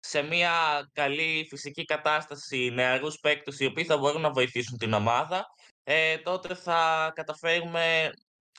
σε 0.06 0.22
μια 0.22 0.52
καλή 0.92 1.46
φυσική 1.48 1.84
κατάσταση 1.84 2.70
νεαρούς 2.74 3.18
παίκτες 3.18 3.60
οι 3.60 3.66
οποίοι 3.66 3.84
θα 3.84 3.96
μπορούν 3.98 4.20
να 4.20 4.30
βοηθήσουν 4.30 4.78
την 4.78 4.92
ομάδα, 4.92 5.46
ε, 5.84 6.18
τότε 6.18 6.54
θα 6.54 7.10
καταφέρουμε 7.14 8.10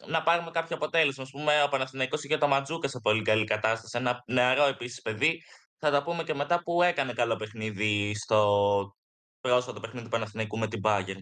να 0.05 0.23
πάρουμε 0.23 0.51
κάποιο 0.51 0.75
αποτέλεσμα. 0.75 1.23
Α 1.23 1.27
πούμε, 1.29 1.63
ο 1.63 1.67
Παναθηναϊκός 1.67 2.23
είχε 2.23 2.37
το 2.37 2.47
Ματζούκα 2.47 2.87
σε 2.87 2.99
πολύ 2.99 3.21
καλή 3.21 3.43
κατάσταση. 3.43 3.97
Ένα 3.97 4.23
νεαρό 4.27 4.63
επίσης 4.63 5.01
παιδί. 5.01 5.43
Θα 5.77 5.91
τα 5.91 6.03
πούμε 6.03 6.23
και 6.23 6.33
μετά 6.33 6.63
που 6.63 6.81
έκανε 6.81 7.13
καλό 7.13 7.35
παιχνίδι 7.35 8.15
στο 8.15 8.95
πρόσφατο 9.39 9.79
παιχνίδι 9.79 10.03
του 10.03 10.11
Παναθηναϊκού 10.11 10.57
με 10.57 10.67
την 10.67 10.81
Bayern. 10.83 11.19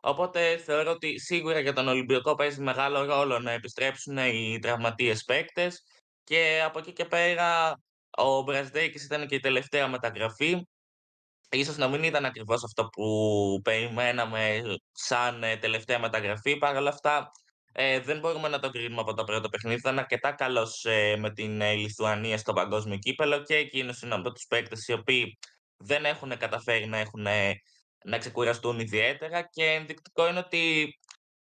Οπότε 0.00 0.56
θεωρώ 0.56 0.90
ότι 0.90 1.18
σίγουρα 1.18 1.58
για 1.58 1.72
τον 1.72 1.88
Ολυμπιακό 1.88 2.34
παίζει 2.34 2.60
μεγάλο 2.60 3.04
ρόλο 3.04 3.38
να 3.38 3.50
επιστρέψουν 3.50 4.16
οι 4.16 4.58
τραυματίες 4.58 5.24
παίκτες. 5.24 5.82
Και 6.24 6.62
από 6.64 6.78
εκεί 6.78 6.92
και 6.92 7.04
πέρα 7.04 7.76
ο 8.16 8.42
Μπραζδέκης 8.42 9.04
ήταν 9.04 9.26
και 9.26 9.34
η 9.34 9.40
τελευταία 9.40 9.88
μεταγραφή 9.88 10.66
ίσως 11.50 11.76
να 11.76 11.88
μην 11.88 12.02
ήταν 12.02 12.24
ακριβώς 12.24 12.64
αυτό 12.64 12.86
που 12.86 13.60
περιμέναμε 13.64 14.62
σαν 14.92 15.42
ε, 15.42 15.56
τελευταία 15.56 15.98
μεταγραφή. 15.98 16.56
Παρ' 16.56 16.76
όλα 16.76 16.88
αυτά, 16.88 17.30
ε, 17.72 18.00
δεν 18.00 18.18
μπορούμε 18.18 18.48
να 18.48 18.58
το 18.58 18.70
κρίνουμε 18.70 19.00
από 19.00 19.14
το 19.14 19.24
πρώτο 19.24 19.48
παιχνίδι. 19.48 19.78
Ήταν 19.78 19.98
αρκετά 19.98 20.32
καλός 20.32 20.84
ε, 20.84 21.16
με 21.16 21.32
την 21.32 21.60
ε, 21.60 21.74
Λιθουανία 21.74 22.38
στο 22.38 22.52
παγκόσμιο 22.52 22.96
κύπελο 22.96 23.42
και 23.42 23.54
εκείνος 23.54 24.02
είναι 24.02 24.14
από 24.14 24.32
τους 24.32 24.46
παίκτες 24.46 24.88
οι 24.88 24.92
οποίοι 24.92 25.38
δεν 25.76 26.04
έχουν 26.04 26.36
καταφέρει 26.38 26.86
να, 26.86 26.98
έχουν, 26.98 27.26
να 28.04 28.18
ξεκουραστούν 28.18 28.78
ιδιαίτερα. 28.78 29.42
Και 29.42 29.64
ενδεικτικό 29.64 30.28
είναι 30.28 30.38
ότι 30.38 30.94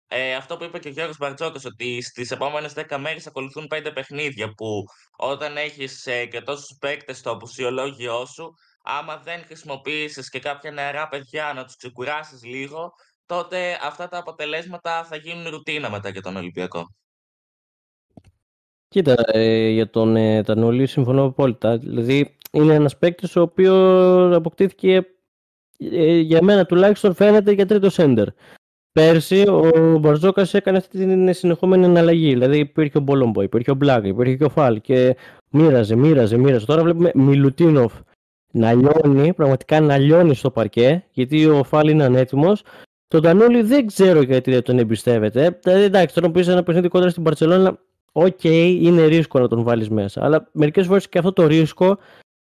ε, 0.09 0.35
αυτό 0.35 0.57
που 0.57 0.65
είπε 0.65 0.79
και 0.79 0.89
ο 0.89 0.91
Γιώργος 0.91 1.17
Μπαρτζόκος, 1.17 1.65
ότι 1.65 2.03
στις 2.03 2.31
επόμενες 2.31 2.73
10 2.73 2.99
μέρες 2.99 3.27
ακολουθούν 3.27 3.67
5 3.71 3.91
παιχνίδια 3.95 4.53
που 4.55 4.85
όταν 5.17 5.57
έχεις 5.57 6.07
ε, 6.07 6.27
και 6.27 6.41
τόσους 6.41 6.77
παίκτες 6.81 7.19
στο 7.19 7.31
απουσιολόγιο 7.31 8.27
σου, 8.27 8.53
άμα 8.83 9.17
δεν 9.17 9.45
χρησιμοποιήσεις 9.45 10.31
και 10.31 10.39
κάποια 10.39 10.71
νεαρά 10.71 11.09
παιδιά 11.09 11.53
να 11.55 11.65
τους 11.65 11.77
ξεκουράσεις 11.77 12.45
λίγο, 12.45 12.93
τότε 13.27 13.79
αυτά 13.83 14.09
τα 14.09 14.19
αποτελέσματα 14.19 15.05
θα 15.05 15.17
γίνουν 15.17 15.49
ρουτίνα 15.49 15.91
μετά 15.91 16.09
για 16.09 16.23
τον 16.23 16.37
Ολυμπιακό. 16.37 16.87
Κοίτα, 18.89 19.15
ε, 19.27 19.69
για 19.69 19.91
τον 19.91 20.17
ε, 20.17 20.43
Τανολή 20.43 20.87
συμφωνώ 20.87 21.25
απόλυτα. 21.25 21.79
Δηλαδή, 21.79 22.37
είναι 22.53 22.75
ένας 22.75 22.99
παίκτης 22.99 23.37
ο 23.37 23.41
οποίος 23.41 24.35
αποκτήθηκε 24.35 25.07
ε, 25.79 26.19
για 26.19 26.43
μένα 26.43 26.67
τουλάχιστον 26.67 27.15
φαίνεται 27.15 27.53
για 27.53 27.67
τρίτο 27.67 27.91
σέντερ. 27.91 28.29
Πέρσι 28.97 29.45
ο 29.49 29.99
Μπαρτζώκας 29.99 30.47
έκανε 30.53 30.79
αυτή 30.79 30.99
την 30.99 31.35
συνεχόμενη 31.35 31.85
εναλλαγή. 31.85 32.29
Δηλαδή 32.29 32.59
υπήρχε 32.59 32.99
ο 32.99 33.01
Μπολομπόι, 33.01 33.43
υπήρχε 33.43 33.71
ο 33.71 33.75
Μπλακ, 33.75 34.07
υπήρχε 34.07 34.37
και 34.37 34.45
ο 34.45 34.49
Φαλ 34.49 34.81
και 34.81 35.17
μοίραζε, 35.51 35.97
μοίραζε, 35.97 36.37
μοίραζε. 36.37 36.67
Τώρα 36.67 36.83
βλέπουμε 36.83 37.11
Μιλουτίνοφ 37.15 37.93
να 38.53 38.73
λιώνει, 38.73 39.33
πραγματικά 39.33 39.81
να 39.81 39.99
λιώνει 39.99 40.35
στο 40.35 40.51
παρκέ, 40.51 41.05
γιατί 41.11 41.47
ο 41.47 41.65
Φαλ 41.65 41.89
είναι 41.89 42.05
ανέτοιμος. 42.05 42.63
Τον 43.09 43.23
Τανούλη 43.23 43.63
δεν 43.63 43.87
ξέρω 43.87 44.23
γιατί 44.23 44.51
δεν 44.51 44.63
τον 44.63 44.79
εμπιστεύεται. 44.79 45.59
Δηλαδή, 45.63 45.83
εντάξει, 45.83 46.15
τώρα 46.15 46.31
πες 46.31 46.51
ένα 46.51 46.63
παιχνίδι 46.63 46.89
κόντρα 46.89 47.09
στην 47.11 47.23
Μπαρτσελόνα, 47.23 47.79
OK, 48.13 48.39
okay, 48.43 48.79
είναι 48.81 49.05
ρίσκο 49.05 49.39
να 49.39 49.49
τον 49.49 49.63
βάλεις 49.63 49.89
μέσα. 49.89 50.25
Αλλά 50.25 50.49
μερικές 50.53 50.87
φορές 50.87 51.09
και 51.09 51.19
αυτό 51.19 51.33
το 51.33 51.47
ρίσκο 51.47 51.99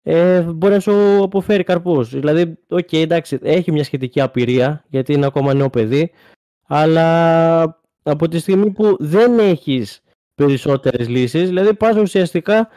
ε, 0.03 0.41
μπορεί 0.41 0.73
να 0.73 0.81
σου 0.81 1.23
αποφέρει 1.23 1.63
καρπούς. 1.63 2.11
Δηλαδή, 2.11 2.59
OK, 2.69 2.79
okay, 2.79 3.03
εντάξει, 3.03 3.39
έχει 3.43 3.73
μια 3.73 3.85
σχετική 3.85 4.21
απειρία, 4.21 4.85
γιατί 4.89 5.13
είναι 5.13 5.27
ακόμα 5.27 5.55
νέο 5.55 5.71
παιδί. 5.71 6.11
Αλλά 6.73 7.81
από 8.03 8.29
τη 8.29 8.39
στιγμή 8.39 8.71
που 8.71 8.97
δεν 8.99 9.39
έχεις 9.39 10.01
περισσότερες 10.35 11.09
λύσεις, 11.09 11.49
δηλαδή 11.49 11.75
πας 11.75 11.97
ουσιαστικά 11.97 12.69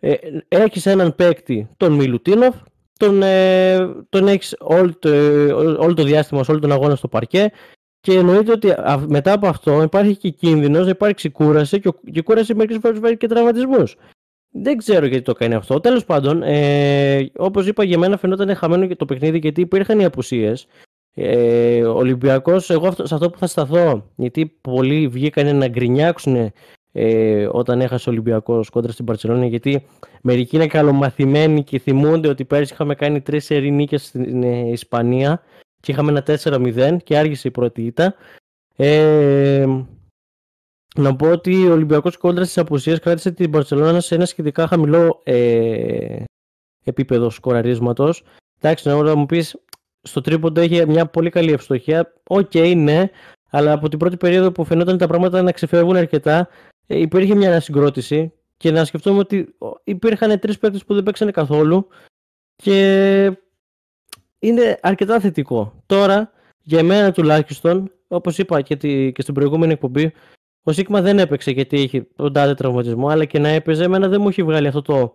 ε, 0.00 0.14
έχεις 0.48 0.86
έναν 0.86 1.14
παίκτη, 1.14 1.68
τον 1.76 1.92
Μιλουτίνοφ, 1.92 2.56
τον, 2.98 3.22
ε, 3.22 3.88
τον 4.08 4.28
έχεις 4.28 4.56
όλο 4.58 4.98
το, 4.98 5.10
όλο 5.82 5.94
το 5.94 6.02
διάστημα, 6.02 6.44
όλο 6.48 6.58
τον 6.58 6.72
αγώνα 6.72 6.94
στο 6.94 7.08
παρκέ 7.08 7.50
και 8.00 8.12
εννοείται 8.12 8.52
ότι 8.52 8.74
μετά 9.08 9.32
από 9.32 9.46
αυτό 9.46 9.82
υπάρχει 9.82 10.16
και 10.16 10.30
κίνδυνος 10.30 10.84
να 10.84 10.90
υπάρξει 10.90 11.30
κούραση 11.30 11.80
και 11.80 11.90
η 12.04 12.22
κούραση 12.22 12.54
μερικές 12.54 12.78
φορές 12.82 12.98
φέρει 12.98 13.16
και 13.16 13.26
τραυματισμούς. 13.26 13.96
Δεν 14.52 14.76
ξέρω 14.76 15.06
γιατί 15.06 15.24
το 15.24 15.32
κάνει 15.32 15.54
αυτό. 15.54 15.80
Τέλος 15.80 16.04
πάντων, 16.04 16.42
ε, 16.42 17.30
όπως 17.36 17.66
είπα 17.66 17.84
για 17.84 17.98
μένα 17.98 18.16
φαινόταν 18.16 18.54
χαμένο 18.54 18.86
και 18.86 18.96
το 18.96 19.04
παιχνίδι 19.04 19.38
γιατί 19.38 19.60
υπήρχαν 19.60 20.00
οι 20.00 20.04
απουσίες 20.04 20.66
ε, 21.14 21.84
Ολυμπιακός, 21.84 22.70
εγώ 22.70 22.86
αυτό, 22.86 23.06
σε 23.06 23.14
αυτό 23.14 23.30
που 23.30 23.38
θα 23.38 23.46
σταθώ, 23.46 24.10
γιατί 24.16 24.46
πολλοί 24.60 25.08
βγήκαν 25.08 25.56
να 25.56 25.68
γκρινιάξουν 25.68 26.52
ε, 26.92 27.48
όταν 27.50 27.80
έχασε 27.80 28.08
ο 28.08 28.12
Ολυμπιακός 28.12 28.68
κόντρα 28.68 28.92
στην 28.92 29.04
Παρσελόνη, 29.04 29.48
γιατί 29.48 29.86
μερικοί 30.22 30.56
είναι 30.56 30.66
καλομαθημένοι 30.66 31.64
και 31.64 31.78
θυμούνται 31.78 32.28
ότι 32.28 32.44
πέρυσι 32.44 32.72
είχαμε 32.72 32.94
κάνει 32.94 33.20
τρεις 33.20 33.44
σερή 33.44 33.88
στην 33.92 34.42
ε, 34.42 34.68
Ισπανία 34.68 35.42
και 35.80 35.92
είχαμε 35.92 36.10
ένα 36.10 36.38
4-0 36.42 36.96
και 37.04 37.18
άργησε 37.18 37.48
η 37.48 37.50
πρώτη 37.50 37.82
ήττα. 37.82 38.14
Ε, 38.76 39.66
να 40.96 41.16
πω 41.16 41.30
ότι 41.30 41.68
ο 41.68 41.72
Ολυμπιακός 41.72 42.16
κόντρα 42.16 42.46
στις 42.46 42.58
απουσίες 42.58 42.98
κράτησε 42.98 43.30
την 43.30 43.50
Μπαρτσελόνα 43.50 44.00
σε 44.00 44.14
ένα 44.14 44.26
σχετικά 44.26 44.66
χαμηλό 44.66 45.20
ε, 45.24 46.22
επίπεδο 46.84 47.30
σκοραρίσματος. 47.30 48.24
Εντάξει, 48.60 48.88
να 48.88 49.14
μου 49.14 49.26
πεις 49.26 49.56
στο 50.02 50.20
τρίποντο 50.20 50.60
έχει 50.60 50.86
μια 50.86 51.06
πολύ 51.06 51.30
καλή 51.30 51.52
ευστοχία. 51.52 52.12
OK, 52.26 52.50
okay, 52.52 52.76
ναι, 52.76 53.10
αλλά 53.50 53.72
από 53.72 53.88
την 53.88 53.98
πρώτη 53.98 54.16
περίοδο 54.16 54.52
που 54.52 54.64
φαινόταν 54.64 54.98
τα 54.98 55.06
πράγματα 55.06 55.42
να 55.42 55.52
ξεφεύγουν 55.52 55.96
αρκετά, 55.96 56.48
ε, 56.86 56.98
υπήρχε 56.98 57.34
μια 57.34 57.48
ανασυγκρότηση 57.48 58.32
και 58.56 58.70
να 58.70 58.84
σκεφτούμε 58.84 59.18
ότι 59.18 59.54
υπήρχαν 59.84 60.38
τρεις 60.38 60.58
παίκτες 60.58 60.84
που 60.84 60.94
δεν 60.94 61.02
παίξανε 61.02 61.30
καθόλου 61.30 61.88
και 62.56 63.36
είναι 64.38 64.78
αρκετά 64.82 65.20
θετικό. 65.20 65.82
Τώρα, 65.86 66.32
για 66.62 66.82
μένα 66.82 67.12
τουλάχιστον, 67.12 67.92
όπως 68.08 68.38
είπα 68.38 68.60
και, 68.60 68.76
τη, 68.76 69.12
και 69.12 69.22
στην 69.22 69.34
προηγούμενη 69.34 69.72
εκπομπή, 69.72 70.12
ο 70.62 70.72
Σίγμα 70.72 71.00
δεν 71.00 71.18
έπαιξε 71.18 71.50
γιατί 71.50 71.80
είχε 71.80 72.06
τον 72.16 72.32
τάδε 72.32 72.54
τραυματισμό, 72.54 73.08
αλλά 73.08 73.24
και 73.24 73.38
να 73.38 73.48
έπαιζε, 73.48 73.84
εμένα 73.84 74.08
δεν 74.08 74.20
μου 74.20 74.28
έχει 74.28 74.42
βγάλει 74.42 74.66
αυτό 74.66 74.82
το, 74.82 75.14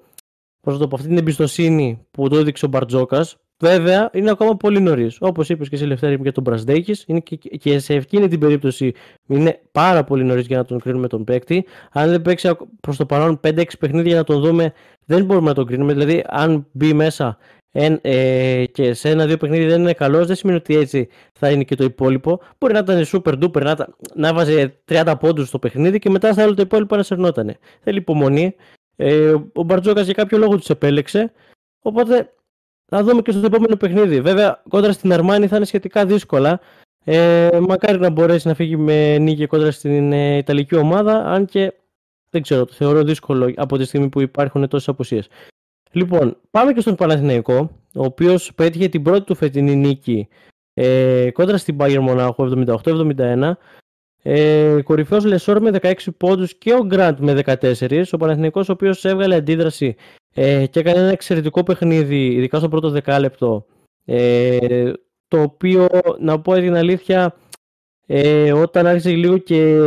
πώς 0.61 0.77
το 0.77 0.87
πω, 0.87 0.95
αυτή 0.95 1.07
την 1.07 1.17
εμπιστοσύνη 1.17 2.05
που 2.11 2.29
το 2.29 2.37
έδειξε 2.37 2.65
ο 2.65 2.67
Μπαρτζόκας, 2.67 3.37
Βέβαια, 3.59 4.09
είναι 4.13 4.29
ακόμα 4.29 4.57
πολύ 4.57 4.79
νωρίς. 4.79 5.17
Όπως 5.19 5.49
είπες 5.49 5.69
και 5.69 5.75
εσύ, 5.75 5.83
Ελευθέρη, 5.83 6.17
για 6.21 6.31
τον 6.31 6.43
Μπρασδέκη, 6.43 6.95
είναι 7.05 7.19
και, 7.19 7.35
και 7.35 7.79
σε 7.79 7.93
εκείνη 7.93 8.27
την 8.27 8.39
περίπτωση 8.39 8.93
είναι 9.27 9.61
πάρα 9.71 10.03
πολύ 10.03 10.23
νωρίς 10.23 10.45
για 10.47 10.57
να 10.57 10.65
τον 10.65 10.79
κρίνουμε 10.79 11.07
τον 11.07 11.23
παίκτη. 11.23 11.65
Αν 11.91 12.09
δεν 12.09 12.21
παίξει 12.21 12.49
προς 12.81 12.97
το 12.97 13.05
παρόν 13.05 13.39
5-6 13.43 13.63
παιχνίδια 13.79 14.07
για 14.07 14.15
να 14.15 14.23
τον 14.23 14.41
δούμε, 14.41 14.73
δεν 15.05 15.25
μπορούμε 15.25 15.47
να 15.47 15.53
τον 15.53 15.65
κρίνουμε. 15.65 15.93
Δηλαδή, 15.93 16.23
αν 16.27 16.67
μπει 16.71 16.93
μέσα 16.93 17.37
εν, 17.71 17.99
ε, 18.01 18.65
και 18.71 18.93
σε 18.93 19.09
ένα-δύο 19.09 19.37
παιχνίδια 19.37 19.67
δεν 19.67 19.81
είναι 19.81 19.93
καλός, 19.93 20.27
δεν 20.27 20.35
σημαίνει 20.35 20.57
ότι 20.57 20.75
έτσι 20.75 21.07
θα 21.33 21.49
είναι 21.49 21.63
και 21.63 21.75
το 21.75 21.83
υπόλοιπο. 21.83 22.41
Μπορεί 22.57 22.73
να 22.73 22.79
ήταν 22.79 23.03
super 23.05 23.43
duper, 23.43 23.61
να, 23.61 23.87
να 24.15 24.33
βάζει 24.33 24.73
30 24.87 25.13
πόντους 25.19 25.47
στο 25.47 25.59
παιχνίδι 25.59 25.99
και 25.99 26.09
μετά 26.09 26.33
θα 26.33 26.43
άλλο 26.43 26.53
το 26.53 26.61
υπόλοιπο 26.61 26.95
να 26.95 27.03
σερνότανε. 27.03 27.57
Θέλει 27.81 27.97
υπομονή. 27.97 28.55
Ε, 28.95 29.33
ο 29.53 29.63
Μπαρτζόκας 29.63 30.05
για 30.05 30.13
κάποιο 30.13 30.37
λόγο 30.37 30.57
τους 30.57 30.69
επέλεξε. 30.69 31.31
Οπότε 31.81 32.33
θα 32.85 33.03
δούμε 33.03 33.21
και 33.21 33.31
στο 33.31 33.45
επόμενο 33.45 33.75
παιχνίδι. 33.75 34.21
Βέβαια, 34.21 34.63
κόντρα 34.69 34.91
στην 34.91 35.13
Αρμάνη 35.13 35.47
θα 35.47 35.55
είναι 35.55 35.65
σχετικά 35.65 36.05
δύσκολα. 36.05 36.59
Ε, 37.03 37.59
μακάρι 37.67 37.99
να 37.99 38.09
μπορέσει 38.09 38.47
να 38.47 38.53
φύγει 38.53 38.77
με 38.77 39.17
νίκη 39.17 39.45
κόντρα 39.45 39.71
στην 39.71 40.11
ε, 40.11 40.37
Ιταλική 40.37 40.75
ομάδα, 40.75 41.25
αν 41.25 41.45
και 41.45 41.73
δεν 42.29 42.41
ξέρω, 42.41 42.65
το 42.65 42.73
θεωρώ 42.73 43.03
δύσκολο 43.03 43.53
από 43.55 43.77
τη 43.77 43.83
στιγμή 43.85 44.09
που 44.09 44.21
υπάρχουν 44.21 44.67
τόσες 44.67 44.87
αποσίε. 44.87 45.21
Λοιπόν, 45.91 46.37
πάμε 46.51 46.73
και 46.73 46.81
στον 46.81 46.95
Παναθηναϊκό, 46.95 47.71
ο 47.95 48.03
οποίος 48.03 48.53
πέτυχε 48.53 48.87
την 48.87 49.03
πρώτη 49.03 49.25
του 49.25 49.35
φετινή 49.35 49.75
νίκη 49.75 50.27
ε, 50.73 51.31
κόντρα 51.31 51.57
στην 51.57 51.77
Bayern 51.79 51.99
Μονάχου 51.99 52.65
78-71. 52.83 53.51
Ε, 54.21 54.81
Κορυφαίος 54.83 55.25
Λεσόρ 55.25 55.61
με 55.61 55.79
16 55.81 55.93
πόντους 56.17 56.55
και 56.55 56.73
ο 56.73 56.85
Γκραντ 56.85 57.19
με 57.19 57.41
14. 57.45 58.03
Ο 58.11 58.17
Παναθηναϊκός 58.17 58.69
ο 58.69 58.71
οποίος 58.71 59.05
έβγαλε 59.05 59.35
αντίδραση 59.35 59.95
ε, 60.37 60.65
και 60.65 60.79
έκανε 60.79 60.99
ένα 60.99 61.11
εξαιρετικό 61.11 61.63
παιχνίδι, 61.63 62.25
ειδικά 62.25 62.57
στο 62.57 62.69
πρώτο 62.69 62.89
δεκάλεπτο. 62.89 63.65
Ε, 64.05 64.91
το 65.27 65.41
οποίο, 65.41 65.87
να 66.19 66.41
πω 66.41 66.53
την 66.53 66.75
αλήθεια, 66.75 67.35
ε, 68.05 68.53
όταν 68.53 68.87
άρχισε 68.87 69.09
λίγο 69.09 69.37
και 69.37 69.77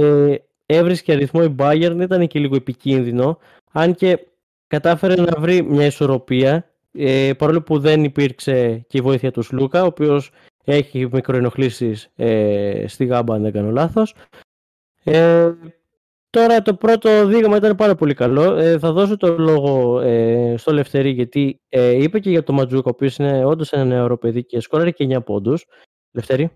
έβρισκε 0.66 1.12
αριθμό 1.12 1.40
η 1.44 1.54
Bayern 1.58 1.98
ήταν 2.00 2.26
και 2.26 2.38
λίγο 2.38 2.56
επικίνδυνο. 2.56 3.38
Αν 3.72 3.94
και 3.94 4.26
κατάφερε 4.66 5.14
να 5.14 5.40
βρει 5.40 5.62
μια 5.62 5.86
ισορροπία, 5.86 6.70
ε, 6.92 7.32
παρόλο 7.38 7.62
που 7.62 7.78
δεν 7.78 8.04
υπήρξε 8.04 8.84
και 8.88 8.98
η 8.98 9.00
βοήθεια 9.00 9.30
του 9.30 9.42
Σλούκα, 9.42 9.82
ο 9.82 9.86
οποίος 9.86 10.30
έχει 10.64 11.08
μικροενοχλήσεις 11.12 12.10
ε, 12.16 12.84
στη 12.86 13.04
γάμπα 13.04 13.34
αν 13.34 13.42
δεν 13.42 13.52
κάνω 13.52 13.70
λάθος. 13.70 14.14
Ε, 16.38 16.40
Τώρα 16.40 16.62
το 16.62 16.74
πρώτο 16.74 17.26
δείγμα 17.26 17.56
ήταν 17.56 17.76
πάρα 17.76 17.94
πολύ 17.94 18.14
καλό. 18.14 18.56
Ε, 18.56 18.78
θα 18.78 18.92
δώσω 18.92 19.16
το 19.16 19.38
λόγο 19.38 20.00
ε, 20.00 20.54
στο 20.56 20.72
Λευτερή 20.72 21.10
γιατί 21.10 21.60
ε, 21.68 21.90
είπε 21.90 22.18
και 22.20 22.30
για 22.30 22.42
το 22.42 22.52
Ματζούκ, 22.52 22.86
ο 22.86 22.88
οποίος 22.88 23.16
είναι 23.16 23.44
όντως 23.44 23.72
ένα 23.72 23.84
νεαρό 23.84 24.18
παιδί 24.18 24.44
και 24.44 24.60
σκόραρε 24.60 24.90
και 24.90 25.16
9 25.16 25.24
πόντους. 25.24 25.64
Λευτερή. 26.12 26.50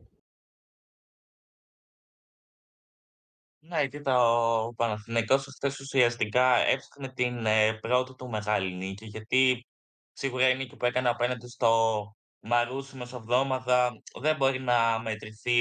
Ναι, 3.58 3.86
κοίτα, 3.86 4.32
ο 4.62 4.74
Παναθηναϊκός 4.74 5.44
χθε 5.44 5.66
ουσιαστικά 5.80 6.56
έψαχνε 6.56 7.12
την 7.14 7.46
ε, 7.46 7.72
πρώτη 7.80 8.14
του 8.14 8.28
μεγάλη 8.28 8.74
νίκη, 8.74 9.06
γιατί 9.06 9.66
σίγουρα 10.12 10.48
η 10.48 10.56
νίκη 10.56 10.76
που 10.76 10.84
έκανε 10.84 11.08
απέναντι 11.08 11.48
στο 11.48 12.02
Μαρούσι 12.40 12.96
μεσοβδόμαδα 12.96 14.02
δεν 14.20 14.36
μπορεί 14.36 14.60
να 14.60 15.00
μετρηθεί 15.00 15.60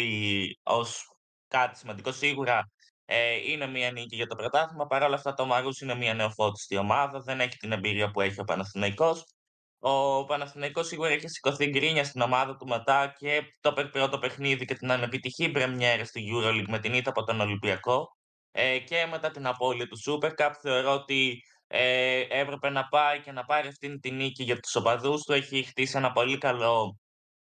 ως 0.63 1.15
κάτι 1.47 1.77
σημαντικό. 1.77 2.11
Σίγουρα 2.11 2.71
ε, 3.13 3.51
είναι 3.51 3.67
μια 3.67 3.91
νίκη 3.91 4.15
για 4.15 4.27
το 4.27 4.35
πρωτάθλημα. 4.35 4.87
Παρ' 4.87 5.03
όλα 5.03 5.15
αυτά, 5.15 5.33
το 5.33 5.45
Μαρούς 5.45 5.79
είναι 5.81 5.95
μια 5.95 6.13
νεοφώτιστη 6.13 6.77
ομάδα. 6.77 7.19
Δεν 7.19 7.39
έχει 7.39 7.57
την 7.57 7.71
εμπειρία 7.71 8.11
που 8.11 8.21
έχει 8.21 8.39
ο 8.39 8.43
Παναθηναϊκός. 8.43 9.23
Ο 9.79 10.25
Παναθηναϊκός 10.25 10.87
σίγουρα 10.87 11.09
έχει 11.09 11.27
σηκωθεί 11.27 11.65
γκρίνια 11.65 12.03
στην 12.03 12.21
ομάδα 12.21 12.55
του 12.55 12.67
μετά 12.67 13.13
και 13.17 13.41
το 13.61 13.73
πρώτο 13.91 14.19
παιχνίδι 14.19 14.65
και 14.65 14.75
την 14.75 14.91
ανεπιτυχή 14.91 15.49
πρεμιέρα 15.49 16.05
στη 16.05 16.23
EuroLeague 16.33 16.67
με 16.67 16.79
την 16.79 16.93
ήττα 16.93 17.09
από 17.09 17.23
τον 17.23 17.39
Ολυμπιακό 17.39 18.17
ε, 18.51 18.79
και 18.79 19.05
μετά 19.09 19.31
την 19.31 19.47
απώλεια 19.47 19.87
του 19.87 19.97
Super 20.05 20.31
Cup. 20.37 20.51
Θεωρώ 20.61 20.93
ότι 20.93 21.43
ε, 21.67 22.19
έπρεπε 22.29 22.69
να 22.69 22.87
πάει 22.87 23.19
και 23.19 23.31
να 23.31 23.45
πάρει 23.45 23.67
αυτήν 23.67 23.99
την 23.99 24.15
νίκη 24.15 24.43
για 24.43 24.59
τους 24.59 24.75
οπαδούς 24.75 25.23
του. 25.23 25.33
Έχει 25.33 25.63
χτίσει 25.63 25.97
ένα 25.97 26.11
πολύ 26.11 26.37
καλό 26.37 26.99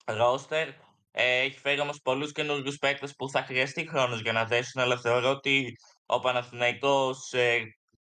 ρόστερ 0.05 0.67
Ε, 0.67 0.73
έχει 1.11 1.59
φέρει 1.59 1.79
όμως 1.79 1.99
πολλούς 2.03 2.31
καινούριους 2.31 2.77
παίκτες 2.77 3.13
που 3.15 3.29
θα 3.29 3.43
χρειαστεί 3.43 3.87
χρόνος 3.87 4.21
για 4.21 4.31
να 4.31 4.45
δέσουν, 4.45 4.81
αλλά 4.81 4.97
θεωρώ 4.97 5.29
ότι 5.29 5.75
ο 6.05 6.19
Παναθηναϊκός 6.19 7.31
ε, 7.33 7.61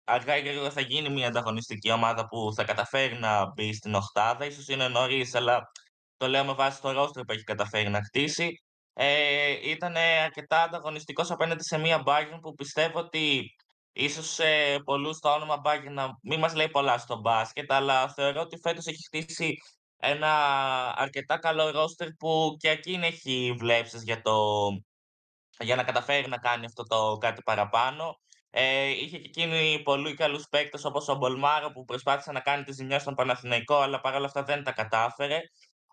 αργά 0.04 0.36
ή 0.36 0.40
γρήγορα 0.40 0.70
θα 0.70 0.80
γίνει 0.80 1.08
μια 1.08 1.26
ανταγωνιστική 1.26 1.90
ομάδα 1.90 2.26
που 2.26 2.52
θα 2.56 2.64
καταφέρει 2.64 3.18
να 3.18 3.52
μπει 3.52 3.74
στην 3.74 3.94
Οχτάδα. 3.94 4.44
Ίσως 4.44 4.68
είναι 4.68 4.88
νωρίς, 4.88 5.34
αλλά 5.34 5.70
το 6.16 6.28
λέω 6.28 6.44
με 6.44 6.52
βάση 6.52 6.80
το 6.80 6.90
ρόστρο 6.92 7.22
που 7.24 7.32
έχει 7.32 7.42
καταφέρει 7.42 7.88
να 7.88 8.04
χτίσει. 8.04 8.62
Ε, 8.92 9.70
ήταν 9.70 9.96
αρκετά 9.96 10.62
ανταγωνιστικός 10.62 11.30
απέναντι 11.30 11.62
σε 11.62 11.78
μια 11.78 12.02
Bayern 12.06 12.38
που 12.40 12.54
πιστεύω 12.54 12.98
ότι 12.98 13.54
ίσως 13.92 14.32
σε 14.32 14.78
πολλούς 14.84 15.18
το 15.18 15.32
όνομα 15.32 15.60
Bayern 15.64 15.90
να 15.90 16.18
μην 16.22 16.38
μας 16.38 16.54
λέει 16.54 16.68
πολλά 16.68 16.98
στο 16.98 17.20
μπάσκετ, 17.20 17.72
αλλά 17.72 18.08
θεωρώ 18.08 18.40
ότι 18.40 18.58
φέτος 18.62 18.86
έχει 18.86 19.04
χτίσει 19.04 19.56
ένα 20.04 20.32
αρκετά 20.96 21.38
καλό 21.38 21.70
ρόστερ 21.70 22.08
που 22.12 22.56
και 22.58 22.70
εκείνη 22.70 23.06
έχει 23.06 23.54
βλέψεις 23.58 24.02
για, 24.02 24.22
το, 24.22 24.32
για 25.58 25.76
να 25.76 25.84
καταφέρει 25.84 26.28
να 26.28 26.38
κάνει 26.38 26.64
αυτό 26.64 26.82
το 26.82 27.16
κάτι 27.20 27.42
παραπάνω. 27.42 28.18
Ε, 28.50 28.88
είχε 28.88 29.18
και 29.18 29.28
εκείνη 29.28 29.82
πολύ 29.82 30.14
καλούς 30.14 30.48
παίκτες 30.48 30.84
όπως 30.84 31.08
ο 31.08 31.14
Μπολμάρο 31.14 31.70
που 31.70 31.84
προσπάθησε 31.84 32.32
να 32.32 32.40
κάνει 32.40 32.64
τη 32.64 32.72
ζημιά 32.72 32.98
στον 32.98 33.14
Παναθηναϊκό, 33.14 33.76
αλλά 33.76 34.00
παρόλα 34.00 34.26
αυτά 34.26 34.42
δεν 34.42 34.64
τα 34.64 34.72
κατάφερε. 34.72 35.40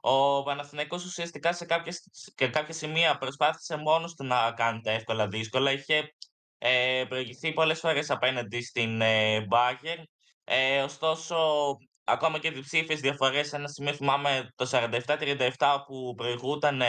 Ο 0.02 0.44
Παναθηναϊκός 0.44 1.06
ουσιαστικά 1.06 1.54
σε 1.54 1.66
κάποιες, 1.66 2.10
και 2.36 2.48
κάποια 2.48 2.74
σημεία 2.74 3.18
προσπάθησε 3.18 3.78
μόνος 3.78 4.16
του 4.16 4.26
να 4.26 4.52
κάνει 4.52 4.82
τα 4.82 4.92
εύκολα 4.92 5.28
δύσκολα. 5.28 5.72
Είχε 5.72 6.14
ε, 6.58 7.06
προηγηθεί 7.08 7.54
πολλές 7.54 7.80
φορές 7.80 8.10
απέναντι 8.10 8.62
στην 8.62 9.02
ε, 9.02 9.48
Bayern. 9.52 10.04
Ε, 10.44 10.82
ωστόσο, 10.82 11.38
ακόμα 12.12 12.40
και 12.40 12.52
διψήφιες 12.52 13.00
διαφορές. 13.00 13.54
Ένα 13.54 13.68
σημείο 13.68 13.94
θυμάμαι 13.94 14.50
το 14.56 14.70
47-37 14.72 15.50
που 15.88 16.14
προηγούταν 16.16 16.82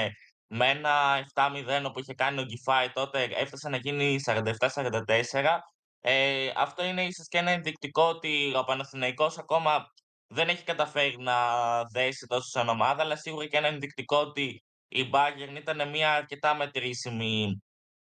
με 0.46 0.70
ένα 0.70 0.90
7-0 1.34 1.92
που 1.92 1.98
είχε 2.00 2.14
κάνει 2.14 2.40
ο 2.40 2.44
Γκυφάη 2.44 2.90
τότε 2.90 3.22
έφτασε 3.22 3.68
να 3.68 3.76
γίνει 3.76 4.16
47-44. 4.26 5.58
Ε, 6.00 6.50
αυτό 6.56 6.84
είναι 6.84 7.02
ίσως 7.02 7.28
και 7.28 7.38
ένα 7.38 7.50
ενδεικτικό 7.50 8.02
ότι 8.02 8.54
ο 8.56 8.64
Παναθηναϊκός 8.64 9.38
ακόμα 9.38 9.84
δεν 10.26 10.48
έχει 10.48 10.64
καταφέρει 10.64 11.16
να 11.18 11.34
δέσει 11.84 12.26
τόσο 12.26 12.48
σαν 12.48 12.68
ομάδα, 12.68 13.02
αλλά 13.02 13.16
σίγουρα 13.16 13.46
και 13.46 13.56
ένα 13.56 13.66
ενδεικτικό 13.66 14.16
ότι 14.16 14.62
η 14.88 15.10
Bayern 15.12 15.56
ήταν 15.56 15.88
μια 15.88 16.12
αρκετά 16.14 16.54
μετρήσιμη 16.54 17.62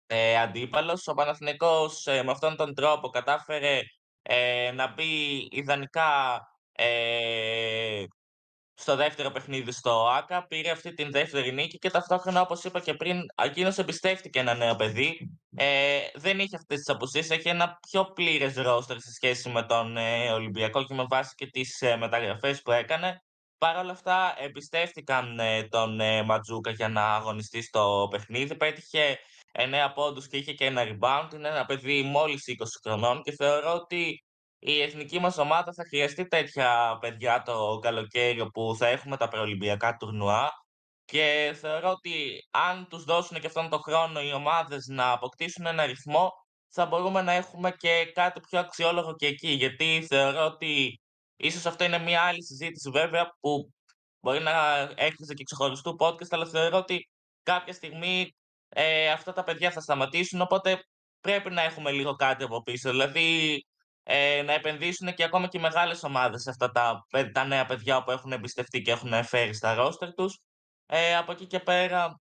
ε, 0.07 0.39
αντίπαλος. 0.39 1.07
Ο 1.07 1.15
Παναθηναϊκός 1.15 2.07
ε, 2.07 2.23
με 2.23 2.31
αυτόν 2.31 2.57
τον 2.57 2.75
τρόπο 2.75 3.09
κατάφερε 3.09 3.81
ε, 4.23 4.71
να 4.75 4.93
μπει 4.93 5.49
ιδανικά 5.51 6.41
ε, 6.83 8.05
στο 8.74 8.97
δεύτερο 8.97 9.31
παιχνίδι 9.31 9.72
στο 9.72 10.09
ΆΚΑ, 10.09 10.47
πήρε 10.47 10.70
αυτή 10.70 10.95
την 10.95 11.11
δεύτερη 11.11 11.53
νίκη 11.53 11.78
και 11.78 11.91
ταυτόχρονα, 11.91 12.41
όπως 12.41 12.64
είπα 12.64 12.81
και 12.81 12.95
πριν, 12.95 13.20
εκείνος 13.45 13.78
εμπιστεύτηκε 13.78 14.39
ένα 14.39 14.55
νέο 14.55 14.76
παιδί. 14.76 15.39
Ε, 15.57 15.99
δεν 16.14 16.39
είχε 16.39 16.57
αυτές 16.57 16.76
τις 16.76 16.89
αποσύσεις, 16.89 17.31
έχει 17.31 17.49
ένα 17.49 17.78
πιο 17.91 18.05
πλήρες 18.05 18.55
ρόστερ 18.55 19.01
σε 19.01 19.12
σχέση 19.12 19.49
με 19.49 19.62
τον 19.62 19.97
ε, 19.97 20.31
Ολυμπιακό 20.31 20.85
και 20.85 20.95
με 20.95 21.07
βάση 21.09 21.35
και 21.35 21.47
τις 21.47 21.81
ε, 21.81 21.97
μεταγραφές 21.97 22.62
που 22.62 22.72
έκανε. 22.72 23.22
Παρ' 23.59 23.76
όλα 23.76 23.93
αυτά, 23.93 24.35
εμπιστεύτηκαν 24.39 25.39
ε, 25.39 25.62
τον 25.62 26.01
ε, 26.01 26.22
Ματζούκα 26.22 26.70
για 26.70 26.89
να 26.89 27.14
αγωνιστεί 27.14 27.62
στο 27.62 28.09
παιχνίδι. 28.11 28.57
Πέτυχε 28.57 29.18
9 29.53 29.62
πόντους 29.95 30.28
και 30.28 30.37
είχε 30.37 30.53
και 30.53 30.64
ένα 30.64 30.83
rebound. 30.85 31.35
Είναι 31.35 31.49
ένα 31.49 31.64
παιδί 31.64 32.03
μόλις 32.03 32.45
20 32.47 32.64
χρονών 32.83 33.22
και 33.22 33.33
θεωρώ 33.33 33.74
ότι 33.74 34.24
η 34.63 34.81
εθνική 34.83 35.19
μας 35.19 35.39
ομάδα 35.39 35.73
θα 35.73 35.85
χρειαστεί 35.89 36.27
τέτοια 36.27 36.99
παιδιά 37.01 37.43
το 37.43 37.79
καλοκαίρι 37.79 38.51
που 38.51 38.75
θα 38.79 38.87
έχουμε 38.87 39.17
τα 39.17 39.29
προολυμπιακά 39.29 39.97
τουρνουά. 39.97 40.51
Και 41.05 41.57
θεωρώ 41.61 41.91
ότι 41.91 42.39
αν 42.51 42.89
τους 42.89 43.05
δώσουν 43.05 43.41
και 43.41 43.47
αυτόν 43.47 43.69
τον 43.69 43.81
χρόνο 43.83 44.21
οι 44.23 44.33
ομάδες 44.33 44.87
να 44.87 45.13
αποκτήσουν 45.13 45.67
ένα 45.67 45.87
ρυθμό 45.87 46.31
θα 46.69 46.87
μπορούμε 46.87 47.23
να 47.23 47.33
έχουμε 47.33 47.71
και 47.71 48.11
κάτι 48.15 48.41
πιο 48.41 48.59
αξιόλογο 48.59 49.15
και 49.15 49.27
εκεί. 49.27 49.51
Γιατί 49.51 50.07
θεωρώ 50.09 50.45
ότι 50.45 51.01
ίσως 51.37 51.67
αυτό 51.67 51.85
είναι 51.85 51.99
μια 51.99 52.23
άλλη 52.23 52.45
συζήτηση 52.45 52.91
βέβαια 52.91 53.31
που 53.41 53.73
μπορεί 54.21 54.41
να 54.41 54.79
έρχεται 54.79 55.35
και 55.35 55.45
ξεχωριστού 55.45 55.97
podcast 56.01 56.29
αλλά 56.31 56.47
θεωρώ 56.47 56.77
ότι 56.77 57.09
κάποια 57.43 57.73
στιγμή 57.73 58.35
ε, 58.69 59.11
αυτά 59.11 59.33
τα 59.33 59.45
παιδιά 59.45 59.71
θα 59.71 59.81
σταματήσουν 59.81 60.41
οπότε 60.41 60.81
πρέπει 61.21 61.51
να 61.51 61.63
έχουμε 61.63 61.91
λίγο 61.91 62.15
κάτι 62.15 62.45
από 62.45 62.63
πίσω. 62.63 62.91
Δηλαδή 62.91 63.61
ε, 64.03 64.42
να 64.42 64.53
επενδύσουν 64.53 65.14
και 65.14 65.24
ακόμα 65.24 65.46
και 65.46 65.59
οι 65.59 65.61
μεγάλες 65.61 66.03
ομάδες 66.03 66.42
σε 66.42 66.51
αυτά 66.51 66.70
τα, 66.70 67.07
τα 67.32 67.44
νέα 67.44 67.64
παιδιά 67.64 68.03
που 68.03 68.11
έχουν 68.11 68.32
εμπιστευτεί 68.32 68.82
και 68.82 68.90
έχουν 68.90 69.24
φέρει 69.24 69.55
στα 69.55 69.74
ρόστερ 69.74 70.14
τους. 70.14 70.38
Ε, 70.86 71.16
από 71.16 71.32
εκεί 71.32 71.46
και 71.46 71.61
πέρα, 71.61 72.20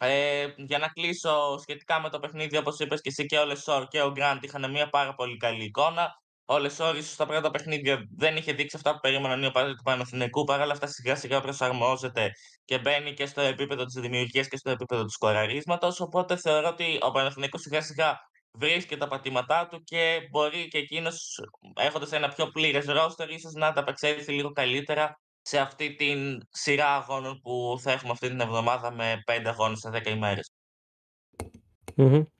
ε, 0.00 0.46
για 0.56 0.78
να 0.78 0.88
κλείσω 0.88 1.58
σχετικά 1.58 2.00
με 2.00 2.10
το 2.10 2.18
παιχνίδι, 2.18 2.56
όπως 2.56 2.78
είπες 2.78 3.00
και 3.00 3.08
εσύ 3.08 3.26
και 3.26 3.38
ο 3.38 3.44
Λεσόρ 3.44 3.88
και 3.88 4.02
ο 4.02 4.10
Γκραντ 4.10 4.44
είχαν 4.44 4.70
μια 4.70 4.88
πάρα 4.88 5.14
πολύ 5.14 5.36
καλή 5.36 5.64
εικόνα. 5.64 6.14
Ο 6.44 6.58
Λεσόρ 6.58 6.96
ίσως 6.96 7.12
στα 7.12 7.26
πρώτα 7.26 7.50
παιχνίδια 7.50 7.98
δεν 8.16 8.36
είχε 8.36 8.52
δείξει 8.52 8.76
αυτά 8.76 8.92
που 8.92 8.98
περίμεναν 9.00 9.42
οι 9.42 9.46
οπαδοί 9.46 9.74
του 9.74 9.82
Παναθηναϊκού. 9.82 10.44
Παρ' 10.44 10.60
όλα 10.60 10.72
αυτά 10.72 10.86
σιγά 10.86 11.14
σιγά 11.14 11.40
προσαρμόζεται 11.40 12.30
και 12.64 12.78
μπαίνει 12.78 13.14
και 13.14 13.26
στο 13.26 13.40
επίπεδο 13.40 13.84
της 13.84 13.94
δημιουργίας 13.94 14.48
και 14.48 14.56
στο 14.56 14.70
επίπεδο 14.70 15.02
του 15.02 15.10
σκοραρίσματος. 15.10 16.00
Οπότε 16.00 16.36
θεωρώ 16.36 16.68
ότι 16.68 16.98
ο 17.00 17.10
Παναθηναϊκός 17.10 17.60
σιγά 17.60 17.82
σιγά 17.82 18.18
βρίσκει 18.58 18.96
τα 18.96 19.08
πατήματά 19.08 19.68
του 19.68 19.82
και 19.84 20.28
μπορεί 20.30 20.68
και 20.68 20.78
εκείνος, 20.78 21.40
έχοντας 21.76 22.12
ένα 22.12 22.28
πιο 22.28 22.46
πλήρες 22.46 22.84
ρόστερ, 22.84 23.30
ίσως 23.30 23.52
να 23.52 23.66
ανταπεξέλθει 23.66 24.32
λίγο 24.32 24.52
καλύτερα 24.52 25.20
σε 25.42 25.58
αυτή 25.58 25.94
την 25.94 26.40
σειρά 26.50 26.94
αγώνων 26.94 27.40
που 27.40 27.78
θα 27.80 27.92
έχουμε 27.92 28.10
αυτή 28.10 28.28
την 28.28 28.40
εβδομάδα 28.40 28.92
με 28.92 29.22
πέντε 29.26 29.48
αγώνες 29.48 29.78
σε 29.78 29.90
10 29.92 30.06
ημέρες. 30.06 30.50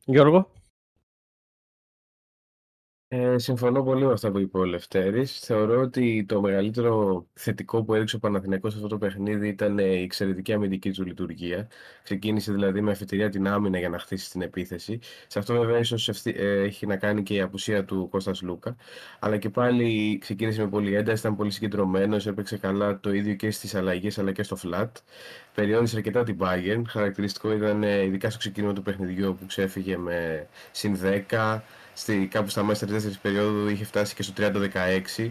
Γιώργο; 0.05 0.53
Ε, 3.11 3.39
συμφωνώ 3.39 3.83
πολύ 3.83 4.05
με 4.05 4.13
αυτά 4.13 4.31
που 4.31 4.39
είπε 4.39 4.59
ο 4.59 4.65
Λευτέρης. 4.65 5.39
Θεωρώ 5.39 5.81
ότι 5.81 6.25
το 6.29 6.41
μεγαλύτερο 6.41 7.27
θετικό 7.35 7.85
που 7.85 7.95
έδειξε 7.95 8.17
ο 8.17 8.19
Παναθηναϊκός 8.19 8.73
σε 8.73 8.77
αυτό 8.79 8.89
το 8.89 8.99
παιχνίδι 8.99 9.49
ήταν 9.49 9.79
η 9.79 10.03
εξαιρετική 10.03 10.53
αμυντική 10.53 10.91
του 10.91 11.05
λειτουργία. 11.05 11.69
Ξεκίνησε 12.03 12.53
δηλαδή 12.53 12.81
με 12.81 12.91
αφετηρία 12.91 13.29
την 13.29 13.49
άμυνα 13.49 13.79
για 13.79 13.89
να 13.89 13.99
χτίσει 13.99 14.31
την 14.31 14.43
επίθεση. 14.43 14.99
Σε 15.27 15.39
αυτό 15.39 15.55
βέβαια 15.55 15.79
ίσως 15.79 16.09
ε, 16.09 16.63
έχει 16.63 16.87
να 16.87 16.97
κάνει 16.97 17.23
και 17.23 17.35
η 17.35 17.41
απουσία 17.41 17.85
του 17.85 18.09
Κώστας 18.11 18.43
Λούκα. 18.43 18.77
Αλλά 19.19 19.37
και 19.37 19.51
πάλι 19.51 20.19
ξεκίνησε 20.21 20.61
με 20.61 20.69
πολύ 20.69 20.95
ένταση, 20.95 21.21
ήταν 21.21 21.37
πολύ 21.37 21.51
συγκεντρωμένος, 21.51 22.27
έπαιξε 22.27 22.57
καλά 22.57 23.01
το 23.01 23.13
ίδιο 23.13 23.35
και 23.35 23.51
στις 23.51 23.75
αλλαγές 23.75 24.19
αλλά 24.19 24.33
και 24.33 24.43
στο 24.43 24.57
flat. 24.65 24.91
Περιόρισε 25.55 25.97
αρκετά 25.97 26.23
την 26.23 26.37
Bayern. 26.41 26.83
Χαρακτηριστικό 26.87 27.53
ήταν 27.53 27.83
ε, 27.83 28.03
ειδικά 28.03 28.31
στο 28.31 28.39
ξεκίνημα 28.39 28.73
του 28.73 28.83
παιχνιδιού 28.83 29.37
που 29.41 29.47
ξέφυγε 29.47 29.97
με 29.97 30.49
συν 30.71 30.99
10 31.31 31.61
στη, 31.99 32.29
κάπου 32.31 32.49
στα 32.49 32.63
μέσα 32.63 32.85
της 32.85 32.95
δεύτερης 32.95 33.19
περίοδου 33.19 33.69
είχε 33.69 33.85
φτάσει 33.85 34.15
και 34.15 34.23
στο 34.23 34.33
30-16 35.19 35.31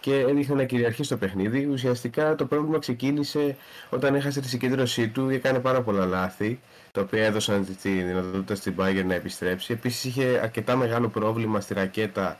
και 0.00 0.18
έδειχνε 0.18 0.54
να 0.54 0.64
κυριαρχεί 0.64 1.02
στο 1.02 1.16
παιχνίδι. 1.16 1.66
Ουσιαστικά 1.66 2.34
το 2.34 2.46
πρόβλημα 2.46 2.78
ξεκίνησε 2.78 3.56
όταν 3.90 4.14
έχασε 4.14 4.40
τη 4.40 4.48
συγκέντρωσή 4.48 5.08
του 5.08 5.28
και 5.28 5.34
έκανε 5.34 5.58
πάρα 5.58 5.82
πολλά 5.82 6.06
λάθη, 6.06 6.60
τα 6.92 7.00
οποία 7.00 7.24
έδωσαν 7.24 7.76
τη 7.82 7.90
δυνατότητα 7.90 8.54
στην 8.54 8.74
Bayern 8.78 9.04
να 9.06 9.14
επιστρέψει. 9.14 9.72
Επίσης 9.72 10.04
είχε 10.04 10.40
αρκετά 10.42 10.76
μεγάλο 10.76 11.08
πρόβλημα 11.08 11.60
στη 11.60 11.74
ρακέτα 11.74 12.38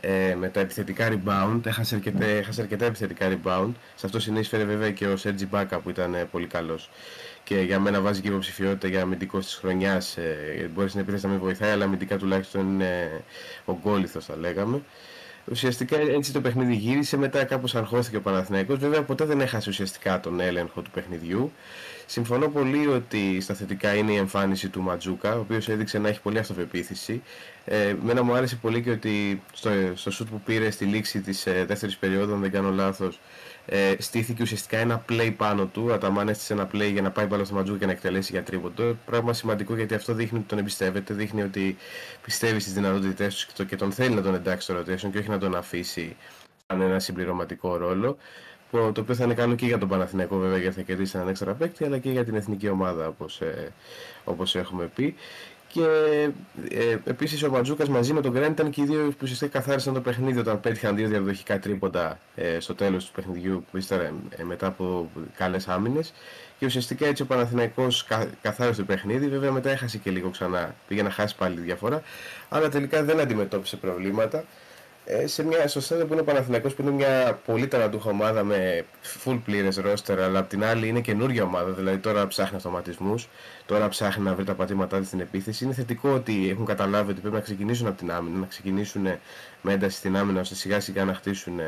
ε, 0.00 0.34
με 0.34 0.48
τα 0.48 0.60
επιθετικά 0.60 1.08
rebound. 1.08 1.60
Έχασε 1.66 1.94
αρκετά, 1.94 2.24
έχασε 2.24 2.60
αρκετά 2.60 2.84
επιθετικά 2.84 3.28
rebound. 3.28 3.72
Σε 3.94 4.06
αυτό 4.06 4.20
συνείσφερε 4.20 4.64
βέβαια 4.64 4.90
και 4.90 5.06
ο 5.06 5.16
Sergi 5.22 5.46
Μπάκα 5.48 5.78
που 5.78 5.90
ήταν 5.90 6.14
ε, 6.14 6.24
πολύ 6.24 6.46
καλός 6.46 6.90
και 7.44 7.60
για 7.60 7.80
μένα 7.80 8.00
βάζει 8.00 8.20
και 8.20 8.28
υποψηφιότητα 8.28 8.88
για 8.88 9.02
αμυντικός 9.02 9.44
της 9.44 9.54
χρονιάς. 9.54 10.16
Ε, 10.16 10.70
μπορεί 10.74 10.90
να 10.94 11.00
επίθεση 11.00 11.26
να 11.26 11.32
με 11.32 11.38
βοηθάει, 11.38 11.70
αλλά 11.70 11.84
αμυντικά 11.84 12.16
τουλάχιστον 12.16 12.72
είναι 12.72 13.22
ο 13.64 13.72
γκόλιθος, 13.82 14.24
θα 14.24 14.36
λέγαμε. 14.36 14.82
Ουσιαστικά 15.50 15.96
έτσι 15.96 16.32
το 16.32 16.40
παιχνίδι 16.40 16.74
γύρισε, 16.74 17.16
μετά 17.16 17.44
κάπως 17.44 17.74
αρχώθηκε 17.74 18.16
ο 18.16 18.20
Παναθηναϊκός. 18.20 18.78
Βέβαια 18.78 19.02
ποτέ 19.02 19.24
δεν 19.24 19.40
έχασε 19.40 19.70
ουσιαστικά 19.70 20.20
τον 20.20 20.40
έλεγχο 20.40 20.82
του 20.82 20.90
παιχνιδιού. 20.90 21.52
Συμφωνώ 22.10 22.48
πολύ 22.48 22.86
ότι 22.86 23.40
στα 23.40 23.54
θετικά 23.54 23.94
είναι 23.94 24.12
η 24.12 24.16
εμφάνιση 24.16 24.68
του 24.68 24.82
Ματζούκα, 24.82 25.36
ο 25.36 25.40
οποίος 25.40 25.68
έδειξε 25.68 25.98
να 25.98 26.08
έχει 26.08 26.20
πολύ 26.20 26.38
αυτοπεποίθηση. 26.38 27.22
Ε, 27.64 27.94
μένα 28.02 28.22
μου 28.22 28.34
άρεσε 28.34 28.56
πολύ 28.56 28.82
και 28.82 28.90
ότι 28.90 29.42
στο, 29.52 29.70
στο 29.94 30.10
σουτ 30.10 30.28
που 30.28 30.40
πήρε 30.40 30.70
στη 30.70 30.84
λήξη 30.84 31.20
της 31.20 31.46
ε, 31.46 31.64
δεύτερης 31.64 31.96
περίοδου, 31.96 32.34
αν 32.34 32.40
δεν 32.40 32.50
κάνω 32.50 32.70
λάθος, 32.70 33.20
ε, 33.66 33.94
στήθηκε 33.98 34.42
ουσιαστικά 34.42 34.78
ένα 34.78 35.04
play 35.08 35.34
πάνω 35.36 35.66
του. 35.66 35.92
Αταμάν 35.92 36.28
έστησε 36.28 36.52
ένα 36.52 36.70
play 36.72 36.90
για 36.92 37.02
να 37.02 37.10
πάει 37.10 37.26
μπάλα 37.26 37.44
στο 37.44 37.54
Ματζούκα 37.54 37.78
και 37.78 37.86
να 37.86 37.92
εκτελέσει 37.92 38.32
για 38.32 38.42
τρίποντο. 38.42 38.96
Πράγμα 39.06 39.32
σημαντικό 39.32 39.74
γιατί 39.76 39.94
αυτό 39.94 40.14
δείχνει 40.14 40.38
ότι 40.38 40.48
τον 40.48 40.58
εμπιστεύεται, 40.58 41.14
δείχνει 41.14 41.42
ότι 41.42 41.76
πιστεύει 42.22 42.60
στις 42.60 42.72
δυνατότητές 42.72 43.46
τους 43.54 43.66
και 43.66 43.76
τον 43.76 43.92
θέλει 43.92 44.14
να 44.14 44.22
τον 44.22 44.34
εντάξει 44.34 44.72
στο 44.72 44.80
rotation 44.80 45.10
και 45.12 45.18
όχι 45.18 45.28
να 45.28 45.38
τον 45.38 45.56
αφήσει 45.56 46.16
σαν 46.66 46.80
ένα 46.80 46.98
συμπληρωματικό 46.98 47.76
ρόλο. 47.76 48.16
Το 48.70 49.00
οποίο 49.00 49.14
θα 49.14 49.24
είναι 49.24 49.34
καλό 49.34 49.54
και 49.54 49.66
για 49.66 49.78
τον 49.78 49.88
Παναθηναϊκό 49.88 50.36
βέβαια 50.36 50.58
γιατί 50.58 50.74
θα 50.74 50.82
κερδίσει 50.82 51.16
έναν 51.16 51.28
έξτρα 51.28 51.52
παίκτη, 51.52 51.84
αλλά 51.84 51.98
και 51.98 52.10
για 52.10 52.24
την 52.24 52.34
εθνική 52.34 52.68
ομάδα 52.68 53.06
όπως, 53.06 53.40
ε, 53.40 53.72
όπως 54.24 54.54
έχουμε 54.54 54.90
πει. 54.94 55.14
Και 55.72 55.84
ε, 56.70 56.96
επίσης 57.04 57.42
ο 57.42 57.50
Ματζούκα 57.50 57.90
μαζί 57.90 58.12
με 58.12 58.20
τον 58.20 58.32
Γκρέν 58.32 58.50
ήταν 58.50 58.70
και 58.70 58.80
οι 58.80 58.84
δύο 58.84 59.08
που 59.08 59.16
ουσιαστικά 59.22 59.58
καθάρισαν 59.58 59.94
το 59.94 60.00
παιχνίδι 60.00 60.38
όταν 60.38 60.60
πέτυχαν 60.60 60.96
δύο 60.96 61.08
διαδοχικά 61.08 61.58
τρίποντα 61.58 62.18
ε, 62.34 62.60
στο 62.60 62.74
τέλος 62.74 63.04
του 63.04 63.12
παιχνιδιού, 63.12 63.64
ύστερα 63.72 64.12
ε, 64.30 64.42
μετά 64.42 64.66
από 64.66 65.10
καλές 65.36 65.68
άμυνες. 65.68 66.12
Και 66.58 66.66
ουσιαστικά 66.66 67.06
έτσι 67.06 67.22
ο 67.22 67.26
Παναθηναϊκός 67.26 68.04
κα, 68.04 68.26
καθάρισε 68.42 68.80
το 68.80 68.86
παιχνίδι. 68.86 69.28
Βέβαια 69.28 69.52
μετά 69.52 69.70
έχασε 69.70 69.98
και 69.98 70.10
λίγο 70.10 70.30
ξανά. 70.30 70.74
Πήγε 70.88 71.02
να 71.02 71.10
χάσει 71.10 71.36
πάλι 71.36 71.54
τη 71.54 71.60
διαφορά. 71.60 72.02
Αλλά 72.48 72.68
τελικά 72.68 73.04
δεν 73.04 73.20
αντιμετώπισε 73.20 73.76
προβλήματα. 73.76 74.44
Ε, 75.10 75.26
σε 75.26 75.44
μια, 75.44 75.68
στο 75.68 75.96
που 75.96 76.12
είναι 76.12 76.20
ο 76.20 76.24
Παναθηναϊκός 76.24 76.74
που 76.74 76.82
είναι 76.82 76.90
μια 76.90 77.40
πολύ 77.44 77.68
ταλαντούχα 77.68 78.10
ομάδα 78.10 78.44
με 78.44 78.84
full 79.24 79.40
πλήρες 79.44 79.80
roster 79.80 80.18
αλλά 80.18 80.38
απ' 80.38 80.48
την 80.48 80.64
άλλη 80.64 80.88
είναι 80.88 81.00
καινούργια 81.00 81.42
ομάδα 81.42 81.70
δηλαδή 81.70 81.98
τώρα 81.98 82.26
ψάχνει 82.26 82.56
αυτοματισμούς 82.56 83.28
τώρα 83.66 83.88
ψάχνει 83.88 84.24
να 84.24 84.34
βρει 84.34 84.44
τα 84.44 84.54
πατήματά 84.54 84.98
της 84.98 85.06
στην 85.06 85.20
επίθεση 85.20 85.64
είναι 85.64 85.72
θετικό 85.72 86.08
ότι 86.10 86.48
έχουν 86.50 86.64
καταλάβει 86.64 87.10
ότι 87.10 87.20
πρέπει 87.20 87.34
να 87.34 87.40
ξεκινήσουν 87.40 87.86
από 87.86 87.96
την 87.96 88.10
άμυνα 88.10 88.38
να 88.38 88.46
ξεκινήσουν 88.46 89.02
με 89.62 89.72
ένταση 89.72 89.96
στην 89.96 90.16
άμυνα 90.16 90.40
ώστε 90.40 90.54
σιγά 90.54 90.80
σιγά 90.80 91.04
να 91.04 91.14
χτίσουν 91.14 91.58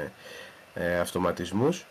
ε, 0.74 0.98
αυτοματισμούς 0.98 1.86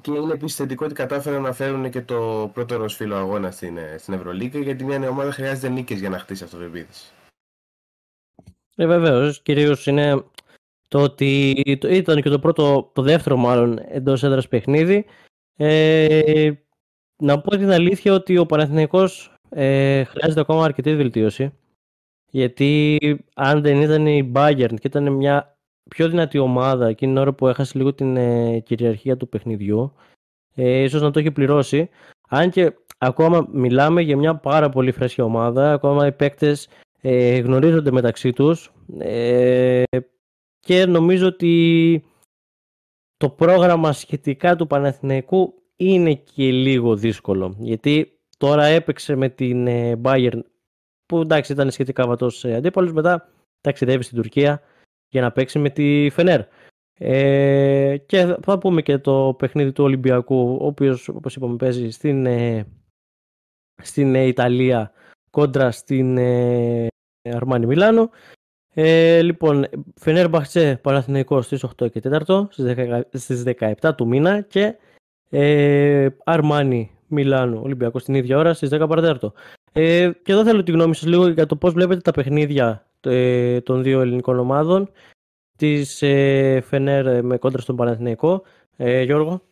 και 0.00 0.10
είναι 0.10 0.32
επίσης 0.32 0.56
θετικό 0.56 0.84
ότι 0.84 0.94
κατάφεραν 0.94 1.42
να 1.42 1.52
φέρουν 1.52 1.90
και 1.90 2.00
το 2.00 2.50
πρώτο 2.54 2.76
ροσφύλλο 2.76 3.16
αγώνα 3.16 3.50
στην, 3.50 3.76
ε, 3.76 3.96
στην 3.98 4.14
Ευρωλίγα 4.14 4.60
γιατί 4.60 4.84
μια 4.84 4.98
νέα 4.98 5.08
ομάδα 5.08 5.32
χρειάζεται 5.32 5.68
νίκες 5.68 5.98
για 5.98 6.08
να 6.08 6.18
χτίσει 6.18 6.44
αυτοπεποίθηση. 6.44 7.12
Ε, 8.80 8.86
Βεβαίως, 8.86 9.42
κυρίως 9.42 9.86
είναι 9.86 10.24
το 10.88 11.02
ότι 11.02 11.50
ήταν 11.90 12.22
και 12.22 12.28
το 12.28 12.38
πρώτο, 12.38 12.90
το 12.94 13.02
δεύτερο 13.02 13.36
μάλλον 13.36 13.78
εντός 13.88 14.22
έδρας 14.22 14.48
παιχνίδι. 14.48 15.04
Ε, 15.56 16.52
να 17.22 17.40
πω 17.40 17.50
την 17.50 17.70
αλήθεια 17.70 18.12
ότι 18.12 18.38
ο 18.38 18.46
Παναθηναϊκός 18.46 19.34
ε, 19.48 20.04
χρειάζεται 20.04 20.40
ακόμα 20.40 20.64
αρκετή 20.64 20.96
βελτίωση. 20.96 21.52
Γιατί 22.30 22.98
αν 23.34 23.60
δεν 23.60 23.80
ήταν 23.80 24.06
η 24.06 24.32
Bayern 24.34 24.74
και 24.74 24.86
ήταν 24.86 25.12
μια 25.12 25.56
πιο 25.90 26.08
δυνατή 26.08 26.38
ομάδα 26.38 26.86
εκείνη 26.86 27.12
την 27.12 27.20
ώρα 27.20 27.32
που 27.32 27.48
έχασε 27.48 27.78
λίγο 27.78 27.94
την 27.94 28.16
ε, 28.16 28.58
κυριαρχία 28.58 29.16
του 29.16 29.28
παιχνιδιού, 29.28 29.92
ε, 30.54 30.82
ίσως 30.82 31.02
να 31.02 31.10
το 31.10 31.18
έχει 31.18 31.30
πληρώσει. 31.30 31.88
Αν 32.28 32.50
και 32.50 32.72
ακόμα 32.98 33.48
μιλάμε 33.52 34.00
για 34.00 34.16
μια 34.16 34.36
πάρα 34.36 34.68
πολύ 34.68 34.92
φρέσκια 34.92 35.24
ομάδα, 35.24 35.72
ακόμα 35.72 36.06
οι 36.06 36.12
παίκτες 36.12 36.68
ε, 37.00 37.38
γνωρίζονται 37.38 37.90
μεταξύ 37.90 38.32
τους. 38.32 38.72
Ε, 38.98 39.82
και 40.58 40.86
νομίζω 40.86 41.26
ότι 41.26 42.04
το 43.16 43.30
πρόγραμμα 43.30 43.92
σχετικά 43.92 44.56
του 44.56 44.66
Παναθηναϊκού 44.66 45.54
είναι 45.76 46.14
και 46.14 46.52
λίγο 46.52 46.96
δύσκολο 46.96 47.56
γιατί 47.58 48.18
τώρα 48.38 48.64
έπαιξε 48.64 49.14
με 49.14 49.28
την 49.28 49.66
ε, 49.66 50.00
Bayern 50.02 50.40
που 51.06 51.20
εντάξει 51.20 51.52
ήταν 51.52 51.70
σχετικά 51.70 52.06
βατός 52.06 52.44
ε, 52.44 52.54
αντίπαλος 52.54 52.92
μετά 52.92 53.28
ταξιδεύει 53.60 54.02
στην 54.02 54.16
Τουρκία 54.16 54.62
για 55.08 55.20
να 55.20 55.32
παίξει 55.32 55.58
με 55.58 55.70
τη 55.70 56.08
Φενέρ. 56.12 56.40
Ε, 57.02 57.96
και 58.06 58.36
θα 58.42 58.58
πούμε 58.58 58.82
και 58.82 58.98
το 58.98 59.34
παιχνίδι 59.38 59.72
του 59.72 59.84
Ολυμπιακού 59.84 60.56
ο 60.60 60.66
οποίος 60.66 61.08
όπως 61.08 61.36
είπαμε 61.36 61.56
παίζει 61.56 61.90
στην, 61.90 62.26
ε, 62.26 62.66
στην 63.82 64.14
ε, 64.14 64.26
κόντρα 65.30 65.70
στην 65.70 66.16
ε, 66.16 66.86
Αρμάνι 67.22 67.66
Μιλάνο 67.66 68.10
ε, 68.74 69.22
λοιπόν, 69.22 69.66
Φενέρ 69.94 70.28
Μπαχτσέ 70.28 70.78
Παναθηναϊκός 70.82 71.44
στις 71.44 71.64
8 71.82 71.90
και 71.90 72.00
4 72.26 72.46
στις 73.12 73.42
17 73.80 73.90
του 73.96 74.06
μήνα 74.06 74.40
και 74.40 74.74
ε, 75.30 76.08
Αρμάνι 76.24 76.90
Μιλάνο 77.06 77.60
Ολυμπιακός 77.62 78.02
στην 78.02 78.14
ίδια 78.14 78.38
ώρα 78.38 78.54
στις 78.54 78.68
10 78.72 78.84
παρατέταρτο. 78.88 79.32
Ε, 79.72 80.10
και 80.22 80.32
εδώ 80.32 80.44
θέλω 80.44 80.62
τη 80.62 80.72
γνώμη 80.72 80.94
σας 80.94 81.06
λίγο 81.06 81.28
για 81.28 81.46
το 81.46 81.56
πώς 81.56 81.72
βλέπετε 81.72 82.00
τα 82.00 82.10
παιχνίδια 82.10 82.86
ε, 83.00 83.60
των 83.60 83.82
δύο 83.82 84.00
ελληνικών 84.00 84.38
ομάδων 84.38 84.90
της 85.58 86.02
ε, 86.02 86.60
Φενέρ 86.64 87.24
με 87.24 87.36
κόντρα 87.36 87.60
στον 87.60 87.76
Παναθηναϊκό. 87.76 88.42
Ε, 88.76 89.02
Γιώργο. 89.02 89.42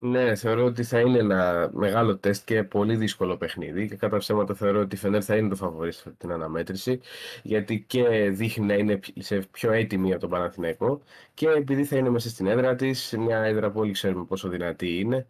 Ναι, 0.00 0.34
θεωρώ 0.34 0.64
ότι 0.64 0.82
θα 0.84 1.00
είναι 1.00 1.18
ένα 1.18 1.70
μεγάλο 1.72 2.18
τεστ 2.18 2.44
και 2.46 2.64
πολύ 2.64 2.96
δύσκολο 2.96 3.36
παιχνίδι 3.36 3.88
και 3.88 3.96
κατά 3.96 4.16
ψέματα 4.18 4.54
θεωρώ 4.54 4.80
ότι 4.80 4.94
η 4.94 4.98
Φενέρ 4.98 5.24
θα 5.24 5.36
είναι 5.36 5.48
το 5.48 5.56
φαβορή 5.56 5.92
σε 5.92 6.10
την 6.10 6.32
αναμέτρηση 6.32 7.00
γιατί 7.42 7.80
και 7.82 8.30
δείχνει 8.30 8.66
να 8.66 8.74
είναι 8.74 9.00
σε 9.18 9.38
πιο 9.38 9.72
έτοιμη 9.72 10.10
από 10.12 10.20
τον 10.20 10.30
Παναθηναϊκό 10.30 11.02
και 11.34 11.48
επειδή 11.48 11.84
θα 11.84 11.96
είναι 11.96 12.10
μέσα 12.10 12.28
στην 12.28 12.46
έδρα 12.46 12.74
της, 12.74 13.14
μια 13.18 13.38
έδρα 13.38 13.70
που 13.70 13.80
όλοι 13.80 13.92
ξέρουμε 13.92 14.24
πόσο 14.24 14.48
δυνατή 14.48 14.98
είναι 14.98 15.26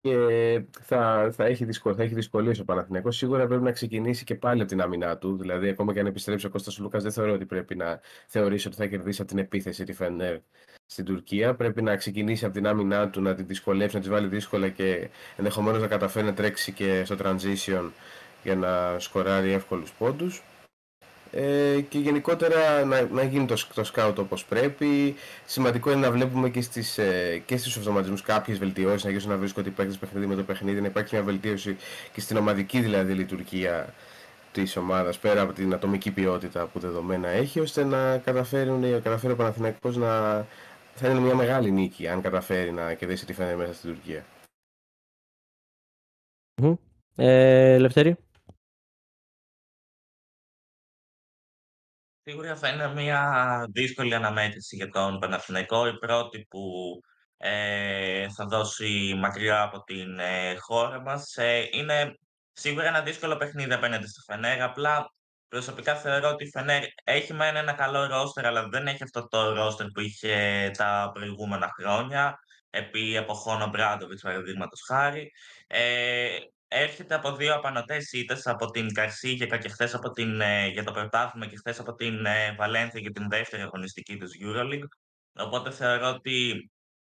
και 0.00 0.62
θα, 0.80 1.30
θα, 1.32 1.44
έχει, 1.44 1.64
δυσκολ, 1.64 1.94
θα 1.96 2.02
έχει 2.02 2.14
δυσκολίες 2.14 2.58
ο 2.58 2.64
Παναθηναϊκός. 2.64 3.16
Σίγουρα 3.16 3.46
πρέπει 3.46 3.62
να 3.62 3.72
ξεκινήσει 3.72 4.24
και 4.24 4.34
πάλι 4.34 4.60
από 4.60 4.70
την 4.70 4.80
άμυνά 4.80 5.18
του. 5.18 5.36
Δηλαδή, 5.36 5.68
ακόμα 5.68 5.92
και 5.92 6.00
αν 6.00 6.06
επιστρέψει 6.06 6.46
ο 6.46 6.50
Κώστας 6.50 6.78
Λούκας, 6.78 7.02
δεν 7.02 7.12
θεωρώ 7.12 7.32
ότι 7.32 7.46
πρέπει 7.46 7.76
να 7.76 8.00
θεωρήσει 8.26 8.66
ότι 8.66 8.76
θα 8.76 8.86
κερδίσει 8.86 9.20
από 9.20 9.30
την 9.30 9.38
επίθεση 9.38 9.84
τη 9.84 9.92
Φενέρ 9.92 10.38
στην 10.86 11.04
Τουρκία. 11.04 11.54
Πρέπει 11.54 11.82
να 11.82 11.96
ξεκινήσει 11.96 12.44
από 12.44 12.54
την 12.54 12.66
άμυνά 12.66 13.10
του, 13.10 13.22
να 13.22 13.34
τη 13.34 13.42
δυσκολεύσει, 13.42 13.94
να 13.94 14.00
της 14.00 14.10
βάλει 14.10 14.28
δύσκολα 14.28 14.68
και 14.68 15.10
ενδεχομένως 15.36 15.80
να 15.80 15.86
καταφέρει 15.86 16.26
να 16.26 16.34
τρέξει 16.34 16.72
και 16.72 17.04
στο 17.04 17.16
transition 17.22 17.90
για 18.42 18.56
να 18.56 18.98
σκοράρει 18.98 19.52
εύκολους 19.52 19.92
πόντους. 19.92 20.42
Ε, 21.32 21.80
και 21.88 21.98
γενικότερα 21.98 22.84
να, 22.84 23.02
να 23.02 23.22
γίνει 23.22 23.46
το, 23.46 23.54
το 23.74 23.90
scout 23.94 24.14
όπως 24.18 24.44
πρέπει. 24.44 25.14
Σημαντικό 25.44 25.90
είναι 25.90 26.00
να 26.00 26.10
βλέπουμε 26.10 26.50
και, 26.50 26.60
στις, 26.62 26.98
ε, 26.98 27.42
και 27.46 27.56
στους 27.56 27.76
αυτοματισμούς 27.76 28.22
κάποιες 28.22 28.58
βελτιώσεις, 28.58 29.04
να 29.04 29.10
γίνουν 29.10 29.28
να 29.28 29.36
βρίσκονται 29.36 29.68
οι 29.68 29.72
παίκτες 29.72 29.98
παιχνίδι 29.98 30.26
με 30.26 30.34
το 30.34 30.42
παιχνίδι, 30.42 30.80
να 30.80 30.86
υπάρχει 30.86 31.14
μια 31.14 31.24
βελτίωση 31.24 31.76
και 32.12 32.20
στην 32.20 32.36
ομαδική 32.36 32.80
δηλαδή 32.80 33.12
λειτουργία 33.12 33.94
της 34.52 34.76
ομάδας 34.76 35.18
πέρα 35.18 35.40
από 35.40 35.52
την 35.52 35.72
ατομική 35.72 36.10
ποιότητα 36.10 36.66
που 36.66 36.78
δεδομένα 36.78 37.28
έχει 37.28 37.60
ώστε 37.60 37.84
να 37.84 38.18
καταφέρουν, 38.18 39.02
καταφέρει 39.02 39.32
ο 39.32 39.36
Παναθηναϊκός 39.36 39.96
να, 39.96 40.46
θα 40.94 41.08
είναι 41.08 41.20
μια 41.20 41.34
μεγάλη 41.34 41.70
νίκη 41.70 42.08
αν 42.08 42.20
καταφέρει 42.20 42.72
να 42.72 42.94
κερδίσει 42.94 43.26
τη 43.26 43.32
φαίνεται 43.32 43.56
μέσα 43.56 43.74
στην 43.74 43.90
Τουρκία. 43.90 44.24
Mm. 46.62 46.74
Ε, 47.16 47.78
Λευτέρη. 47.78 48.16
Σίγουρα 52.30 52.56
θα 52.56 52.68
είναι 52.68 52.94
μια 52.94 53.22
δύσκολη 53.72 54.14
αναμέτρηση 54.14 54.76
για 54.76 54.88
τον 54.88 55.18
Παναθηναϊκό. 55.18 55.86
Η 55.86 55.98
πρώτη 55.98 56.46
που 56.50 56.60
ε, 57.36 58.28
θα 58.28 58.46
δώσει 58.46 59.14
μακριά 59.18 59.62
από 59.62 59.82
την 59.82 60.18
ε, 60.18 60.56
χώρα 60.58 61.00
μας. 61.00 61.36
Ε, 61.36 61.68
είναι 61.72 62.18
σίγουρα 62.52 62.86
ένα 62.86 63.00
δύσκολο 63.00 63.36
παιχνίδι 63.36 63.72
απέναντι 63.72 64.06
στη 64.06 64.20
Φενέρ. 64.26 64.62
Απλά 64.62 65.12
Προσωπικά 65.48 65.94
θεωρώ 65.96 66.28
ότι 66.28 66.44
η 66.44 66.50
Φενέρ 66.50 66.82
έχει 67.04 67.32
μεν 67.32 67.56
ένα 67.56 67.72
καλό 67.72 68.06
ρόστερ, 68.06 68.46
αλλά 68.46 68.68
δεν 68.68 68.86
έχει 68.86 69.02
αυτό 69.02 69.28
το 69.28 69.52
ρόστερ 69.54 69.86
που 69.86 70.00
είχε 70.00 70.70
τα 70.76 71.10
προηγούμενα 71.14 71.70
χρόνια, 71.78 72.38
επί 72.70 73.16
εποχών 73.16 73.62
ο 73.62 73.66
Μπράντοβιτς, 73.66 74.22
παραδείγματος 74.22 74.82
χάρη. 74.86 75.30
Ε, 75.66 76.28
έρχεται 76.72 77.14
από 77.14 77.36
δύο 77.36 77.54
απανοτές 77.54 78.12
ήττες 78.12 78.46
από 78.46 78.70
την 78.70 78.92
Καρσίγια 78.92 79.58
και 79.58 79.68
χθες 79.68 79.98
ε, 80.40 80.66
για 80.66 80.84
το 80.84 80.92
πρωτάθλημα 80.92 81.46
και 81.46 81.56
χθες 81.56 81.78
από 81.78 81.94
την 81.94 82.26
ε, 82.26 82.54
Βαλένθια 82.58 83.00
για 83.00 83.10
την 83.10 83.28
δεύτερη 83.28 83.62
αγωνιστική 83.62 84.16
του 84.16 84.26
Euroleague. 84.42 84.88
Οπότε 85.32 85.70
θεωρώ 85.70 86.08
ότι 86.08 86.70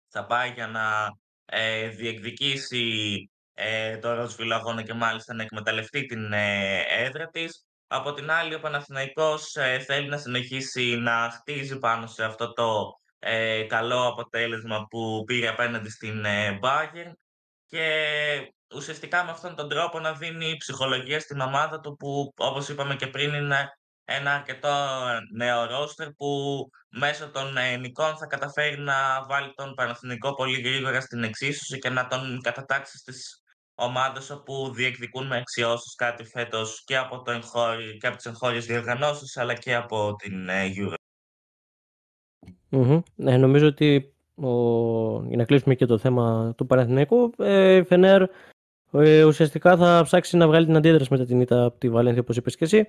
θα 0.08 0.26
πάει 0.26 0.52
για 0.52 0.68
να 0.68 1.10
ε, 1.46 1.88
διεκδικήσει 1.88 3.30
ε, 3.54 3.98
το 3.98 4.14
Ροσβιλ 4.14 4.52
αγώνα 4.52 4.82
και 4.82 4.94
μάλιστα 4.94 5.34
να 5.34 5.44
εκμεταλλευτεί 5.44 6.06
την 6.06 6.34
ε, 6.34 6.82
έδρα 6.90 7.28
της. 7.28 7.66
Από 7.88 8.14
την 8.14 8.32
άλλη, 8.32 8.56
ο 8.56 8.60
Παναθηναϊκός 8.60 9.56
ε, 9.56 9.80
θέλει 9.80 10.08
να 10.08 10.18
συνεχίσει 10.18 10.96
να 10.96 11.30
χτίζει 11.32 11.78
πάνω 11.78 12.08
σε 12.08 12.24
αυτό 12.24 12.54
το 12.54 13.00
ε, 13.20 13.64
καλό 13.64 14.08
αποτέλεσμα 14.08 14.86
που 14.90 15.24
πήρε 15.26 15.48
απέναντι 15.48 15.90
στην 15.90 16.26
ε, 16.26 16.60
Bayern 16.62 17.12
και 17.66 18.54
ουσιαστικά 18.76 19.24
με 19.24 19.32
αυτόν 19.32 19.56
τον 19.56 19.70
τρόπο 19.70 20.00
να 20.00 20.14
δίνει 20.14 20.58
ψυχολογία 20.58 21.20
στην 21.20 21.40
ομάδα 21.40 21.80
του 21.80 21.96
που 21.96 22.34
όπως 22.38 22.70
είπαμε 22.70 22.96
και 22.96 23.08
πριν 23.08 23.34
είναι 23.34 23.70
ένα 24.06 24.34
αρκετό 24.34 24.70
νέο 25.34 25.66
ρόστερ 25.66 26.12
που 26.12 26.28
μέσω 26.90 27.30
των 27.30 27.54
νικών 27.80 28.18
θα 28.18 28.26
καταφέρει 28.26 28.80
να 28.80 29.26
βάλει 29.30 29.54
τον 29.56 29.74
Παναθηνικό 29.74 30.34
πολύ 30.34 30.62
γρήγορα 30.62 31.02
στην 31.02 31.24
εξίσωση 31.24 31.80
και 31.80 31.90
να 31.90 32.08
τον 32.08 32.42
κατατάξει 32.42 32.98
στις 32.98 33.44
ομάδες 33.76 34.30
όπου 34.30 34.72
διεκδικούν 34.74 35.28
με 35.28 35.38
αξιώσεις 35.38 35.96
κάτι 35.96 36.24
φέτος 36.24 36.84
και 36.84 36.98
από, 36.98 37.22
το 37.22 37.32
εγχώρι, 37.32 37.98
και 37.98 38.08
από 38.08 38.16
τις 38.16 38.26
εγχώριες 38.26 38.66
διοργανώσεις 38.66 39.38
αλλά 39.38 39.54
και 39.54 39.76
από 39.76 40.16
την 40.16 40.50
ε, 40.50 40.72
Euro. 40.76 40.94
Mm-hmm. 42.72 43.02
Ε, 43.18 43.38
νομίζω 43.38 43.68
ότι 43.68 44.14
ο... 44.36 44.50
για 45.24 45.38
να 45.38 45.46
κλείσουμε 45.46 45.76
και 45.76 45.86
το 45.86 45.98
θέμα 45.98 46.54
του 46.58 46.66
Παναθηναϊκού, 46.66 47.34
ε, 47.38 47.84
Φενέρ 47.84 48.26
ε, 48.92 49.24
ουσιαστικά 49.24 49.78
θα 49.78 50.02
ψάξει 50.04 50.38
να 50.38 50.48
βγάλει 50.48 50.66
την 50.66 50.76
αντίδραση 50.76 51.08
μετά 51.12 51.26
την 51.26 51.42
ήττα 51.42 51.64
από 51.64 51.80
τη 51.80 51.90
Βαλένθια 51.90 52.22
όπως 52.22 52.38
είπες 52.38 52.56
και 52.56 52.66
εσύ. 52.66 52.88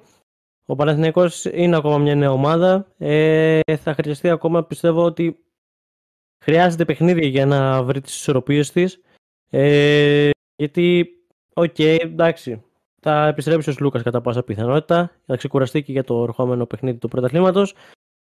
Ο 0.66 0.74
Παναθηναϊκός 0.74 1.44
είναι 1.44 1.76
ακόμα 1.76 1.98
μια 1.98 2.14
νέα 2.14 2.32
ομάδα. 2.32 2.86
Ε, 2.98 3.61
θα 3.76 3.94
χρειαστεί 3.94 4.28
ακόμα, 4.28 4.64
πιστεύω 4.64 5.05
ότι 5.05 5.38
χρειάζεται 6.44 6.84
παιχνίδι 6.84 7.26
για 7.26 7.46
να 7.46 7.82
βρει 7.82 8.00
τις 8.00 8.16
ισορροπίες 8.16 8.70
της. 8.70 9.00
Ε, 9.50 10.30
γιατί 10.57 11.16
Οκ, 11.55 11.78
εντάξει. 11.78 12.64
Θα 13.00 13.26
επιστρέψει 13.26 13.70
ο 13.70 13.74
Σλούκας 13.80 14.03
κατά 14.03 14.20
πάσα 14.20 14.42
πιθανότητα. 14.42 15.11
Θα 15.26 15.36
ξεκουραστεί 15.36 15.82
και 15.82 15.92
για 15.92 16.05
το 16.05 16.22
ερχόμενο 16.22 16.66
παιχνίδι 16.66 16.98
του 16.98 17.09
πρωταθλήματος. 17.09 17.74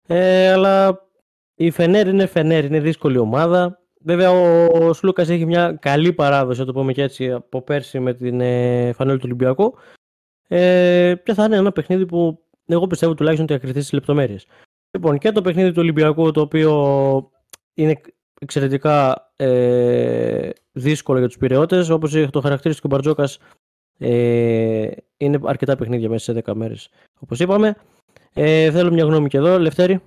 Ε, 0.06 0.52
αλλά 0.52 1.06
η 1.54 1.70
Φενέρ 1.70 2.06
είναι 2.06 2.26
Φενέρ, 2.26 2.64
είναι 2.64 2.80
δύσκολη 2.80 3.18
ομάδα. 3.18 3.80
Βέβαια, 4.00 4.30
ο 4.68 4.92
Σλούκας 4.92 5.22
έχει 5.22 5.46
μια 5.46 5.78
καλή 5.80 6.12
παράδοση, 6.12 6.64
το 6.64 6.72
πούμε 6.72 6.92
και 6.92 7.02
έτσι, 7.02 7.32
από 7.32 7.62
πέρσι 7.62 8.00
με 8.00 8.14
την 8.14 8.40
ε, 8.40 8.92
φανέλη 8.92 9.16
του 9.18 9.24
Ολυμπιακού. 9.26 9.74
Ε, 10.48 11.14
και 11.24 11.34
θα 11.34 11.44
είναι 11.44 11.56
ένα 11.56 11.72
παιχνίδι 11.72 12.06
που 12.06 12.42
εγώ 12.66 12.86
πιστεύω 12.86 13.14
τουλάχιστον 13.14 13.46
ότι 13.46 13.54
ακριθεί 13.54 13.80
στις 13.80 13.92
λεπτομέρειες. 13.92 14.46
Λοιπόν, 14.90 15.18
και 15.18 15.32
το 15.32 15.42
παιχνίδι 15.42 15.68
του 15.68 15.78
Ολυμπιακού, 15.78 16.30
το 16.30 16.40
οποίο 16.40 17.30
είναι 17.74 18.00
εξαιρετικά 18.40 19.28
ε, 19.36 20.50
δύσκολο 20.72 21.18
για 21.18 21.28
τους 21.28 21.36
πυρεώτε, 21.36 21.92
όπως 21.92 22.12
το 22.30 22.40
χαρακτήρισε 22.40 22.80
και 22.80 22.86
ο 22.86 22.90
Μπαρτζόκας, 22.90 23.38
ε, 23.98 24.90
είναι 25.16 25.38
αρκετά 25.44 25.76
παιχνίδια 25.76 26.08
μέσα 26.08 26.32
σε 26.32 26.42
10 26.44 26.54
μέρες. 26.54 26.90
Όπως 27.18 27.40
είπαμε. 27.40 27.76
Ε, 28.32 28.70
θέλω 28.70 28.92
μια 28.92 29.04
γνώμη 29.04 29.28
και 29.28 29.36
εδώ, 29.36 29.58
Λευτέρη. 29.58 30.00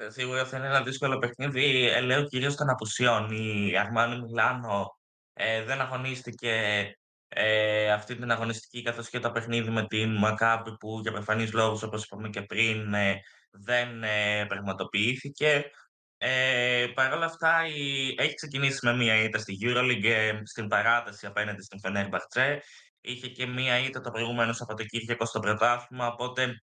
Κοίτα, 0.00 0.12
σίγουρα 0.12 0.46
θα 0.46 0.56
είναι 0.56 0.66
ένα 0.66 0.82
δύσκολο 0.82 1.18
παιχνίδι. 1.18 1.88
Ε, 1.88 2.00
λέω 2.00 2.24
κυρίως 2.24 2.54
των 2.54 2.70
απουσιών. 2.70 3.30
Η 3.30 3.78
Αρμάνι 3.78 4.20
Μιλάνο 4.20 4.98
ε, 5.32 5.64
δεν 5.64 5.80
αγωνίστηκε 5.80 6.84
ε, 7.28 7.92
αυτή 7.92 8.16
την 8.16 8.30
αγωνιστική 8.30 8.82
καθώς 8.82 9.08
και 9.08 9.18
το 9.18 9.30
παιχνίδι 9.30 9.70
με 9.70 9.86
την 9.86 10.16
Μακάπη 10.16 10.76
που 10.76 10.98
για 11.02 11.12
προφανείς 11.12 11.52
λόγους 11.52 11.82
όπως 11.82 12.04
είπαμε 12.04 12.28
και 12.28 12.42
πριν 12.42 12.94
ε, 12.94 13.20
δεν 13.50 14.02
ε, 14.02 14.44
πραγματοποιήθηκε. 14.48 15.70
Ε, 16.16 16.86
Παρ' 16.94 17.12
όλα 17.12 17.24
αυτά 17.24 17.66
η... 17.66 18.14
έχει 18.18 18.34
ξεκινήσει 18.34 18.86
με 18.86 18.94
μία 18.94 19.22
ήττα 19.22 19.38
στη 19.38 19.58
EuroLeague 19.62 20.04
ε, 20.04 20.40
στην 20.44 20.68
παράταση 20.68 21.26
απέναντι 21.26 21.62
στην 21.62 21.80
Φενέρ 21.80 22.08
Μπαχτσέ. 22.08 22.62
Είχε 23.00 23.28
και 23.28 23.46
μία 23.46 23.78
ήττα 23.78 24.00
το 24.00 24.10
προηγούμενο 24.10 24.52
Σαββατοκύριακο 24.52 25.24
στο 25.24 25.40
πρωτάθλημα, 25.40 26.06
οπότε 26.06 26.54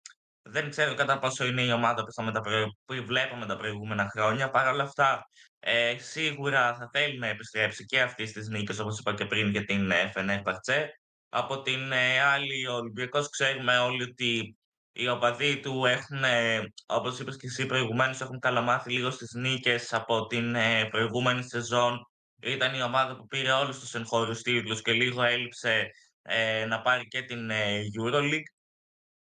δεν 0.48 0.70
ξέρω 0.70 0.94
κατά 0.94 1.18
πόσο 1.18 1.46
είναι 1.46 1.62
η 1.62 1.72
ομάδα 1.72 2.04
που, 2.04 2.12
θα 2.12 2.22
με 2.22 2.32
τα 2.32 2.40
που 2.84 3.04
βλέπαμε 3.04 3.46
τα 3.46 3.56
προηγούμενα 3.56 4.10
χρόνια. 4.10 4.50
Παρ' 4.50 4.72
όλα 4.72 4.82
αυτά, 4.82 5.30
ε, 5.60 5.98
σίγουρα 5.98 6.74
θα 6.74 6.88
θέλει 6.92 7.18
να 7.18 7.26
επιστρέψει 7.26 7.84
και 7.84 8.00
αυτή 8.00 8.26
στις 8.26 8.48
νίκες, 8.48 8.78
όπως 8.78 8.98
είπα 8.98 9.14
και 9.14 9.24
πριν, 9.26 9.50
για 9.50 9.64
την 9.64 9.90
ε, 9.90 10.10
Φενέρ 10.12 10.42
Παρτσέ. 10.42 11.00
Από 11.28 11.62
την 11.62 11.92
ε, 11.92 12.20
άλλη, 12.20 12.66
ο 12.66 12.74
Ολυμπιακός 12.74 13.28
ξέρουμε 13.28 13.78
όλοι 13.78 14.02
ότι 14.02 14.56
οι 14.92 15.08
οπαδοί 15.08 15.60
του 15.60 15.84
έχουν, 15.84 16.24
ε, 16.24 16.72
όπως 16.86 17.18
είπες 17.18 17.36
και 17.36 17.46
εσύ 17.46 17.66
προηγουμένως, 17.66 18.20
έχουν 18.20 18.38
καλαμάθει 18.38 18.92
λίγο 18.92 19.10
στις 19.10 19.32
νίκες 19.32 19.92
από 19.92 20.26
την 20.26 20.54
ε, 20.54 20.84
προηγούμενη 20.90 21.42
σεζόν. 21.42 22.10
Ήταν 22.42 22.74
η 22.74 22.82
ομάδα 22.82 23.16
που 23.16 23.26
πήρε 23.26 23.52
όλους 23.52 23.78
τους 23.78 23.94
εγχώριους 23.94 24.42
τίτλους 24.42 24.82
και 24.82 24.92
λίγο 24.92 25.22
έλειψε 25.22 25.90
ε, 26.22 26.64
να 26.64 26.80
πάρει 26.80 27.06
και 27.06 27.22
την 27.22 27.50
ε, 27.50 27.80
Euroleague. 27.98 28.55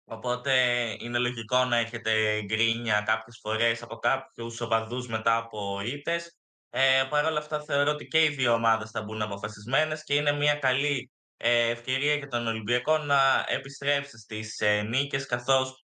Οπότε 0.05 0.52
είναι 1.00 1.18
λογικό 1.18 1.64
να 1.64 1.76
έχετε 1.76 2.42
γκρίνια 2.42 3.02
κάποιες 3.07 3.38
φορές 3.42 3.82
από 3.82 3.96
κάποιους 3.96 4.61
οπαδούς 4.61 5.09
μετά 5.09 5.36
από 5.36 5.80
ήττες. 5.80 6.36
Ε, 6.70 7.05
Παρ' 7.11 7.24
όλα 7.24 7.38
αυτά 7.38 7.61
θεωρώ 7.61 7.90
ότι 7.90 8.07
και 8.07 8.24
οι 8.24 8.28
δύο 8.28 8.52
ομάδες 8.52 8.90
θα 8.90 9.02
μπουν 9.02 9.22
αποφασισμένες 9.22 10.05
και 10.05 10.14
είναι 10.14 10.32
μια 10.32 10.55
καλή 10.55 11.11
ε, 11.36 11.68
ευκαιρία 11.68 12.14
για 12.14 12.28
τον 12.28 12.46
Ολυμπιακό 12.46 12.98
να 12.98 13.44
επιστρέψει 13.48 14.18
στις 14.18 14.61
ε, 14.61 14.82
νίκες 14.82 15.26
καθώς 15.26 15.84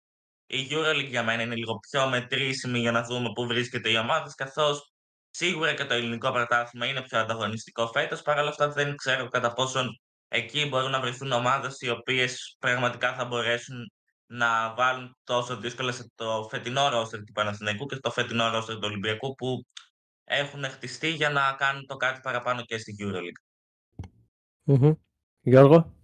η 0.45 0.67
EuroLeague 0.71 1.07
για 1.07 1.23
μένα 1.23 1.41
είναι 1.41 1.55
λίγο 1.55 1.79
πιο 1.79 2.09
μετρήσιμη 2.09 2.79
για 2.79 2.91
να 2.91 3.03
δούμε 3.03 3.31
πού 3.33 3.47
βρίσκεται 3.47 3.89
η 3.89 3.97
ομάδα 3.97 4.33
καθώς 4.35 4.91
σίγουρα 5.29 5.73
και 5.73 5.85
το 5.85 5.93
ελληνικό 5.93 6.31
πρωτάθλημα 6.31 6.85
είναι 6.85 7.01
πιο 7.01 7.19
ανταγωνιστικό 7.19 7.87
φέτος. 7.87 8.21
Παρ' 8.21 8.39
όλα 8.39 8.49
αυτά 8.49 8.69
δεν 8.69 8.95
ξέρω 8.95 9.27
κατά 9.27 9.53
πόσον 9.53 9.99
εκεί 10.27 10.65
μπορούν 10.65 10.91
να 10.91 10.99
βρεθούν 10.99 11.31
ομάδες 11.31 11.81
οι 11.81 11.89
οποίες 11.89 12.55
πραγματικά 12.59 13.13
θα 13.13 13.25
μπορέσουν 13.25 13.91
να 14.27 14.73
βάλουν 14.73 15.17
τόσο 15.23 15.57
δύσκολα 15.57 15.91
σε 15.91 16.11
το 16.15 16.47
φετινό 16.49 16.89
ρόστερ 16.89 17.23
του 17.23 17.31
Παναθηναϊκού 17.31 17.85
και 17.85 17.95
στο 17.95 18.11
φετινό 18.11 18.49
ρόστερ 18.49 18.75
του 18.75 18.81
Ολυμπιακού 18.83 19.35
που 19.35 19.65
έχουν 20.23 20.63
χτιστεί 20.63 21.09
για 21.09 21.29
να 21.29 21.55
κάνουν 21.57 21.85
το 21.85 21.95
κάτι 21.95 22.19
παραπάνω 22.23 22.61
και 22.61 22.77
στην 22.77 22.95
EuroLeague. 22.99 23.41
Mm-hmm. 24.65 24.95
Γιώργο; 25.41 25.95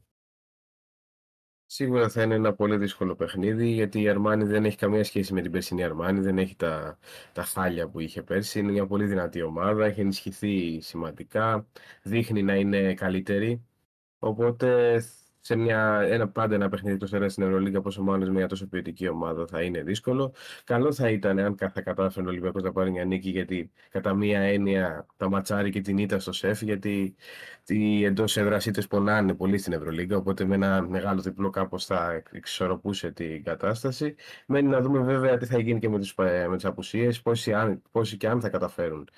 Σίγουρα 1.73 2.09
θα 2.09 2.21
είναι 2.23 2.35
ένα 2.35 2.53
πολύ 2.53 2.77
δύσκολο 2.77 3.15
παιχνίδι 3.15 3.69
γιατί 3.69 4.01
η 4.01 4.09
Αρμάνη 4.09 4.43
δεν 4.43 4.65
έχει 4.65 4.77
καμία 4.77 5.03
σχέση 5.03 5.33
με 5.33 5.41
την 5.41 5.51
περσινή 5.51 5.83
Αρμάνη, 5.83 6.19
δεν 6.19 6.37
έχει 6.37 6.55
τα, 6.55 6.97
τα 7.33 7.43
χάλια 7.43 7.87
που 7.87 7.99
είχε 7.99 8.21
πέρσι. 8.23 8.59
Είναι 8.59 8.71
μια 8.71 8.85
πολύ 8.85 9.05
δυνατή 9.05 9.41
ομάδα, 9.41 9.85
έχει 9.85 10.01
ενισχυθεί 10.01 10.79
σημαντικά, 10.81 11.67
δείχνει 12.03 12.43
να 12.43 12.55
είναι 12.55 12.93
καλύτερη. 12.93 13.65
Οπότε 14.19 14.99
σε 15.41 15.55
μια, 15.55 16.01
ένα, 16.01 16.29
πάντα 16.29 16.55
ένα 16.55 16.69
παιχνίδι 16.69 16.97
το 16.97 17.07
σέρα 17.07 17.29
στην 17.29 17.43
Ευρωλίγα, 17.43 17.81
πόσο 17.81 18.03
μάλλον 18.03 18.29
μια 18.31 18.47
τόσο 18.47 18.67
ποιοτική 18.67 19.07
ομάδα 19.07 19.47
θα 19.47 19.61
είναι 19.61 19.83
δύσκολο. 19.83 20.33
Καλό 20.63 20.93
θα 20.93 21.09
ήταν 21.09 21.39
αν 21.39 21.55
θα 21.73 21.81
κατάφερε 21.81 22.25
ο 22.25 22.29
Ολυμπιακός 22.29 22.63
να 22.63 22.71
πάρει 22.71 22.91
μια 22.91 23.05
νίκη, 23.05 23.29
γιατί 23.29 23.71
κατά 23.89 24.13
μία 24.13 24.39
έννοια 24.39 25.05
τα 25.17 25.29
ματσάρι 25.29 25.69
και 25.69 25.81
την 25.81 25.97
ήττα 25.97 26.19
στο 26.19 26.31
σεφ, 26.31 26.61
γιατί 26.61 27.15
οι 27.65 28.03
εντός 28.05 28.37
έδρας 28.37 28.65
ήττες 28.65 28.87
πονάνε 28.87 29.33
πολύ 29.33 29.57
στην 29.57 29.73
Ευρωλίγα. 29.73 30.17
Οπότε 30.17 30.45
με 30.45 30.55
ένα 30.55 30.81
μεγάλο 30.81 31.21
διπλό 31.21 31.49
κάπως 31.49 31.85
θα 31.85 32.23
εξισορροπούσε 32.31 33.11
την 33.11 33.43
κατάσταση. 33.43 34.15
Μένει 34.47 34.67
να 34.69 34.81
δούμε 34.81 34.99
βέβαια 35.03 35.37
τι 35.37 35.45
θα 35.45 35.59
γίνει 35.59 35.79
και 35.79 35.89
με, 35.89 35.99
με 36.49 36.55
τις 36.55 36.65
απουσίες, 36.65 37.21
πόσοι, 37.21 37.53
πόσοι 37.91 38.17
και 38.17 38.27
αν 38.27 38.41
θα 38.41 38.49
καταφέρουν 38.49 39.09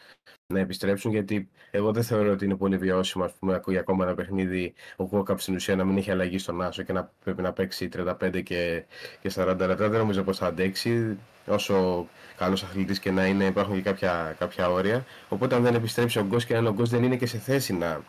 να 0.54 0.60
επιστρέψουν, 0.60 1.12
γιατί 1.12 1.50
εγώ 1.72 1.92
δεν 1.92 2.04
θεωρώ 2.04 2.32
ότι 2.32 2.46
είναι 2.46 2.56
πολύ 2.56 2.78
βιώσιμο 2.78 3.24
ας 3.24 3.32
πούμε, 3.40 3.62
για 3.68 3.80
ακόμα 3.80 4.06
ένα 4.06 4.16
παιχνίδι 4.16 4.74
ο 4.96 5.04
Γόκαπ 5.04 5.40
στην 5.40 5.56
ουσία 5.56 5.76
να 5.76 5.84
μην 5.84 5.98
έχει 5.98 6.12
αλλαγή 6.12 6.38
στον 6.38 6.62
Άσο 6.62 6.84
και 6.84 6.94
να 6.94 7.12
πρέπει 7.24 7.42
να 7.42 7.52
παίξει 7.52 7.90
35 7.96 8.44
και, 8.44 8.84
και 9.22 9.32
40 9.36 9.46
λεπτά. 9.46 9.90
Δεν 9.90 10.00
νομίζω 10.00 10.24
πως 10.24 10.38
θα 10.38 10.46
αντέξει. 10.46 11.18
Όσο 11.46 12.08
καλός 12.38 12.64
αθλητής 12.64 13.00
και 13.00 13.12
να 13.12 13.26
είναι, 13.26 13.46
υπάρχουν 13.46 13.76
και 13.76 13.82
κάποια, 13.82 14.36
κάποια 14.40 14.70
όρια. 14.70 15.06
Οπότε, 15.30 15.56
αν 15.56 15.64
δεν 15.64 15.76
επιστρέψει 15.76 16.20
ο 16.20 16.24
Γκος 16.24 16.46
και 16.46 16.56
αν 16.56 16.68
ο 16.68 16.72
Γκος 16.72 16.90
δεν 16.90 17.04
είναι 17.04 17.16
και 17.16 17.26
σε 17.26 17.38
θέση 17.38 17.74
να, 17.74 18.02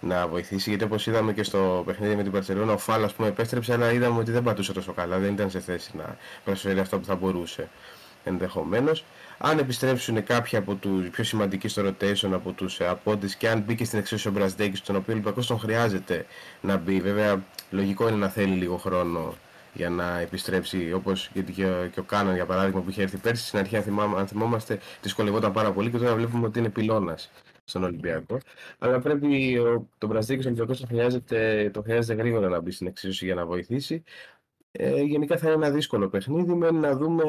να 0.00 0.26
βοηθήσει, 0.26 0.68
γιατί 0.68 0.84
όπως 0.84 1.06
είδαμε 1.06 1.32
και 1.32 1.42
στο 1.42 1.82
παιχνίδι 1.86 2.16
με 2.16 2.22
την 2.22 2.32
Παρσελόνα, 2.32 2.72
ο 2.72 2.78
Φάλ 2.78 3.10
πούμε 3.16 3.28
επέστρεψε, 3.28 3.72
αλλά 3.72 3.92
είδαμε 3.92 4.18
ότι 4.20 4.30
δεν 4.30 4.42
πατούσε 4.42 4.72
τόσο 4.72 4.92
καλά. 4.92 5.18
Δεν 5.18 5.32
ήταν 5.32 5.50
σε 5.50 5.60
θέση 5.60 5.90
να 5.96 6.16
προσφέρει 6.44 6.78
αυτό 6.78 6.98
που 6.98 7.04
θα 7.04 7.14
μπορούσε 7.14 7.68
ενδεχομένως. 8.26 9.04
Αν 9.38 9.58
επιστρέψουν 9.58 10.24
κάποιοι 10.24 10.58
από 10.58 10.74
τους 10.74 11.08
πιο 11.08 11.24
σημαντικοί 11.24 11.68
στο 11.68 11.82
rotation 11.86 12.30
από 12.32 12.52
τους 12.52 12.80
ε, 12.80 12.86
απόντες 12.86 13.36
και 13.36 13.48
αν 13.48 13.60
μπήκε 13.60 13.84
στην 13.84 13.98
εξίσωση 13.98 14.28
ο 14.28 14.30
Μπρασδέκη, 14.30 14.82
τον 14.82 14.96
οποίο 14.96 15.22
ο 15.24 15.44
τον 15.46 15.58
χρειάζεται 15.58 16.26
να 16.60 16.76
μπει. 16.76 17.00
Βέβαια, 17.00 17.44
λογικό 17.70 18.08
είναι 18.08 18.16
να 18.16 18.28
θέλει 18.28 18.54
λίγο 18.54 18.76
χρόνο 18.76 19.34
για 19.72 19.90
να 19.90 20.18
επιστρέψει 20.18 20.92
όπως 20.92 21.30
γιατί 21.32 21.52
και, 21.52 21.66
ο, 21.66 21.86
και 21.92 22.00
ο 22.00 22.02
Κάναν 22.02 22.34
για 22.34 22.46
παράδειγμα 22.46 22.80
που 22.80 22.90
είχε 22.90 23.02
έρθει 23.02 23.16
πέρσι. 23.16 23.46
Στην 23.46 23.58
αρχή, 23.58 23.76
αν, 23.76 23.82
θυμάμαι, 23.82 24.18
αν 24.18 24.26
θυμόμαστε, 24.26 24.78
δυσκολευόταν 25.02 25.52
πάρα 25.52 25.72
πολύ 25.72 25.90
και 25.90 25.98
τώρα 25.98 26.14
βλέπουμε 26.14 26.46
ότι 26.46 26.58
είναι 26.58 26.68
πυλώνας 26.68 27.30
στον 27.64 27.84
Ολυμπιακό. 27.84 28.38
Αλλά 28.78 29.00
πρέπει 29.00 29.58
ο, 29.58 29.88
τον 29.98 30.08
Μπραζδέκη 30.08 30.40
ο 30.40 30.48
Ολυμπιακό 30.48 30.74
το 30.74 30.86
χρειάζεται, 30.86 31.70
το 31.72 31.82
χρειάζεται 31.82 32.22
γρήγορα 32.22 32.48
να 32.48 32.60
μπει 32.60 32.70
στην 32.70 32.86
εξίσωση 32.86 33.24
για 33.24 33.34
να 33.34 33.46
βοηθήσει. 33.46 34.02
Ε, 34.70 35.02
γενικά 35.02 35.38
θα 35.38 35.46
είναι 35.46 35.66
ένα 35.66 35.74
δύσκολο 35.74 36.08
παιχνίδι. 36.08 36.54
Μένει 36.54 36.78
να 36.78 36.96
δούμε 36.96 37.24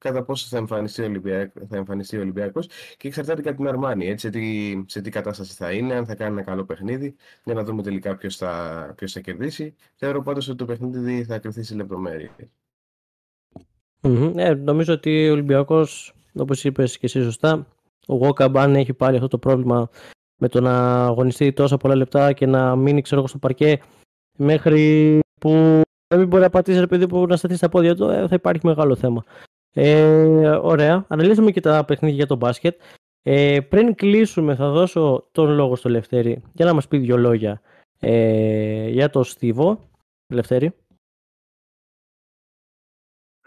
κατά 0.00 0.22
πόσο 0.22 0.46
θα 0.48 0.56
εμφανιστεί 0.56 1.02
ο, 1.02 1.04
Ολυμπιακός, 1.04 1.62
θα 1.68 1.76
εμφανιστεί 1.76 2.16
ο 2.16 2.20
Ολυμπιακός 2.20 2.68
και 2.96 3.08
εξαρτάται 3.08 3.42
και 3.42 3.48
από 3.48 3.58
την 3.58 3.68
Αρμάνη, 3.68 4.06
έτσι, 4.06 4.26
σε, 4.26 4.32
τι, 4.32 4.82
σε 4.86 5.00
τι 5.00 5.10
κατάσταση 5.10 5.54
θα 5.54 5.72
είναι, 5.72 5.94
αν 5.94 6.06
θα 6.06 6.14
κάνει 6.14 6.32
ένα 6.32 6.42
καλό 6.42 6.64
παιχνίδι, 6.64 7.14
για 7.44 7.54
να 7.54 7.64
δούμε 7.64 7.82
τελικά 7.82 8.16
ποιος 8.16 8.36
θα, 8.36 8.92
ποιος 8.96 9.12
θα 9.12 9.20
κερδίσει. 9.20 9.74
Θεωρώ 9.94 10.22
πάντως 10.22 10.48
ότι 10.48 10.56
το 10.56 10.64
παιχνίδι 10.64 11.24
θα 11.24 11.38
κρυθεί 11.38 11.62
σε 11.62 11.74
λεπτομέρειες. 11.74 12.30
Mm-hmm. 14.02 14.32
Ε, 14.36 14.54
νομίζω 14.54 14.92
ότι 14.92 15.28
ο 15.28 15.32
Ολυμπιακός, 15.32 16.14
όπως 16.34 16.64
είπες 16.64 16.98
και 16.98 17.06
εσύ 17.06 17.22
σωστά, 17.22 17.66
ο 18.06 18.14
Γόκαμπ 18.14 18.58
αν 18.58 18.74
έχει 18.74 18.92
πάρει 18.92 19.16
αυτό 19.16 19.28
το 19.28 19.38
πρόβλημα 19.38 19.88
με 20.40 20.48
το 20.48 20.60
να 20.60 21.04
αγωνιστεί 21.04 21.52
τόσα 21.52 21.76
πολλά 21.76 21.94
λεπτά 21.94 22.32
και 22.32 22.46
να 22.46 22.76
μείνει 22.76 23.02
ξέρω, 23.02 23.26
στο 23.26 23.38
παρκέ 23.38 23.80
μέχρι 24.38 25.18
που 25.40 25.82
να 26.14 26.16
μην 26.18 26.28
μπορεί 26.28 26.42
να 26.42 26.50
πατήσει 26.50 26.78
ρε 26.78 26.86
παιδί 26.86 27.06
που 27.06 27.26
να 27.26 27.36
σταθεί 27.36 27.56
στα 27.56 27.68
πόδια 27.68 27.94
του, 27.94 28.04
ε, 28.04 28.28
θα 28.28 28.34
υπάρχει 28.34 28.66
μεγάλο 28.66 28.96
θέμα. 28.96 29.24
Ε, 29.72 30.48
ωραία. 30.48 31.04
Αναλύσαμε 31.08 31.50
και 31.50 31.60
τα 31.60 31.84
παιχνίδια 31.84 32.16
για 32.16 32.26
το 32.26 32.36
μπάσκετ. 32.36 32.80
Ε, 33.22 33.60
πριν 33.60 33.94
κλείσουμε 33.94 34.54
θα 34.54 34.70
δώσω 34.70 35.28
τον 35.32 35.50
λόγο 35.50 35.76
στο 35.76 35.88
Λευτέρη 35.88 36.42
για 36.52 36.64
να 36.64 36.72
μας 36.72 36.88
πει 36.88 36.98
δύο 36.98 37.16
λόγια 37.16 37.62
ε, 37.98 38.88
για 38.88 39.10
το 39.10 39.22
Στίβο. 39.22 39.88
Λευτέρη. 40.32 40.74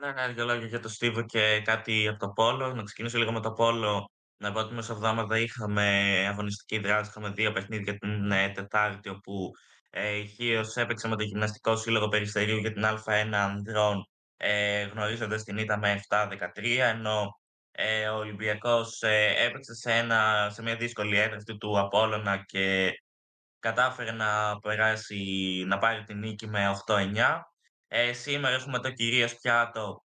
Να 0.01 0.13
κάνω 0.13 0.34
δύο 0.34 0.45
λόγια 0.45 0.67
για 0.67 0.80
το 0.80 0.89
Στίβο 0.89 1.26
και 1.26 1.61
κάτι 1.63 2.07
από 2.07 2.19
το 2.19 2.30
Πόλο. 2.30 2.74
Να 2.74 2.84
ξεκινήσω 2.84 3.17
λίγο 3.17 3.32
με 3.32 3.39
το 3.39 3.51
Πόλο. 3.51 4.09
Να 4.38 4.51
πω 4.51 4.59
ότι 4.59 4.74
μέσα 4.74 4.93
εβδομάδα 4.93 5.39
είχαμε 5.39 5.86
αγωνιστική 6.30 6.80
δράση, 6.80 7.09
είχαμε 7.09 7.30
δύο 7.30 7.51
παιχνίδια 7.51 7.97
την 7.97 8.32
ε, 8.32 8.49
Τετάρτη, 8.49 9.09
όπου 9.09 9.51
ε, 9.89 10.15
η 10.15 10.28
Χίος 10.28 10.76
έπαιξε 10.76 11.07
με 11.07 11.15
το 11.15 11.24
Γυμναστικό 11.24 11.76
Σύλλογο 11.76 12.07
Περιστερίου 12.07 12.57
για 12.57 12.71
την 12.74 12.84
Α1 12.86 13.34
ανδρών 13.34 14.07
ε, 14.46 14.84
γνωρίζοντας 14.84 15.44
την 15.44 15.58
ήττα 15.58 15.78
με 15.78 16.02
7-13, 16.10 16.78
ενώ 16.80 17.39
ε, 17.72 18.08
ο 18.08 18.18
Ολυμπιακός 18.18 19.02
ε, 19.02 19.34
έπαιξε 19.38 19.74
σε, 19.74 19.91
ένα, 19.91 20.50
σε 20.54 20.62
μια 20.62 20.76
δύσκολη 20.76 21.18
έδρα 21.18 21.38
του 21.60 21.80
Απόλλωνα 21.80 22.44
και 22.46 22.91
κατάφερε 23.60 24.12
να 24.12 24.60
περάσει, 24.60 25.24
να 25.68 25.78
πάρει 25.78 26.04
την 26.04 26.18
νίκη 26.20 26.48
με 26.48 26.80
8-9. 26.88 27.39
Ε, 27.88 28.14
σήμερα 28.14 28.56
έχουμε 28.56 28.80
το 28.80 28.91
κυρίως 28.91 29.36
πιάτο 29.36 30.04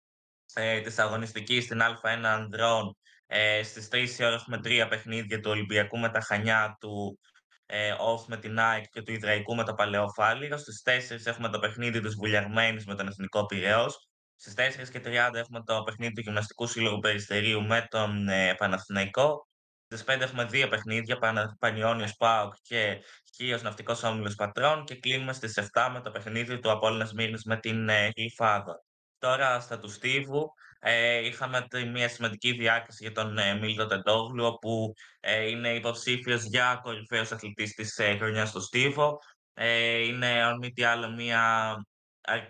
ε, 0.54 0.80
της 0.80 0.98
αγωνιστικής 0.98 1.64
στην 1.64 1.80
Α1 1.80 2.24
ανδρών. 2.24 2.96
Ε, 3.26 3.62
στις 3.62 3.88
3 3.92 4.18
η 4.18 4.24
ώρα 4.24 4.34
έχουμε 4.34 4.60
τρία 4.60 4.88
παιχνίδια 4.88 5.40
του 5.40 5.50
Ολυμπιακού 5.50 5.98
με 5.98 6.08
τα 6.10 6.20
Χανιά 6.20 6.76
του 6.80 7.18
ε, 7.66 7.92
off 7.92 8.24
με 8.26 8.36
την 8.36 8.58
ΑΕΚ 8.58 8.84
και 8.90 9.02
του 9.02 9.12
Ιδραϊκού 9.12 9.54
με 9.54 9.64
το 9.64 9.74
Παλαιό 9.74 10.08
Φάληρο. 10.14 10.56
Στις 10.56 10.82
4 10.84 11.26
έχουμε 11.26 11.48
το 11.48 11.58
παιχνίδι 11.58 12.00
της 12.00 12.14
Βουλιαγμένης 12.14 12.86
με 12.86 12.94
τον 12.94 13.08
Εθνικό 13.08 13.46
Πυραιός. 13.46 14.06
Στις 14.44 14.90
4.30 14.92 15.34
έχουμε 15.34 15.62
το 15.62 15.82
παιχνίδι 15.82 16.12
του 16.12 16.20
Γυμναστικού 16.20 16.66
Σύλλογου 16.66 16.98
Περιστερίου 16.98 17.62
με 17.62 17.86
τον 17.90 18.28
ε, 18.28 18.54
Παναθηναϊκό. 18.54 19.48
Στις 19.86 20.04
5 20.06 20.20
έχουμε 20.20 20.44
δύο 20.44 20.68
παιχνίδια, 20.68 21.18
Πανιόνιος 21.58 22.14
Πάοκ 22.16 22.54
και 22.62 23.02
Χίο 23.34 23.58
Ναυτικός 23.62 24.02
Όμιλος 24.02 24.34
Πατρών. 24.34 24.84
Και 24.84 24.94
κλείνουμε 24.94 25.32
στις 25.32 25.58
7 25.72 25.88
με 25.92 26.00
το 26.00 26.10
παιχνίδι 26.10 26.58
του 26.58 26.70
Απόλυνα 26.70 27.08
Μύρνης 27.14 27.44
με 27.44 27.56
την 27.56 27.88
ε, 27.88 28.10
Τώρα 29.18 29.60
στα 29.60 29.78
του 29.78 29.88
Στίβου 29.88 30.52
ε, 30.80 31.26
είχαμε 31.26 31.66
μια 31.92 32.08
σημαντική 32.08 32.52
διάκριση 32.52 33.04
για 33.04 33.12
τον 33.12 33.38
ε, 33.38 33.54
Μίλτο 33.54 33.86
Τεντόγλου, 33.86 34.44
όπου 34.44 34.92
ε, 35.20 35.48
είναι 35.48 35.74
υποψήφιος 35.74 36.44
για 36.44 36.80
κορυφαίος 36.82 37.32
αθλητής 37.32 37.74
της 37.74 37.98
ε, 37.98 38.16
χρονιάς 38.16 38.52
του 38.52 38.60
Στίβο. 38.60 39.18
Ε, 39.54 39.98
είναι, 39.98 40.42
αν 40.42 40.58
μη 40.58 40.70
τι 40.72 40.82
άλλο, 40.84 41.10
μια 41.10 41.74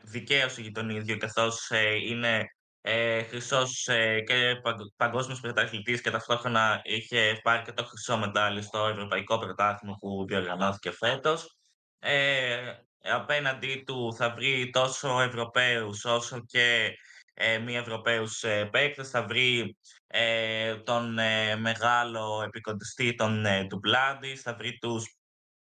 δικαίωση 0.03 0.63
για 0.63 0.73
τον 0.73 0.91
ίδιο, 0.91 1.19
καθώς 1.19 1.71
ε, 1.71 1.95
είναι 1.95 2.45
ε, 2.81 3.23
χρυσός 3.23 3.87
ε, 3.89 4.21
και 4.21 4.55
παγκόσμιος 4.97 5.41
πρωταθλητής 5.41 6.01
και 6.01 6.11
ταυτόχρονα 6.11 6.81
είχε 6.85 7.41
πάρει 7.43 7.63
και 7.63 7.73
το 7.73 7.85
χρυσό 7.85 8.19
μετάλλιο 8.19 8.63
στο 8.63 8.87
Ευρωπαϊκό 8.87 9.39
Πρωτάθλημα 9.39 9.97
που 10.01 10.25
διοργανώθηκε 10.29 10.91
φέτος. 10.91 11.57
Ε, 11.99 12.73
απέναντί 13.03 13.83
του 13.87 14.15
θα 14.15 14.31
βρει 14.31 14.71
τόσο 14.71 15.21
Ευρωπαίους 15.21 16.05
όσο 16.05 16.45
και 16.47 16.97
ε, 17.35 17.59
μη 17.59 17.77
Ευρωπαίους 17.77 18.43
ε, 18.43 18.65
παίκτες. 18.65 19.11
Θα 19.11 19.23
βρει 19.23 19.77
ε, 20.07 20.77
τον 20.77 21.19
ε, 21.19 21.57
μεγάλο 21.57 22.43
επικοντιστή 22.45 23.15
των 23.15 23.47
ε, 23.47 23.67
του 23.67 23.79
Μπλάντης, 23.79 24.43
θα 24.43 24.55
βρει 24.55 24.79
τους 24.79 25.17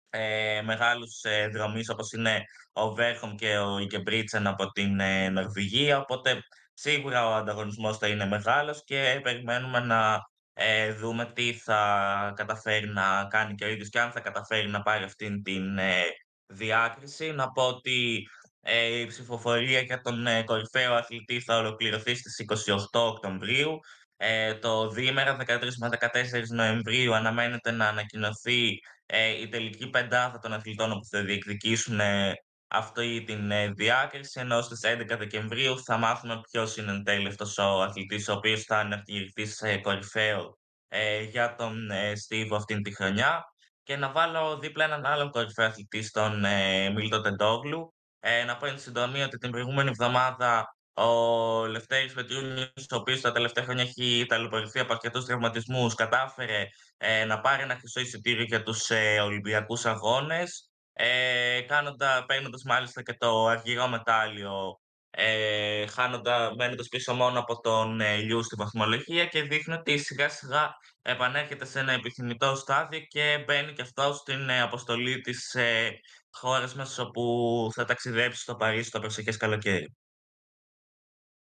ε, 0.10 0.62
μεγάλους 0.62 1.24
ε, 1.24 1.48
δρομείς 1.48 1.90
όπως 1.90 2.12
είναι 2.12 2.44
ο 2.84 2.94
Βέρχομ 2.94 3.36
και 3.36 3.58
ο 3.58 3.80
Ικεμπρίτσεν 3.80 4.48
από 4.48 4.72
την 4.72 5.00
ε, 5.00 5.30
Νορβηγία. 5.30 6.00
Οπότε 6.00 6.40
σίγουρα 6.74 7.28
ο 7.28 7.34
ανταγωνισμός 7.34 7.98
θα 7.98 8.08
είναι 8.08 8.26
μεγάλος 8.26 8.84
και 8.84 9.20
περιμένουμε 9.24 9.80
να 9.80 10.20
ε, 10.54 10.94
δούμε 10.94 11.32
τι 11.36 11.54
θα 11.54 12.34
καταφέρει 12.36 12.88
να 12.88 13.28
κάνει 13.30 13.56
και 13.56 13.66
ο 13.66 13.68
ίδιος 13.68 13.90
και 13.90 14.00
αν 14.00 14.12
θα 14.12 14.20
καταφέρει 14.20 14.68
να 14.68 14.82
πάρει 14.82 15.04
αυτήν 15.04 15.44
την 15.44 15.78
ε, 15.78 16.04
διάκριση. 16.46 17.32
Να 17.32 17.52
πω 17.52 17.68
ότι 17.68 18.28
ε, 18.62 19.00
η 19.00 19.06
ψηφοφορία 19.06 19.80
για 19.80 20.02
τον 20.02 20.28
ε, 20.28 20.44
κορυφαίο 20.44 20.94
αθλητή 20.94 21.40
θα 21.40 21.58
ολοκληρωθεί 21.58 22.16
στις 22.16 22.46
28 22.92 23.00
Οκτωβρίου. 23.00 23.80
Ε, 24.18 24.54
το 24.56 24.90
διήμερα 24.90 25.38
13 25.48 25.60
με 25.80 25.90
14 26.00 26.08
Νοεμβρίου 26.48 27.16
αναμένεται 27.16 27.72
να 27.72 27.88
ανακοινωθεί 27.88 28.80
ε, 29.06 29.42
η 29.42 29.50
τελική 29.50 29.90
πεντάδα 29.90 30.40
των 30.40 30.54
αθλητών 30.54 30.90
που 30.90 31.06
θα 31.10 31.24
διεκδικήσουν 31.24 32.00
ε, 32.00 32.34
αυτή 32.70 33.24
την 33.24 33.52
ε, 33.52 33.72
διάκριση, 33.72 34.40
ενώ 34.40 34.62
στις 34.62 34.80
11 34.84 35.18
Δεκεμβρίου 35.18 35.84
θα 35.84 35.98
μάθουμε 35.98 36.42
ποιος 36.52 36.78
είναι 36.78 36.92
εν 36.92 37.04
τέλει 37.04 37.28
αυτός 37.28 37.58
ο 37.58 37.82
αθλητής 37.82 38.28
ο 38.28 38.34
οποίος 38.34 38.64
θα 38.64 38.78
αναρτηρηθεί 38.78 39.46
σε 39.46 39.78
κορυφαίο 39.78 40.58
ε, 40.88 41.22
για 41.22 41.56
τον 41.56 41.92
ε, 41.92 42.16
Στίβο 42.16 42.56
αυτήν 42.56 42.84
τη 42.84 42.96
χρονιά 42.96 43.44
και 43.84 43.96
να 43.96 44.12
βάλω 44.12 44.58
δίπλα 44.58 44.84
έναν 44.86 45.06
άλλον 45.06 45.30
κορυφαίο 45.30 45.66
αθλητή 45.66 46.02
στον 46.04 46.46
ε, 46.46 46.90
Μίλτο 46.90 47.22
Τεντόγλου. 47.22 47.94
Ε, 48.20 48.44
να 48.44 48.58
πω 48.58 48.66
εν 48.66 48.80
συντομία 48.80 49.26
ότι 49.26 49.38
την 49.38 49.52
προηγούμενη 49.52 49.90
εβδομάδα 49.90 50.76
ο 50.94 51.66
Λευτέρης 51.66 52.14
Πετρούνιος, 52.14 52.86
ο 52.92 52.96
οποίος 52.96 53.22
τα 53.22 53.32
τελευταία 53.32 53.64
χρόνια 53.64 53.84
έχει 53.84 54.26
ταλαιπωρηθεί 54.28 54.80
από 54.80 54.94
αρκετούς 54.94 55.26
τραυματισμούς, 55.26 55.96
κατάφερε 55.96 56.66
ε, 56.98 57.26
να 57.26 57.40
πάρει 57.40 57.62
ένα 57.64 57.76
χρυσό 57.76 58.00
εισιτήριο 58.00 58.44
για 58.44 58.64
τους 58.64 58.90
ε, 58.90 59.20
Ολυμπιακούς 59.20 59.86
Αγώνες, 59.86 60.69
ε, 61.02 61.62
κάνοντα, 61.62 62.26
παίρνοντας 62.28 62.64
μάλιστα 62.64 63.04
και 63.04 63.14
το 63.14 63.48
αργυρό 63.48 63.88
μετάλλιο 63.88 64.80
ε, 65.10 65.88
χάνοντα, 65.88 66.54
μένοντας 66.56 66.88
πίσω 66.88 67.14
μόνο 67.14 67.40
από 67.40 67.60
τον 67.60 68.02
ε, 68.02 68.16
Λιού 68.16 68.44
στη 68.44 68.56
βαθμολογία 68.56 69.26
και 69.26 69.42
δείχνει 69.42 69.74
ότι 69.74 69.98
σιγά 69.98 70.30
σιγά 70.30 70.76
επανέρχεται 71.02 71.66
σε 71.66 71.80
ένα 71.80 71.92
επιθυμητό 71.92 72.56
στάδιο 72.56 73.00
και 73.00 73.44
μπαίνει 73.48 73.74
και 73.74 73.82
αυτό 73.82 74.14
στην 74.14 74.50
ε, 74.50 74.62
αποστολή 74.62 75.22
της 75.22 75.54
ε, 75.54 76.00
χώρας 76.32 76.76
μας 76.76 77.00
όπου 77.00 77.70
θα 77.74 77.86
ταξιδέψει 77.86 78.42
στο 78.42 78.56
Παρίσι 78.56 78.92
το 78.92 79.00
προσεχές 79.00 79.38
καλοκαίρι. 79.38 79.96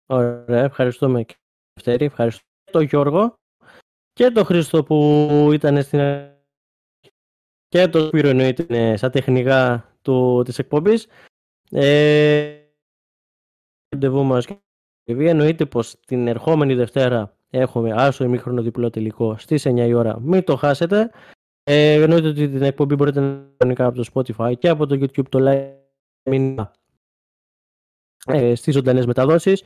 Ωραία, 0.07 0.65
ευχαριστούμε 0.65 1.25
καιΕυτέρη, 1.25 2.05
ευχαριστώ 2.05 2.45
τον 2.71 2.83
Γιώργο 2.83 3.35
και 4.13 4.31
τον 4.31 4.45
Χρήστο 4.45 4.83
που 4.83 5.51
ήταν 5.53 5.83
στην 5.83 6.01
και 7.69 7.89
το 7.89 8.07
Σπύρο 8.07 8.29
εννοείται 8.29 8.97
σαν 8.97 9.11
τεχνικά 9.11 9.89
του, 10.03 10.43
της 10.45 10.59
εκπομπής. 10.59 11.07
Ε, 11.71 12.59
ραντεβού 13.89 14.25
μας 14.25 14.47
και 14.47 14.59
εννοείται 15.05 15.67
πως 15.67 16.01
την 16.01 16.27
ερχόμενη 16.27 16.75
Δευτέρα 16.75 17.37
έχουμε 17.51 17.93
άσο 17.93 18.25
ημίχρονο 18.25 18.63
διπλό 18.63 18.91
τελικό 18.91 19.39
στις 19.39 19.67
9 19.67 19.87
η 19.87 19.95
ώρα. 19.95 20.21
Μην 20.21 20.45
το 20.45 20.57
χάσετε. 20.57 21.11
Ε, 21.63 22.03
εννοείται 22.03 22.29
ότι 22.29 22.49
την 22.49 22.63
εκπομπή 22.63 22.95
μπορείτε 22.95 23.21
να 23.21 23.51
κάνετε 23.57 23.85
από 23.85 24.03
το 24.03 24.11
Spotify 24.15 24.59
και 24.59 24.69
από 24.69 24.87
το 24.87 24.95
YouTube 24.95 25.29
το 25.29 25.39
live 25.43 26.67
ε, 28.27 28.55
στις 28.55 28.75
ζωντανές 28.75 29.07
μεταδόσεις. 29.07 29.63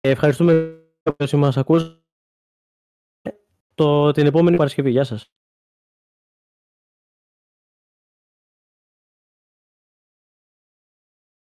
Ε, 0.00 0.10
ευχαριστούμε 0.10 0.82
που 1.02 1.38
μας 1.38 1.56
ακούς 1.56 2.00
το, 3.74 4.10
την 4.10 4.26
επόμενη 4.26 4.56
Παρασκευή. 4.56 4.90
Γεια 4.90 5.04
σας. 5.04 5.32